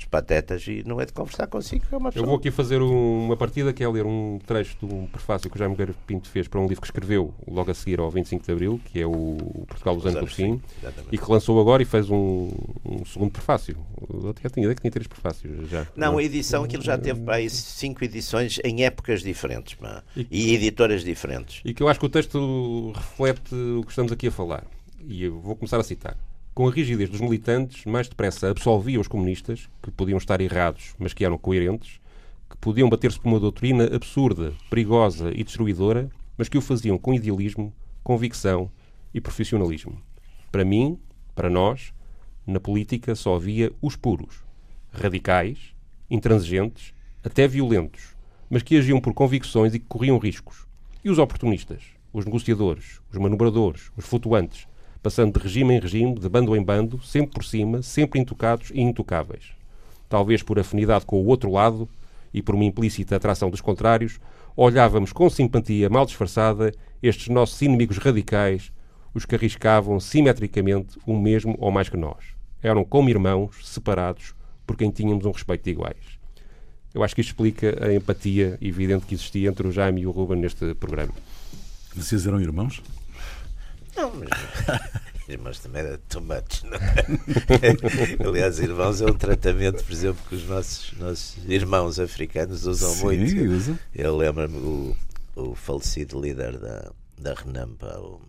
os, 0.00 0.04
os, 0.04 0.04
patetas 0.04 0.66
e 0.66 0.82
não 0.86 1.00
é 1.00 1.06
de 1.06 1.12
conversar 1.12 1.46
consigo, 1.46 1.84
é 1.90 1.96
uma 1.96 2.10
Eu 2.14 2.24
vou 2.24 2.36
aqui 2.36 2.50
fazer 2.50 2.80
um, 2.80 3.26
uma 3.26 3.36
partida 3.36 3.72
que 3.72 3.82
é 3.82 3.88
ler 3.88 4.06
um 4.06 4.38
trecho 4.46 4.76
de 4.80 4.86
um 4.92 5.06
prefácio 5.06 5.50
que 5.50 5.56
o 5.56 5.58
Jaime 5.58 5.74
Guerreiro 5.74 5.98
Pinto 6.06 6.28
fez 6.28 6.48
para 6.48 6.60
um 6.60 6.66
livro 6.66 6.80
que 6.80 6.86
escreveu 6.86 7.34
logo 7.46 7.70
a 7.70 7.74
seguir 7.74 8.00
ao 8.00 8.10
25 8.10 8.44
de 8.44 8.52
Abril, 8.52 8.80
que 8.84 9.00
é 9.00 9.06
o 9.06 9.36
Portugal 9.66 9.96
dos 9.96 10.06
Anos 10.06 10.20
do 10.20 10.30
Sim, 10.30 10.60
e 11.10 11.18
que 11.18 11.30
lançou 11.30 11.60
agora 11.60 11.82
e 11.82 11.86
fez 11.86 12.10
um, 12.10 12.50
um 12.84 13.04
segundo 13.04 13.30
prefácio. 13.30 13.76
Eu 14.10 14.32
tinha 14.50 14.64
ideia 14.64 14.74
que 14.74 14.80
tinha 14.80 14.90
três 14.90 15.06
prefácios 15.06 15.68
já. 15.68 15.86
Não, 15.96 16.18
a 16.18 16.22
edição, 16.22 16.64
aquilo 16.64 16.82
já 16.82 16.96
teve 16.96 17.20
para 17.20 17.36
aí 17.36 17.50
cinco 17.50 18.04
edições 18.04 18.58
em 18.64 18.84
épocas 18.84 19.22
diferentes 19.22 19.76
e, 20.16 20.26
e 20.30 20.54
editoras 20.54 21.04
diferentes. 21.04 21.60
E 21.64 21.74
que 21.74 21.82
eu 21.82 21.88
acho 21.88 22.00
que 22.00 22.06
o 22.06 22.08
texto 22.08 22.92
reflete 22.94 23.54
o 23.54 23.82
que 23.82 23.90
estamos 23.90 24.12
aqui 24.12 24.28
a 24.28 24.32
falar 24.32 24.64
e 25.06 25.24
eu 25.24 25.38
vou 25.40 25.56
começar 25.56 25.78
a 25.78 25.82
citar. 25.82 26.16
Com 26.52 26.66
a 26.66 26.70
rigidez 26.72 27.08
dos 27.08 27.20
militantes, 27.20 27.84
mais 27.84 28.08
depressa 28.08 28.50
absolvia 28.50 29.00
os 29.00 29.06
comunistas, 29.06 29.68
que 29.80 29.90
podiam 29.90 30.18
estar 30.18 30.40
errados, 30.40 30.94
mas 30.98 31.14
que 31.14 31.24
eram 31.24 31.38
coerentes, 31.38 32.00
que 32.50 32.56
podiam 32.56 32.88
bater-se 32.88 33.20
por 33.20 33.28
uma 33.28 33.38
doutrina 33.38 33.84
absurda, 33.94 34.52
perigosa 34.68 35.30
e 35.32 35.44
destruidora, 35.44 36.10
mas 36.36 36.48
que 36.48 36.58
o 36.58 36.60
faziam 36.60 36.98
com 36.98 37.14
idealismo, 37.14 37.72
convicção 38.02 38.70
e 39.14 39.20
profissionalismo. 39.20 40.02
Para 40.50 40.64
mim, 40.64 40.98
para 41.36 41.48
nós, 41.48 41.94
na 42.44 42.58
política 42.58 43.14
só 43.14 43.36
havia 43.36 43.72
os 43.80 43.94
puros, 43.94 44.42
radicais, 44.90 45.72
intransigentes, 46.10 46.92
até 47.22 47.46
violentos, 47.46 48.16
mas 48.50 48.62
que 48.64 48.76
agiam 48.76 49.00
por 49.00 49.14
convicções 49.14 49.72
e 49.72 49.78
que 49.78 49.86
corriam 49.86 50.18
riscos. 50.18 50.66
E 51.04 51.10
os 51.10 51.18
oportunistas, 51.18 51.84
os 52.12 52.24
negociadores, 52.24 53.00
os 53.12 53.18
manobradores, 53.18 53.92
os 53.96 54.04
flutuantes, 54.04 54.66
passando 55.02 55.38
de 55.38 55.42
regime 55.42 55.74
em 55.74 55.80
regime, 55.80 56.18
de 56.18 56.28
bando 56.28 56.54
em 56.54 56.62
bando, 56.62 57.00
sempre 57.02 57.34
por 57.34 57.44
cima, 57.44 57.82
sempre 57.82 58.20
intocados 58.20 58.70
e 58.74 58.80
intocáveis. 58.80 59.52
Talvez 60.08 60.42
por 60.42 60.58
afinidade 60.58 61.06
com 61.06 61.20
o 61.20 61.26
outro 61.26 61.50
lado 61.50 61.88
e 62.32 62.42
por 62.42 62.54
uma 62.54 62.64
implícita 62.64 63.16
atração 63.16 63.50
dos 63.50 63.60
contrários, 63.60 64.18
olhávamos 64.56 65.12
com 65.12 65.30
simpatia 65.30 65.88
mal 65.88 66.04
disfarçada 66.04 66.72
estes 67.02 67.28
nossos 67.28 67.60
inimigos 67.62 67.98
radicais, 67.98 68.72
os 69.14 69.24
que 69.24 69.34
arriscavam 69.34 69.98
simetricamente 69.98 70.98
o 71.06 71.18
mesmo 71.18 71.56
ou 71.58 71.70
mais 71.70 71.88
que 71.88 71.96
nós. 71.96 72.34
Eram 72.62 72.84
como 72.84 73.08
irmãos, 73.08 73.56
separados, 73.64 74.34
por 74.66 74.76
quem 74.76 74.90
tínhamos 74.90 75.24
um 75.24 75.30
respeito 75.30 75.64
de 75.64 75.70
iguais. 75.70 76.20
Eu 76.92 77.02
acho 77.02 77.14
que 77.14 77.20
isto 77.20 77.30
explica 77.30 77.86
a 77.86 77.94
empatia 77.94 78.58
evidente 78.60 79.06
que 79.06 79.14
existia 79.14 79.48
entre 79.48 79.66
o 79.66 79.72
Jaime 79.72 80.02
e 80.02 80.06
o 80.06 80.10
Ruben 80.10 80.38
neste 80.38 80.74
programa. 80.74 81.14
Vocês 81.94 82.26
eram 82.26 82.40
irmãos? 82.40 82.82
Não, 83.96 84.12
mas 84.14 84.28
irmãos 85.28 85.58
também 85.58 85.82
era 85.82 85.98
too 86.08 86.20
much. 86.20 86.62
Não 86.64 86.76
é? 86.76 88.26
Aliás, 88.26 88.58
irmãos 88.58 89.00
é 89.00 89.06
um 89.06 89.14
tratamento, 89.14 89.84
por 89.84 89.92
exemplo, 89.92 90.22
que 90.28 90.34
os 90.34 90.44
nossos, 90.44 90.92
nossos 90.98 91.36
irmãos 91.48 91.98
africanos 91.98 92.66
usam 92.66 92.92
Sim, 92.94 93.04
muito. 93.04 93.78
Eu 93.94 94.16
lembro-me 94.16 94.56
o, 94.56 94.96
o 95.36 95.54
falecido 95.54 96.20
líder 96.20 96.58
da, 96.58 96.92
da 97.18 97.34
Renampa, 97.34 97.98
o 97.98 98.20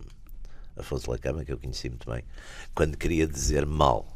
Afonso 0.76 1.10
Lacama, 1.10 1.44
que 1.44 1.52
eu 1.52 1.58
conheci 1.58 1.88
muito 1.88 2.10
bem, 2.10 2.24
quando 2.74 2.96
queria 2.96 3.26
dizer 3.26 3.66
mal, 3.66 4.06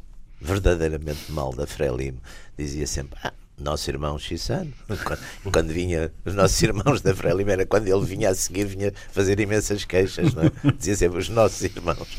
verdadeiramente 0.41 1.31
mal 1.31 1.53
da 1.53 1.67
Frelimo, 1.67 2.21
dizia 2.57 2.87
sempre: 2.87 3.19
Ah, 3.23 3.33
nosso 3.57 3.89
irmão 3.89 4.17
Xissano, 4.19 4.71
quando, 5.03 5.51
quando, 5.51 5.67
vinha, 5.69 6.11
os 6.23 6.35
nossos 6.35 6.61
irmãos 6.61 7.01
da 7.01 7.15
Frelimo, 7.15 7.49
era 7.49 7.65
quando 7.65 7.87
ele 7.87 8.05
vinha 8.05 8.29
a 8.29 8.35
seguir, 8.35 8.65
vinha 8.65 8.93
fazer 9.11 9.39
imensas 9.39 9.83
queixas, 9.83 10.33
não 10.33 10.43
é? 10.43 10.51
dizia 10.77 10.95
sempre 10.95 11.19
os 11.19 11.29
nossos 11.29 11.63
irmãos. 11.63 12.17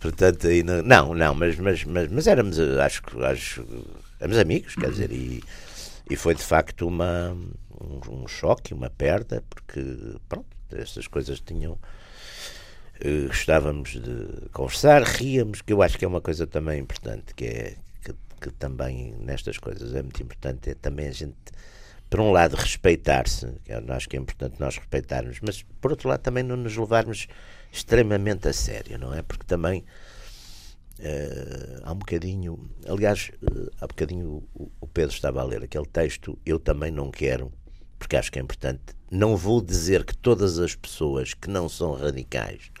Portanto, 0.00 0.48
aí 0.48 0.62
não, 0.62 0.82
não, 0.82 1.14
não 1.14 1.34
mas, 1.34 1.56
mas, 1.58 1.84
mas, 1.84 2.10
mas 2.10 2.26
éramos, 2.26 2.58
acho, 2.58 3.02
acho, 3.24 3.64
éramos 4.18 4.38
amigos, 4.38 4.74
quer 4.74 4.90
dizer, 4.90 5.12
e, 5.12 5.42
e 6.10 6.16
foi 6.16 6.34
de 6.34 6.42
facto 6.42 6.88
uma, 6.88 7.36
um, 7.80 8.22
um 8.22 8.28
choque, 8.28 8.74
uma 8.74 8.90
perda, 8.90 9.44
porque, 9.48 9.80
pronto, 10.28 10.46
estas 10.72 11.06
coisas 11.06 11.40
tinham. 11.40 11.78
Uh, 13.04 13.26
gostávamos 13.26 14.00
de 14.00 14.48
conversar, 14.52 15.02
ríamos, 15.02 15.60
que 15.60 15.72
eu 15.72 15.82
acho 15.82 15.98
que 15.98 16.04
é 16.04 16.08
uma 16.08 16.20
coisa 16.20 16.46
também 16.46 16.78
importante, 16.80 17.34
que 17.34 17.44
é 17.44 17.76
que 18.42 18.50
também 18.50 19.14
nestas 19.20 19.56
coisas 19.56 19.94
é 19.94 20.02
muito 20.02 20.20
importante, 20.22 20.70
é 20.70 20.74
também 20.74 21.06
a 21.06 21.12
gente, 21.12 21.36
por 22.10 22.20
um 22.20 22.32
lado, 22.32 22.56
respeitar-se, 22.56 23.46
que 23.64 23.72
eu 23.72 23.82
acho 23.94 24.08
que 24.08 24.16
é 24.16 24.20
importante 24.20 24.56
nós 24.58 24.76
respeitarmos, 24.76 25.38
mas 25.40 25.62
por 25.80 25.92
outro 25.92 26.08
lado 26.08 26.20
também 26.20 26.42
não 26.42 26.56
nos 26.56 26.76
levarmos 26.76 27.28
extremamente 27.70 28.48
a 28.48 28.52
sério, 28.52 28.98
não 28.98 29.14
é? 29.14 29.22
Porque 29.22 29.44
também 29.46 29.84
uh, 30.98 31.80
há 31.84 31.92
um 31.92 31.98
bocadinho, 31.98 32.68
aliás, 32.86 33.30
uh, 33.42 33.70
há 33.80 33.84
um 33.84 33.88
bocadinho 33.88 34.48
o, 34.54 34.70
o 34.80 34.86
Pedro 34.88 35.14
estava 35.14 35.40
a 35.40 35.44
ler 35.44 35.62
aquele 35.62 35.86
texto, 35.86 36.36
eu 36.44 36.58
também 36.58 36.90
não 36.90 37.10
quero, 37.12 37.52
porque 37.96 38.16
acho 38.16 38.32
que 38.32 38.40
é 38.40 38.42
importante, 38.42 38.82
não 39.08 39.36
vou 39.36 39.62
dizer 39.62 40.04
que 40.04 40.16
todas 40.16 40.58
as 40.58 40.74
pessoas 40.74 41.32
que 41.32 41.48
não 41.48 41.68
são 41.68 41.92
radicais 41.92 42.72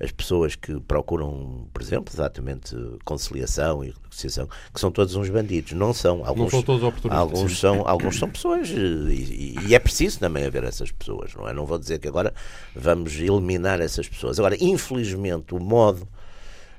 as 0.00 0.10
pessoas 0.10 0.54
que 0.54 0.78
procuram, 0.80 1.68
por 1.72 1.82
exemplo, 1.82 2.12
exatamente 2.12 2.76
conciliação 3.04 3.84
e 3.84 3.94
negociação, 4.02 4.48
que 4.72 4.80
são 4.80 4.90
todos 4.90 5.14
uns 5.14 5.28
bandidos. 5.28 5.72
Não 5.72 5.92
são. 5.92 6.24
Alguns, 6.24 6.44
não 6.44 6.50
são 6.50 6.62
todos 6.62 6.82
oportunistas. 6.82 7.20
Alguns 7.20 7.58
são, 7.58 7.88
alguns 7.88 8.18
são 8.18 8.30
pessoas 8.30 8.68
e, 8.70 9.56
e, 9.66 9.74
é 9.74 9.78
preciso 9.78 10.18
também 10.18 10.44
haver 10.44 10.64
essas 10.64 10.90
pessoas, 10.90 11.34
não 11.34 11.48
é? 11.48 11.52
Não 11.52 11.66
vou 11.66 11.78
dizer 11.78 11.98
que 11.98 12.08
agora 12.08 12.32
vamos 12.74 13.14
eliminar 13.16 13.80
essas 13.80 14.08
pessoas. 14.08 14.38
Agora, 14.38 14.56
infelizmente, 14.60 15.54
o 15.54 15.60
modo 15.60 16.08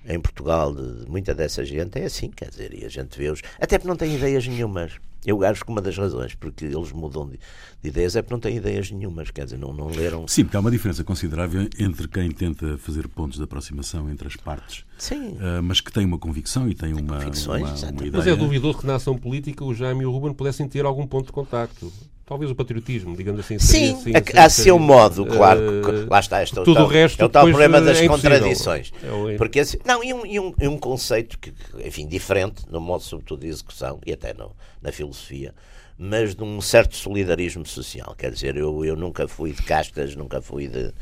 em 0.07 0.19
Portugal 0.19 0.73
de, 0.73 1.03
de 1.03 1.09
muita 1.09 1.33
dessa 1.33 1.65
gente 1.65 1.99
é 1.99 2.05
assim, 2.05 2.29
quer 2.29 2.49
dizer, 2.49 2.73
e 2.73 2.85
a 2.85 2.89
gente 2.89 3.17
vê-os, 3.17 3.41
até 3.59 3.77
porque 3.77 3.87
não 3.87 3.95
tem 3.95 4.15
ideias 4.15 4.47
nenhumas. 4.47 4.93
Eu 5.25 5.43
acho 5.43 5.65
que 5.65 5.71
uma 5.71 5.81
das 5.81 5.97
razões 5.97 6.35
porque 6.35 6.65
eles 6.65 6.91
mudam 6.91 7.27
de, 7.27 7.39
de, 7.81 7.89
ideias 7.89 8.15
é 8.15 8.21
porque 8.21 8.33
não 8.35 8.39
têm 8.39 8.57
ideias 8.57 8.91
nenhumas, 8.91 9.31
quer 9.31 9.45
dizer, 9.45 9.57
não, 9.57 9.73
não 9.73 9.87
leram. 9.87 10.27
Sim, 10.27 10.43
porque 10.43 10.55
há 10.55 10.59
uma 10.59 10.69
diferença 10.69 11.03
considerável 11.03 11.67
entre 11.79 12.07
quem 12.07 12.29
tenta 12.29 12.77
fazer 12.77 13.07
pontos 13.07 13.37
de 13.37 13.43
aproximação 13.43 14.07
entre 14.09 14.27
as 14.27 14.35
partes, 14.35 14.85
Sim. 14.99 15.29
Uh, 15.31 15.63
mas 15.63 15.81
que 15.81 15.91
tem 15.91 16.05
uma 16.05 16.19
convicção 16.19 16.69
e 16.69 16.75
tem, 16.75 16.93
tem 16.93 17.03
uma, 17.03 17.17
uma, 17.17 17.57
uma, 17.57 17.89
ideia. 17.89 18.11
Mas 18.11 18.27
é 18.27 18.35
duvidoso 18.35 18.77
que 18.77 18.85
na 18.85 18.95
ação 18.95 19.17
política 19.17 19.65
o 19.65 19.73
Jaime 19.73 20.03
e 20.03 20.05
o 20.05 20.11
Ruben 20.11 20.33
pudessem 20.33 20.67
ter 20.67 20.85
algum 20.85 21.07
ponto 21.07 21.25
de 21.25 21.31
contacto 21.31 21.91
talvez 22.25 22.49
o 22.49 22.55
patriotismo, 22.55 23.15
digamos 23.15 23.39
assim. 23.41 23.59
Sim, 23.59 23.95
seria, 23.97 24.19
assim, 24.19 24.37
a, 24.37 24.45
a 24.45 24.49
seu 24.49 24.79
modo, 24.79 25.25
claro. 25.25 25.59
Uh, 25.59 26.09
lá 26.09 26.19
está, 26.19 26.41
este 26.41 26.57
é 26.57 26.61
o 26.61 26.63
tudo 26.63 26.77
tal, 26.77 26.85
o 26.85 26.89
resto 26.89 27.21
é 27.21 27.25
o 27.25 27.29
tal 27.29 27.45
problema 27.45 27.79
das 27.79 27.99
é 27.99 28.07
contradições. 28.07 28.91
É 29.03 29.37
porque 29.37 29.59
assim, 29.59 29.77
não, 29.85 30.03
e 30.03 30.13
um, 30.13 30.25
e, 30.25 30.39
um, 30.39 30.53
e 30.59 30.67
um 30.67 30.77
conceito 30.77 31.37
que, 31.37 31.53
enfim, 31.83 32.07
diferente 32.07 32.63
no 32.69 32.81
modo, 32.81 33.03
sobretudo, 33.03 33.41
de 33.41 33.47
execução 33.47 33.99
e 34.05 34.11
até 34.11 34.33
no, 34.33 34.51
na 34.81 34.91
filosofia, 34.91 35.53
mas 35.97 36.35
de 36.35 36.43
um 36.43 36.59
certo 36.59 36.95
solidarismo 36.95 37.65
social. 37.65 38.15
Quer 38.17 38.31
dizer, 38.31 38.57
eu, 38.57 38.83
eu 38.83 38.95
nunca 38.95 39.27
fui 39.27 39.51
de 39.51 39.61
castas, 39.61 40.15
nunca 40.15 40.41
fui 40.41 40.67
de. 40.67 40.87
de 40.87 40.95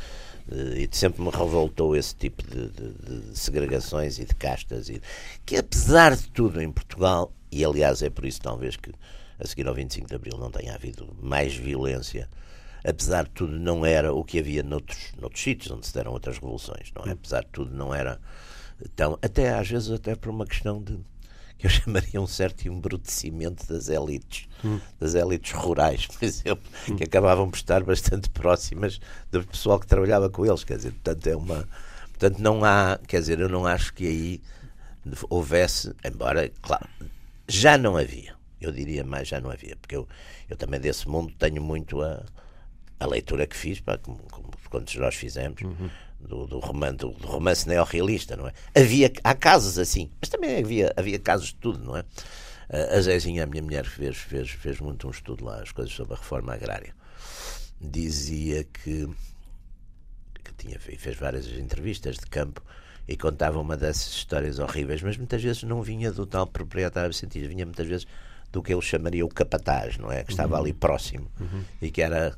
e 0.84 0.89
sempre 0.91 1.24
me 1.24 1.30
revoltou 1.30 1.95
esse 1.95 2.13
tipo 2.13 2.43
de, 2.43 2.67
de, 2.67 3.30
de 3.30 3.39
segregações 3.39 4.19
e 4.19 4.26
de 4.26 4.36
castas, 4.36 4.89
e, 4.89 5.01
que 5.45 5.55
apesar 5.55 6.17
de 6.17 6.28
tudo 6.28 6.61
em 6.61 6.69
Portugal, 6.69 7.32
e 7.49 7.63
aliás 7.63 8.03
é 8.03 8.09
por 8.09 8.26
isso 8.26 8.41
talvez 8.41 8.76
que 8.76 8.91
a 9.43 9.47
seguir 9.47 9.67
ao 9.67 9.73
25 9.73 10.07
de 10.07 10.15
Abril 10.15 10.37
não 10.37 10.49
tenha 10.49 10.73
havido 10.73 11.13
mais 11.21 11.53
violência, 11.53 12.29
apesar 12.83 13.25
de 13.25 13.31
tudo 13.31 13.59
não 13.59 13.85
era 13.85 14.13
o 14.13 14.23
que 14.23 14.39
havia 14.39 14.63
noutros, 14.63 15.11
noutros 15.19 15.43
sítios 15.43 15.71
onde 15.71 15.85
se 15.85 15.93
deram 15.93 16.11
outras 16.11 16.37
revoluções, 16.37 16.91
não 16.95 17.05
é? 17.05 17.11
Apesar 17.11 17.41
de 17.43 17.49
tudo 17.49 17.75
não 17.75 17.93
era 17.93 18.19
tão, 18.95 19.19
até 19.21 19.53
às 19.53 19.67
vezes 19.67 19.91
até 19.91 20.15
por 20.15 20.29
uma 20.29 20.45
questão 20.45 20.81
de 20.81 20.97
que 21.57 21.67
eu 21.67 21.69
chamaria 21.69 22.19
um 22.19 22.27
certo 22.27 22.67
embrutecimento 22.67 23.67
das 23.67 23.87
elites, 23.87 24.47
hum. 24.63 24.79
das 24.99 25.13
elites 25.13 25.51
rurais, 25.51 26.07
por 26.07 26.23
exemplo, 26.23 26.69
hum. 26.89 26.95
que 26.95 27.03
acabavam 27.03 27.49
por 27.49 27.57
estar 27.57 27.83
bastante 27.83 28.29
próximas 28.29 28.99
do 29.31 29.45
pessoal 29.45 29.79
que 29.79 29.87
trabalhava 29.87 30.29
com 30.29 30.45
eles, 30.45 30.63
quer 30.63 30.77
dizer, 30.77 30.91
portanto 30.91 31.27
é 31.27 31.35
uma, 31.35 31.67
portanto 32.09 32.39
não 32.39 32.63
há, 32.63 32.99
quer 33.07 33.19
dizer, 33.19 33.39
eu 33.39 33.49
não 33.49 33.65
acho 33.65 33.93
que 33.93 34.07
aí 34.07 34.41
houvesse, 35.29 35.93
embora, 36.03 36.49
claro, 36.61 36.87
já 37.47 37.77
não 37.77 37.97
havia, 37.97 38.35
eu 38.66 38.72
diria 38.72 39.03
mais 39.03 39.28
já 39.28 39.39
não 39.39 39.49
havia, 39.49 39.76
porque 39.76 39.95
eu, 39.95 40.07
eu 40.49 40.55
também 40.55 40.80
desse 40.80 41.07
mundo 41.07 41.34
tenho 41.38 41.61
muito 41.61 42.01
a, 42.01 42.24
a 42.99 43.05
leitura 43.05 43.45
que 43.45 43.55
fiz, 43.55 43.80
pá, 43.80 43.97
como, 43.97 44.20
como 44.32 44.51
quantos 44.70 44.95
nós 44.95 45.16
fizemos, 45.16 45.61
uhum. 45.61 45.89
do, 46.20 46.47
do, 46.47 46.59
romance, 46.59 46.97
do, 46.97 47.11
do 47.11 47.28
romance 47.28 47.68
neorrealista, 47.68 48.36
não 48.36 48.47
é? 48.47 48.53
Havia, 48.76 49.11
há 49.24 49.36
casos 49.36 49.78
assim, 49.78 50.09
mas 50.20 50.30
também 50.30 50.57
havia, 50.57 50.93
havia 50.95 51.20
casos 51.20 51.47
de 51.47 51.55
tudo, 51.55 51.84
não 51.84 51.97
é? 51.97 52.03
A 52.70 52.99
Zezinha, 53.01 53.43
a 53.43 53.45
minha 53.45 53.61
mulher, 53.61 53.86
fez, 53.86 54.18
fez, 54.18 54.49
fez 54.49 54.80
muito 54.80 55.07
um 55.07 55.11
estudo 55.11 55.45
lá, 55.45 55.61
as 55.61 55.72
coisas 55.72 55.93
sobre 55.93 56.14
a 56.14 56.18
reforma 56.18 56.53
agrária. 56.53 56.95
Dizia 57.80 58.64
que, 58.64 59.07
que 60.43 60.53
tinha, 60.57 60.80
fez 60.80 61.16
várias 61.16 61.45
entrevistas 61.47 62.16
de 62.16 62.26
campo 62.26 62.64
e 63.07 63.18
contava 63.18 63.59
uma 63.59 63.76
dessas 63.76 64.14
histórias 64.14 64.59
horríveis, 64.59 65.01
mas 65.01 65.18
muitas 65.18 65.43
vezes 65.43 65.64
não 65.64 65.82
vinha 65.82 66.11
do 66.11 66.26
tal 66.26 66.47
proprietário 66.47 67.14
sentido, 67.14 67.49
vinha 67.49 67.66
muitas 67.66 67.86
vezes 67.86 68.07
do 68.54 68.62
que 68.62 68.72
ele 68.72 68.82
chamaria 68.82 69.26
o 69.26 69.28
capataz, 69.28 69.97
não 69.97 70.12
é? 70.12 70.24
Que 70.24 70.32
estava 70.32 70.56
uhum. 70.56 70.62
ali 70.62 70.74
próximo 70.74 71.30
uhum. 71.41 71.64
e 71.82 71.91
que 71.91 72.01
era. 72.01 72.38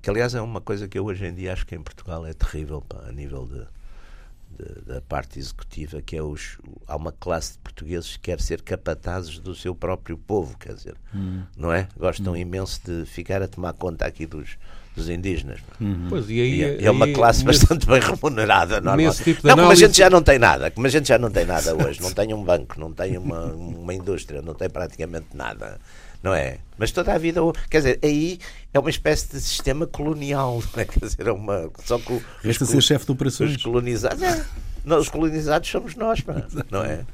Que 0.00 0.08
aliás 0.08 0.34
é 0.34 0.40
uma 0.40 0.60
coisa 0.60 0.88
que 0.88 0.98
eu 0.98 1.04
hoje 1.04 1.26
em 1.26 1.34
dia 1.34 1.52
acho 1.52 1.66
que 1.66 1.74
em 1.74 1.82
Portugal 1.82 2.24
é 2.24 2.32
terrível 2.32 2.80
pá, 2.80 3.04
a 3.06 3.12
nível 3.12 3.46
de, 3.46 4.64
de, 4.64 4.80
da 4.82 5.00
parte 5.00 5.40
executiva, 5.40 6.00
que 6.00 6.16
é 6.16 6.22
os. 6.22 6.58
Há 6.86 6.96
uma 6.96 7.10
classe 7.10 7.54
de 7.54 7.58
portugueses 7.58 8.16
que 8.16 8.22
quer 8.22 8.40
ser 8.40 8.62
capatazes 8.62 9.40
do 9.40 9.54
seu 9.54 9.74
próprio 9.74 10.16
povo, 10.16 10.56
quer 10.56 10.74
dizer, 10.74 10.94
uhum. 11.12 11.44
não 11.56 11.72
é? 11.72 11.88
Gostam 11.96 12.34
uhum. 12.34 12.38
imenso 12.38 12.80
de 12.84 13.04
ficar 13.04 13.42
a 13.42 13.48
tomar 13.48 13.72
conta 13.72 14.06
aqui 14.06 14.26
dos, 14.26 14.56
dos 14.94 15.08
indígenas. 15.08 15.60
Uhum. 15.80 16.06
Pois, 16.08 16.28
e 16.28 16.40
aí, 16.40 16.62
é, 16.62 16.84
é 16.84 16.90
uma 16.90 17.06
aí, 17.06 17.12
classe 17.12 17.44
nesse, 17.44 17.60
bastante 17.60 17.86
bem 17.86 18.00
remunerada. 18.00 18.80
Normal. 18.80 19.14
Tipo 19.14 19.46
não, 19.46 19.54
análise... 19.54 19.54
como 19.54 19.72
a 19.72 19.74
gente 19.74 19.98
já 19.98 20.10
não 20.10 20.22
tem 20.22 20.38
nada, 20.38 20.70
como 20.70 20.86
a 20.86 20.90
gente 20.90 21.08
já 21.08 21.18
não 21.18 21.30
tem 21.30 21.44
nada 21.44 21.74
hoje, 21.82 22.00
não 22.00 22.12
tem 22.12 22.32
um 22.34 22.42
banco, 22.42 22.78
não 22.78 22.92
tem 22.92 23.16
uma, 23.16 23.44
uma 23.46 23.94
indústria, 23.94 24.42
não 24.42 24.54
tem 24.54 24.68
praticamente 24.68 25.28
nada. 25.34 25.78
Não 26.22 26.32
é? 26.32 26.58
Mas 26.78 26.92
toda 26.92 27.12
a 27.12 27.18
vida, 27.18 27.40
quer 27.68 27.78
dizer, 27.78 27.98
aí 28.02 28.38
é 28.72 28.78
uma 28.78 28.90
espécie 28.90 29.28
de 29.32 29.40
sistema 29.40 29.86
colonial, 29.86 30.62
não 30.72 30.82
é? 30.82 30.84
Quer 30.84 31.00
dizer, 31.00 31.26
é 31.26 31.32
uma. 31.32 31.70
Só 31.84 31.98
que 31.98 32.20
Resta 32.42 32.64
ser 32.64 32.80
chefe 32.80 33.06
de 33.06 33.12
operações. 33.12 33.56
Os 33.56 33.62
colonizados, 33.62 34.22
é, 34.22 34.44
não, 34.84 34.98
os 34.98 35.08
colonizados 35.08 35.68
somos 35.68 35.96
nós, 35.96 36.22
não 36.70 36.82
é? 36.82 37.04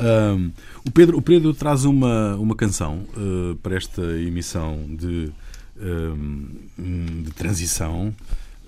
Um, 0.00 0.52
o, 0.86 0.90
Pedro, 0.90 1.16
o 1.18 1.22
Pedro 1.22 1.52
traz 1.52 1.84
uma, 1.84 2.36
uma 2.36 2.54
canção 2.54 3.04
uh, 3.16 3.56
para 3.56 3.76
esta 3.76 4.00
emissão 4.00 4.84
de 4.88 5.32
de 6.78 7.30
transição 7.32 8.14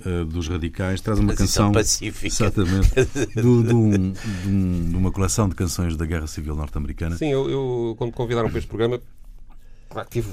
uh, 0.04 0.24
dos 0.24 0.48
radicais, 0.48 1.00
traz 1.00 1.18
uma 1.18 1.34
canção 1.34 1.72
pacífica. 1.72 2.26
Exatamente, 2.26 2.90
do, 3.40 3.62
de, 3.62 3.74
um, 3.74 4.12
de, 4.12 4.48
um, 4.48 4.90
de, 4.90 4.96
uma 4.96 5.10
coleção 5.10 5.48
de 5.48 5.54
canções 5.54 5.96
da 5.96 6.06
Guerra 6.06 6.26
Civil 6.26 6.54
Norte-Americana. 6.54 7.16
Sim, 7.16 7.28
eu, 7.28 7.50
eu, 7.50 7.94
quando 7.96 8.10
me 8.10 8.16
convidaram 8.16 8.48
para 8.48 8.58
este 8.58 8.68
programa, 8.68 9.00
tive, 10.10 10.30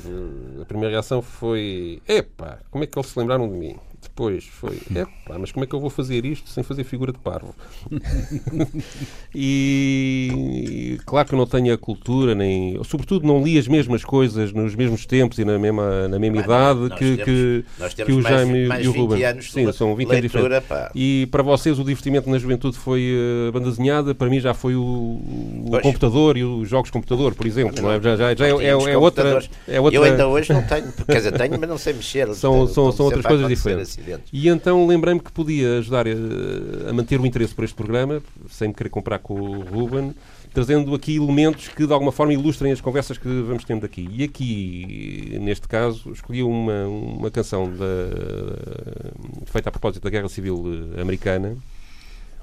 a 0.61 0.65
primeira 0.65 0.91
reação 0.91 1.21
foi: 1.21 2.01
epá, 2.07 2.59
como 2.69 2.83
é 2.83 2.87
que 2.87 2.97
eles 2.97 3.09
se 3.09 3.19
lembraram 3.19 3.49
de 3.51 3.57
mim? 3.57 3.75
Depois 4.01 4.45
foi, 4.45 4.79
epá, 4.95 5.37
mas 5.39 5.51
como 5.51 5.63
é 5.63 5.67
que 5.67 5.73
eu 5.75 5.79
vou 5.79 5.89
fazer 5.89 6.25
isto 6.25 6.49
sem 6.49 6.63
fazer 6.63 6.83
figura 6.83 7.11
de 7.11 7.19
parvo? 7.19 7.53
e 9.33 10.97
claro 11.05 11.27
que 11.27 11.33
eu 11.35 11.37
não 11.37 11.45
tenho 11.45 11.73
a 11.73 11.77
cultura, 11.77 12.33
nem. 12.33 12.79
Sobretudo 12.83 13.27
não 13.27 13.43
li 13.43 13.57
as 13.57 13.67
mesmas 13.67 14.03
coisas 14.03 14.51
nos 14.51 14.75
mesmos 14.75 15.05
tempos 15.05 15.37
e 15.39 15.45
na 15.45 15.57
mesma, 15.59 16.07
na 16.07 16.19
mesma 16.19 16.41
idade 16.41 16.89
que, 16.95 17.17
temos, 17.17 17.93
que, 17.93 18.05
que 18.05 18.11
o 18.11 18.21
Jaime 18.21 18.67
mais, 18.67 18.85
e 18.85 18.87
o 18.87 18.91
Ruben. 18.91 19.41
Sim, 19.41 19.71
são 19.71 19.95
20 19.95 20.07
leitura, 20.07 20.17
anos 20.17 20.21
diferentes. 20.21 20.67
Pá. 20.67 20.91
E 20.95 21.27
para 21.31 21.43
vocês 21.43 21.77
o 21.79 21.83
divertimento 21.83 22.29
na 22.29 22.37
juventude 22.37 22.77
foi 22.77 23.15
a 23.47 23.51
banda 23.51 23.69
desenhada, 23.69 24.15
para 24.15 24.29
mim 24.29 24.39
já 24.39 24.53
foi 24.53 24.75
o, 24.75 24.81
o 24.81 25.79
computador 25.81 26.37
e 26.37 26.43
os 26.43 26.69
jogos 26.69 26.87
de 26.89 26.93
computador, 26.93 27.35
por 27.35 27.45
exemplo. 27.45 27.81
Não, 27.81 27.91
é? 27.91 28.01
Já, 28.01 28.15
já, 28.15 28.35
já 28.35 28.47
é, 28.47 28.49
é, 28.49 28.69
é 28.69 28.97
outra, 28.97 29.43
é 29.67 29.79
outra. 29.79 29.97
Eu 29.97 30.03
ainda 30.03 30.27
hoje 30.27 30.53
não 30.53 30.63
tenho, 30.63 30.91
quer 31.05 31.17
dizer, 31.17 31.31
tenho, 31.33 31.59
mas 31.59 31.69
não 31.69 31.77
sei 31.77 31.93
mexer. 31.93 32.27
São, 32.37 32.67
são, 32.67 32.91
são 32.91 33.05
outras 33.05 33.25
coisas 33.25 33.47
diferentes. 33.47 33.86
Acidentes. 33.87 34.29
E 34.31 34.47
então 34.47 34.85
lembrei-me 34.85 35.19
que 35.19 35.31
podia 35.31 35.79
ajudar 35.79 36.05
a, 36.07 36.89
a, 36.89 36.93
manter 36.93 37.19
o 37.19 37.25
interesse 37.25 37.53
por 37.53 37.63
este 37.63 37.75
programa, 37.75 38.21
sem 38.49 38.69
me 38.69 38.73
querer 38.73 38.89
comprar 38.89 39.19
com 39.19 39.33
o 39.39 39.61
Ruben, 39.61 40.13
trazendo 40.53 40.93
aqui 40.95 41.17
elementos 41.17 41.67
que 41.67 41.85
de 41.85 41.93
alguma 41.93 42.11
forma 42.11 42.33
ilustrem 42.33 42.71
as 42.71 42.81
conversas 42.81 43.17
que 43.17 43.27
vamos 43.27 43.63
tendo 43.63 43.85
aqui. 43.85 44.07
E 44.11 44.23
aqui, 44.23 45.37
neste 45.41 45.67
caso, 45.67 46.11
escolhi 46.11 46.43
uma, 46.43 46.87
uma 46.87 47.31
canção 47.31 47.71
da, 47.71 49.45
feita 49.45 49.69
a 49.69 49.71
propósito 49.71 50.03
da 50.03 50.09
Guerra 50.09 50.29
Civil 50.29 50.63
Americana. 50.99 51.57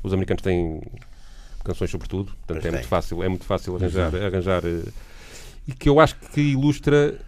Os 0.02 0.12
americanos 0.12 0.42
têm 0.42 0.82
canções 1.64 1.90
sobre 1.90 2.06
tudo, 2.06 2.32
portanto 2.46 2.66
é 2.66 2.70
muito 2.70 2.86
fácil, 2.86 3.22
é 3.22 3.28
muito 3.28 3.44
fácil 3.44 3.74
arranjar, 3.76 4.14
arranjar 4.14 4.62
eh, 4.66 4.82
e 5.66 5.72
que 5.72 5.88
eu 5.88 5.98
acho 5.98 6.14
que 6.16 6.40
ilustra 6.40 7.18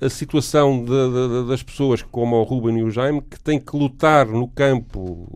a 0.00 0.10
situação 0.10 0.84
de, 0.84 0.90
de, 0.90 1.48
das 1.48 1.62
pessoas 1.62 2.02
como 2.02 2.36
o 2.36 2.42
Ruben 2.42 2.78
e 2.78 2.82
o 2.82 2.90
Jaime, 2.90 3.22
que 3.22 3.40
têm 3.40 3.58
que 3.58 3.74
lutar 3.74 4.26
no 4.26 4.46
campo, 4.46 5.26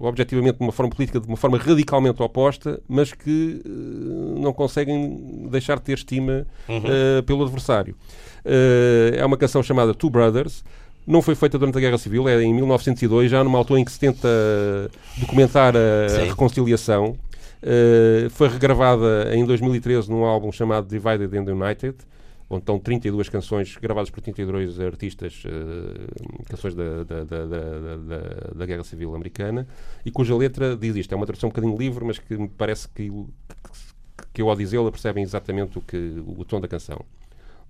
objetivamente, 0.00 0.58
de 0.58 0.64
uma 0.64 0.72
forma 0.72 0.92
política, 0.94 1.18
de 1.18 1.26
uma 1.26 1.36
forma 1.36 1.58
radicalmente 1.58 2.22
oposta, 2.22 2.80
mas 2.88 3.12
que 3.12 3.60
uh, 3.66 4.38
não 4.38 4.52
conseguem 4.52 5.48
deixar 5.50 5.76
de 5.76 5.82
ter 5.82 5.94
estima 5.94 6.46
uhum. 6.68 6.78
uh, 6.78 7.22
pelo 7.24 7.42
adversário. 7.42 7.96
Uh, 8.44 9.16
é 9.16 9.24
uma 9.26 9.36
canção 9.36 9.62
chamada 9.62 9.92
Two 9.92 10.10
Brothers. 10.10 10.62
Não 11.04 11.20
foi 11.20 11.34
feita 11.34 11.58
durante 11.58 11.76
a 11.76 11.80
Guerra 11.80 11.98
Civil, 11.98 12.28
é 12.28 12.40
em 12.42 12.54
1902, 12.54 13.30
já 13.30 13.42
numa 13.42 13.58
altura 13.58 13.80
em 13.80 13.84
que 13.84 13.92
se 13.92 13.98
tenta 13.98 14.28
documentar 15.18 15.74
a, 15.76 16.22
a 16.22 16.24
reconciliação. 16.24 17.14
foi 18.30 18.48
regravada 18.48 19.30
em 19.34 19.44
2013 19.44 20.08
num 20.08 20.24
álbum 20.24 20.50
chamado 20.50 20.88
Divided 20.88 21.36
and 21.36 21.52
United 21.52 21.96
onde 22.48 22.62
estão 22.62 22.78
32 22.78 23.28
canções 23.28 23.76
gravadas 23.76 24.10
por 24.10 24.20
32 24.20 24.78
artistas, 24.80 25.42
uh, 25.44 26.44
canções 26.48 26.74
da, 26.74 27.04
da, 27.04 27.24
da, 27.24 27.46
da, 27.46 28.52
da 28.54 28.66
Guerra 28.66 28.84
Civil 28.84 29.14
Americana, 29.14 29.66
e 30.04 30.10
cuja 30.10 30.36
letra 30.36 30.76
diz 30.76 30.94
isto. 30.96 31.12
É 31.12 31.16
uma 31.16 31.26
tradução 31.26 31.48
um 31.48 31.52
bocadinho 31.52 31.76
livre, 31.76 32.04
mas 32.04 32.18
que 32.18 32.36
me 32.36 32.48
parece 32.48 32.88
que, 32.88 33.08
que, 33.10 34.26
que 34.34 34.42
eu, 34.42 34.50
ao 34.50 34.56
dizê-la, 34.56 34.90
percebem 34.90 35.22
exatamente 35.22 35.78
o, 35.78 35.80
que, 35.80 36.22
o 36.26 36.44
tom 36.44 36.60
da 36.60 36.68
canção. 36.68 37.04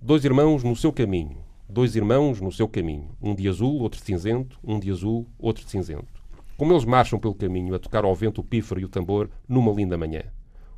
Dois 0.01 0.25
irmãos 0.25 0.63
no 0.63 0.75
seu 0.75 0.91
caminho, 0.91 1.37
dois 1.67 1.95
irmãos 1.95 2.41
no 2.41 2.51
seu 2.51 2.67
caminho, 2.67 3.09
um 3.21 3.33
de 3.33 3.47
azul, 3.47 3.81
outro 3.81 3.99
de 3.99 4.05
cinzento, 4.05 4.59
um 4.63 4.79
de 4.79 4.91
azul, 4.91 5.25
outro 5.39 5.63
de 5.63 5.71
cinzento. 5.71 6.23
Como 6.57 6.71
eles 6.71 6.85
marcham 6.85 7.19
pelo 7.19 7.35
caminho 7.35 7.75
a 7.75 7.79
tocar 7.79 8.05
ao 8.05 8.15
vento 8.15 8.39
o 8.39 8.43
pífaro 8.43 8.79
e 8.79 8.85
o 8.85 8.89
tambor 8.89 9.29
numa 9.47 9.71
linda 9.73 9.97
manhã. 9.97 10.23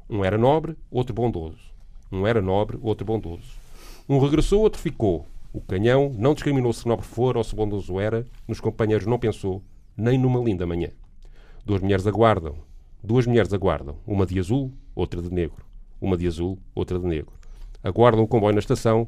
Um 0.10 0.24
era 0.24 0.38
nobre, 0.38 0.78
outro 0.89 1.14
bondoso. 1.14 1.60
Um 2.12 2.26
era 2.26 2.41
nobre, 2.41 2.78
outro 2.82 3.06
bondoso. 3.06 3.66
Um 4.08 4.20
regressou, 4.20 4.62
outro 4.62 4.82
ficou. 4.82 5.26
O 5.53 5.62
canhão 5.62 6.14
não 6.18 6.34
discriminou 6.34 6.72
se 6.74 6.88
nobre 6.88 7.05
for 7.05 7.38
ou 7.38 7.43
se 7.43 7.55
bondoso 7.55 7.99
era, 7.99 8.26
nos 8.47 8.60
companheiros 8.60 9.08
não 9.08 9.20
pensou, 9.20 9.62
nem 9.95 10.18
numa 10.18 10.39
linda 10.39 10.66
manhã. 10.66 10.89
Duas 11.66 11.82
mulheres 11.82 12.08
aguardam, 12.08 12.55
Duas 13.03 13.26
mulheres 13.26 13.53
aguardam, 13.53 13.95
uma 14.05 14.26
de 14.26 14.39
azul, 14.39 14.74
outra 14.95 15.22
de 15.22 15.32
negro. 15.32 15.64
Uma 16.01 16.18
de 16.18 16.28
azul, 16.28 16.60
outra 16.76 16.99
de 16.99 17.05
negro. 17.05 17.32
Aguardam 17.84 18.24
o 18.24 18.28
comboio 18.28 18.53
na 18.53 18.60
estação 18.60 19.08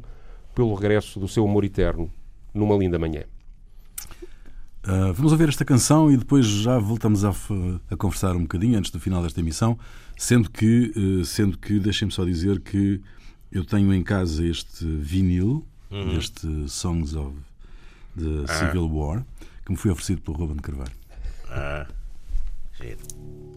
pelo 0.56 0.74
regresso 0.74 1.20
do 1.20 1.28
seu 1.28 1.43
amor 1.43 1.64
eterno 1.64 2.10
numa 2.54 2.76
linda 2.76 2.97
manhã. 2.97 3.24
Uh, 4.88 5.12
vamos 5.14 5.32
ouvir 5.32 5.50
esta 5.50 5.66
canção 5.66 6.10
e 6.10 6.16
depois 6.16 6.45
já 6.45 6.80
voltamos 6.80 7.26
a, 7.26 7.34
a, 7.91 7.97
conversar 7.97 8.36
um 8.36 8.43
bocadinho 8.43 8.78
antes 8.78 8.89
do 8.89 9.00
final 9.00 9.22
desta 9.22 9.39
emissão, 9.41 9.78
sendo 10.18 10.50
que, 10.50 10.93
uh, 10.95 11.26
sendo 11.26 11.58
que 11.58 11.80
deixem-me 11.80 12.14
só 12.14 12.24
dizer 12.24 12.62
que 12.62 13.02
eu 13.52 13.66
tenho 13.66 13.93
em 13.93 14.04
casa 14.04 14.45
este 14.45 14.86
vinil, 14.86 15.66
uhum. 15.89 16.18
este 16.18 16.70
Songs 16.70 17.16
of 17.16 17.36
the 18.18 18.45
ah. 18.47 18.54
Civil 18.54 18.89
War, 18.89 19.26
que 19.66 19.72
me 19.72 19.78
foi 19.78 19.91
oferecido 19.91 20.22
pelo 20.22 20.38
Ruben 20.38 20.58
Carvalho. 20.58 20.91
Ah, 21.50 21.88
giro. 22.80 23.49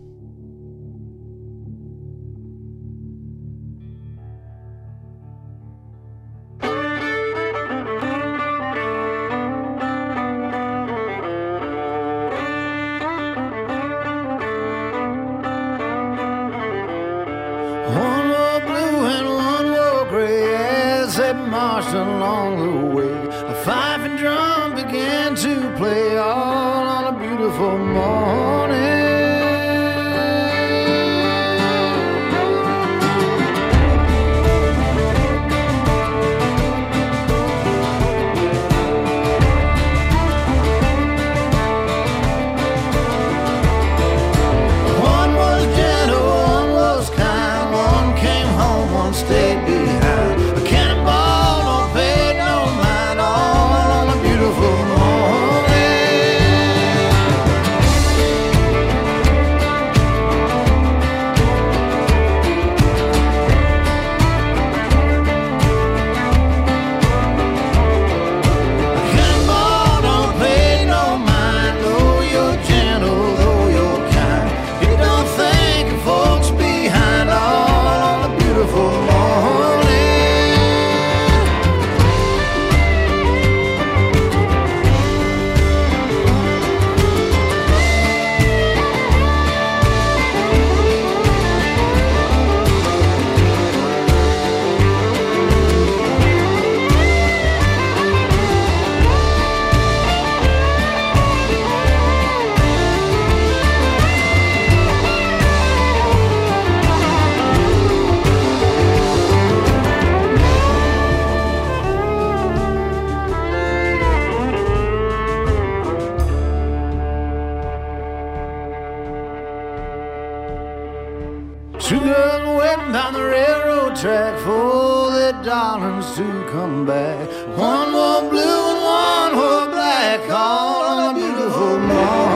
Two 121.82 121.98
girls 121.98 122.56
went 122.56 122.92
down 122.92 123.12
the 123.12 123.24
railroad 123.24 123.96
track 123.96 124.38
for 124.38 125.10
their 125.10 125.32
darlings 125.42 126.14
to 126.14 126.48
come 126.52 126.86
back. 126.86 127.28
One 127.58 127.92
wore 127.92 128.30
blue 128.30 128.62
and 128.72 128.82
one 128.84 129.36
wore 129.36 129.66
black, 129.66 130.30
all 130.30 130.82
on 130.84 131.16
a 131.16 131.18
beautiful 131.18 131.78
morning. 131.80 132.31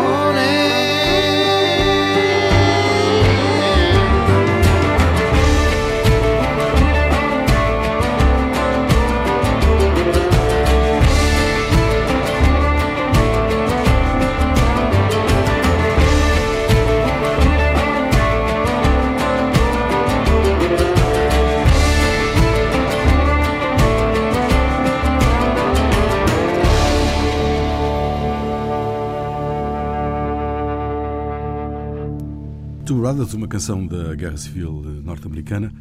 Brothers, 33.06 33.34
uma 33.34 33.46
canção 33.46 33.86
da 33.86 34.16
Guerra 34.16 34.36
Civil 34.36 34.82
norte-americana. 35.04 35.72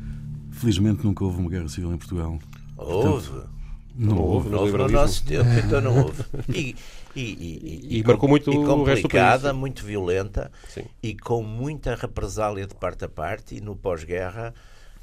Felizmente 0.51 1.03
nunca 1.03 1.23
houve 1.23 1.39
uma 1.39 1.49
guerra 1.49 1.67
civil 1.67 1.91
em 1.91 1.97
Portugal. 1.97 2.37
Houve. 2.77 3.29
Portanto, 3.29 3.49
não, 3.95 4.17
houve. 4.19 4.49
Não 4.49 4.59
houve 4.59 4.77
no 4.77 4.87
nosso 4.89 5.25
tempo, 5.25 5.49
então 5.65 5.81
não 5.81 6.03
houve. 6.03 6.23
E, 6.47 6.75
e, 7.15 7.21
e, 7.21 7.97
e 7.97 8.03
marcou 8.03 8.29
muito 8.29 8.51
e 8.51 8.63
complicada, 8.63 9.53
o 9.53 9.55
muito 9.55 9.83
violenta 9.83 10.51
Sim. 10.69 10.83
e 11.01 11.15
com 11.15 11.41
muita 11.41 11.95
represália 11.95 12.67
de 12.67 12.75
parte 12.75 13.05
a 13.05 13.09
parte. 13.09 13.55
E 13.55 13.59
no 13.59 13.75
pós-guerra, 13.75 14.53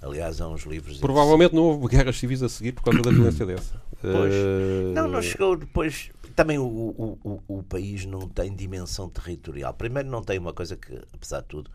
aliás, 0.01 0.41
há 0.41 0.49
uns 0.49 0.63
livros. 0.63 0.99
Provavelmente 0.99 1.57
não 1.57 1.65
houve 1.65 1.89
guerras 1.89 2.17
civis 2.17 2.41
a 2.41 2.49
seguir 2.49 2.71
por 2.71 2.85
causa 2.85 3.03
da 3.03 3.11
violência 3.11 3.45
dessa. 3.45 3.83
Pois. 4.01 4.33
Uh... 4.33 4.93
Não, 4.95 5.09
não 5.09 5.21
chegou 5.21 5.57
depois. 5.57 6.13
Também 6.37 6.57
o, 6.57 6.63
o, 6.63 7.19
o, 7.25 7.59
o 7.59 7.63
país 7.65 8.07
não 8.07 8.29
tem 8.29 8.55
dimensão 8.55 9.09
territorial. 9.09 9.75
Primeiro, 9.75 10.09
não 10.09 10.23
tem 10.23 10.39
uma 10.39 10.53
coisa 10.53 10.77
que, 10.77 11.01
apesar 11.13 11.41
de 11.41 11.49
tudo, 11.49 11.69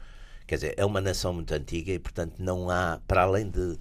Quer 0.47 0.55
dizer, 0.55 0.73
é 0.77 0.85
uma 0.85 1.01
nação 1.01 1.33
muito 1.33 1.53
antiga 1.53 1.91
e, 1.91 1.99
portanto, 1.99 2.35
não 2.39 2.69
há, 2.69 3.01
para 3.05 3.23
além 3.23 3.49
de, 3.49 3.77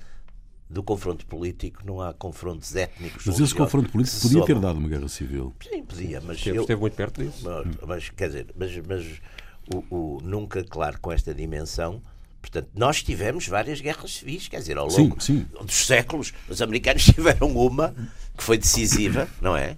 do 0.69 0.83
confronto 0.83 1.25
político, 1.25 1.81
não 1.87 2.01
há 2.01 2.12
confrontos 2.12 2.75
étnicos. 2.75 3.25
Mas 3.25 3.39
esse 3.39 3.55
confronto 3.55 3.89
político 3.89 4.21
podia 4.21 4.45
ter 4.45 4.59
dado 4.59 4.79
uma 4.79 4.89
guerra 4.89 5.09
civil. 5.09 5.55
Sim, 5.62 5.85
podia, 5.85 6.21
mas. 6.21 6.39
Esteve, 6.39 6.59
eu, 6.59 6.62
esteve 6.62 6.81
muito 6.81 6.97
perto 6.97 7.23
disso. 7.23 7.45
Mas, 7.45 7.77
mas 7.87 8.11
quer 8.11 8.27
dizer, 8.27 8.47
mas, 8.57 8.77
mas 8.79 9.21
o, 9.73 9.95
o, 9.95 10.21
nunca, 10.23 10.64
claro, 10.64 10.99
com 11.01 11.12
esta 11.12 11.33
dimensão. 11.33 12.03
Portanto, 12.41 12.69
nós 12.75 13.03
tivemos 13.03 13.49
várias 13.49 13.81
guerras 13.81 14.14
civis, 14.14 14.47
quer 14.47 14.59
dizer, 14.59 14.77
ao 14.77 14.87
longo 14.87 15.21
sim, 15.21 15.47
sim. 15.51 15.64
dos 15.64 15.87
séculos, 15.87 16.33
os 16.49 16.62
americanos 16.62 17.03
tiveram 17.07 17.49
uma 17.57 17.95
que 18.37 18.43
foi 18.43 18.59
decisiva, 18.59 19.29
não 19.41 19.57
é? 19.57 19.77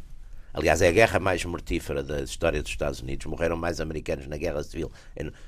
Aliás, 0.58 0.82
é 0.82 0.88
a 0.88 0.90
guerra 0.90 1.20
mais 1.20 1.44
mortífera 1.44 2.02
da 2.02 2.20
história 2.20 2.60
dos 2.60 2.72
Estados 2.72 3.00
Unidos. 3.00 3.26
Morreram 3.26 3.56
mais 3.56 3.80
americanos 3.80 4.26
na 4.26 4.36
Guerra 4.36 4.60
Civil, 4.64 4.90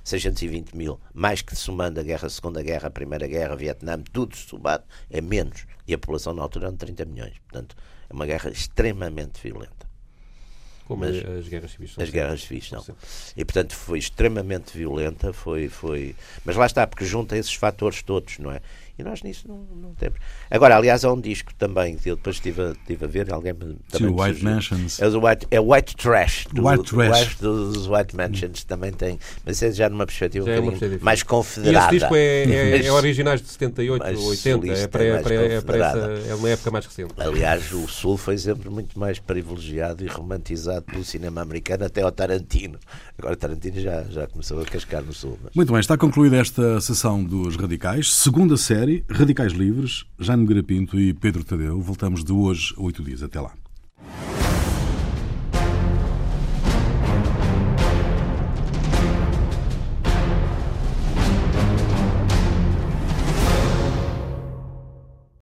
620 0.05 0.77
mil, 0.77 1.01
mais 1.13 1.43
que 1.43 1.57
somando 1.57 1.99
a 1.99 2.03
Guerra, 2.05 2.29
a 2.29 2.31
Segunda 2.31 2.63
Guerra, 2.63 2.87
a 2.87 2.91
Primeira 2.93 3.27
Guerra, 3.27 3.57
Vietnã, 3.57 4.01
tudo 4.13 4.37
somado, 4.37 4.85
é 5.11 5.21
menos. 5.21 5.67
E 5.85 5.93
a 5.93 5.99
população 5.99 6.33
na 6.33 6.43
altura 6.43 6.67
era 6.67 6.73
de 6.73 6.79
30 6.79 7.05
milhões. 7.07 7.35
Portanto, 7.41 7.75
é 8.09 8.13
uma 8.13 8.25
guerra 8.25 8.51
extremamente 8.51 9.41
violenta. 9.43 9.91
Como 10.87 11.05
Mas, 11.05 11.25
as 11.25 11.47
guerras 11.47 11.71
civis 11.71 11.95
As 11.97 12.11
guerras 12.11 12.43
civis, 12.43 12.71
não. 12.73 12.85
E, 13.37 13.45
portanto, 13.45 13.77
foi 13.77 13.99
extremamente 13.99 14.77
violenta, 14.77 15.33
foi, 15.33 15.69
foi... 15.69 16.17
Mas 16.45 16.57
lá 16.57 16.67
está, 16.67 16.85
porque 16.87 17.05
junta 17.05 17.37
esses 17.37 17.55
fatores 17.55 18.03
todos, 18.03 18.39
não 18.39 18.51
é? 18.51 18.61
E 19.01 19.03
nós 19.03 19.23
nisso 19.23 19.49
não, 19.49 19.67
não 19.81 19.95
temos. 19.95 20.19
Agora, 20.51 20.77
aliás, 20.77 21.05
há 21.05 21.13
um 21.13 21.19
disco 21.19 21.55
também 21.55 21.97
que 21.97 22.11
eu 22.11 22.17
depois 22.17 22.37
estive 22.37 22.61
a, 22.61 22.71
estive 22.73 23.05
a 23.05 23.09
ver, 23.09 23.33
alguém 23.33 23.55
me, 23.55 23.77
Sim, 23.89 24.07
o 24.07 24.23
White 24.23 24.45
Mansions. 24.45 25.01
É 25.01 25.09
o 25.09 25.27
White, 25.27 25.47
é 25.51 25.59
White 25.59 25.97
Trash. 25.97 26.47
Do, 26.53 26.67
White 26.67 26.95
Trash. 26.95 27.37
dos 27.37 27.87
White 27.87 28.15
Mansions 28.15 28.63
também 28.65 28.93
tem, 28.93 29.19
mas 29.45 29.63
é 29.63 29.73
já 29.73 29.89
numa 29.89 30.05
perspectiva 30.05 30.45
já 30.45 30.53
um 30.53 30.55
é 30.55 30.61
bocadinho 30.61 31.01
mais 31.03 31.23
confederada. 31.23 31.95
E 31.95 31.97
esse 31.97 31.99
disco 31.99 32.15
é, 32.15 32.43
é, 32.83 32.87
é 32.87 32.93
originais 32.93 33.41
de 33.41 33.49
78, 33.49 34.05
80, 34.05 34.67
é, 34.69 34.87
para, 34.87 35.05
é, 35.05 35.19
para, 35.19 35.35
é, 35.35 35.61
para 35.63 35.77
essa, 35.79 35.99
é 36.29 36.35
uma 36.35 36.51
época 36.51 36.71
mais 36.71 36.85
recente. 36.85 37.15
Aliás, 37.17 37.73
o 37.73 37.89
Sul 37.89 38.19
foi 38.19 38.37
sempre 38.37 38.69
muito 38.69 38.99
mais 38.99 39.19
privilegiado 39.19 40.05
e 40.05 40.09
romantizado 40.09 40.83
pelo 40.83 41.05
cinema 41.05 41.41
americano, 41.41 41.87
até 41.87 42.03
ao 42.03 42.13
Tarantino. 42.13 42.79
Agora 43.19 43.35
Tarantino 43.35 43.81
já, 43.81 44.03
já 44.11 44.27
começou 44.27 44.61
a 44.61 44.65
cascar 44.67 45.03
no 45.03 45.15
Sul. 45.15 45.39
Mas... 45.43 45.55
Muito 45.55 45.73
bem, 45.73 45.81
está 45.81 45.97
concluída 45.97 46.37
esta 46.37 46.81
sessão 46.81 47.25
dos 47.25 47.57
Radicais. 47.57 48.13
Segunda 48.13 48.57
série 48.91 49.05
Radicais 49.09 49.53
Livres, 49.53 50.05
Jaime 50.19 50.47
Garapinto 50.47 50.99
e 50.99 51.15
Pedro 51.15 51.45
Tadeu. 51.45 51.81
Voltamos 51.81 52.25
de 52.25 52.33
hoje 52.33 52.75
a 52.77 52.83
oito 52.83 53.05
dias. 53.05 53.23
Até 53.23 53.41
lá. 53.41 53.53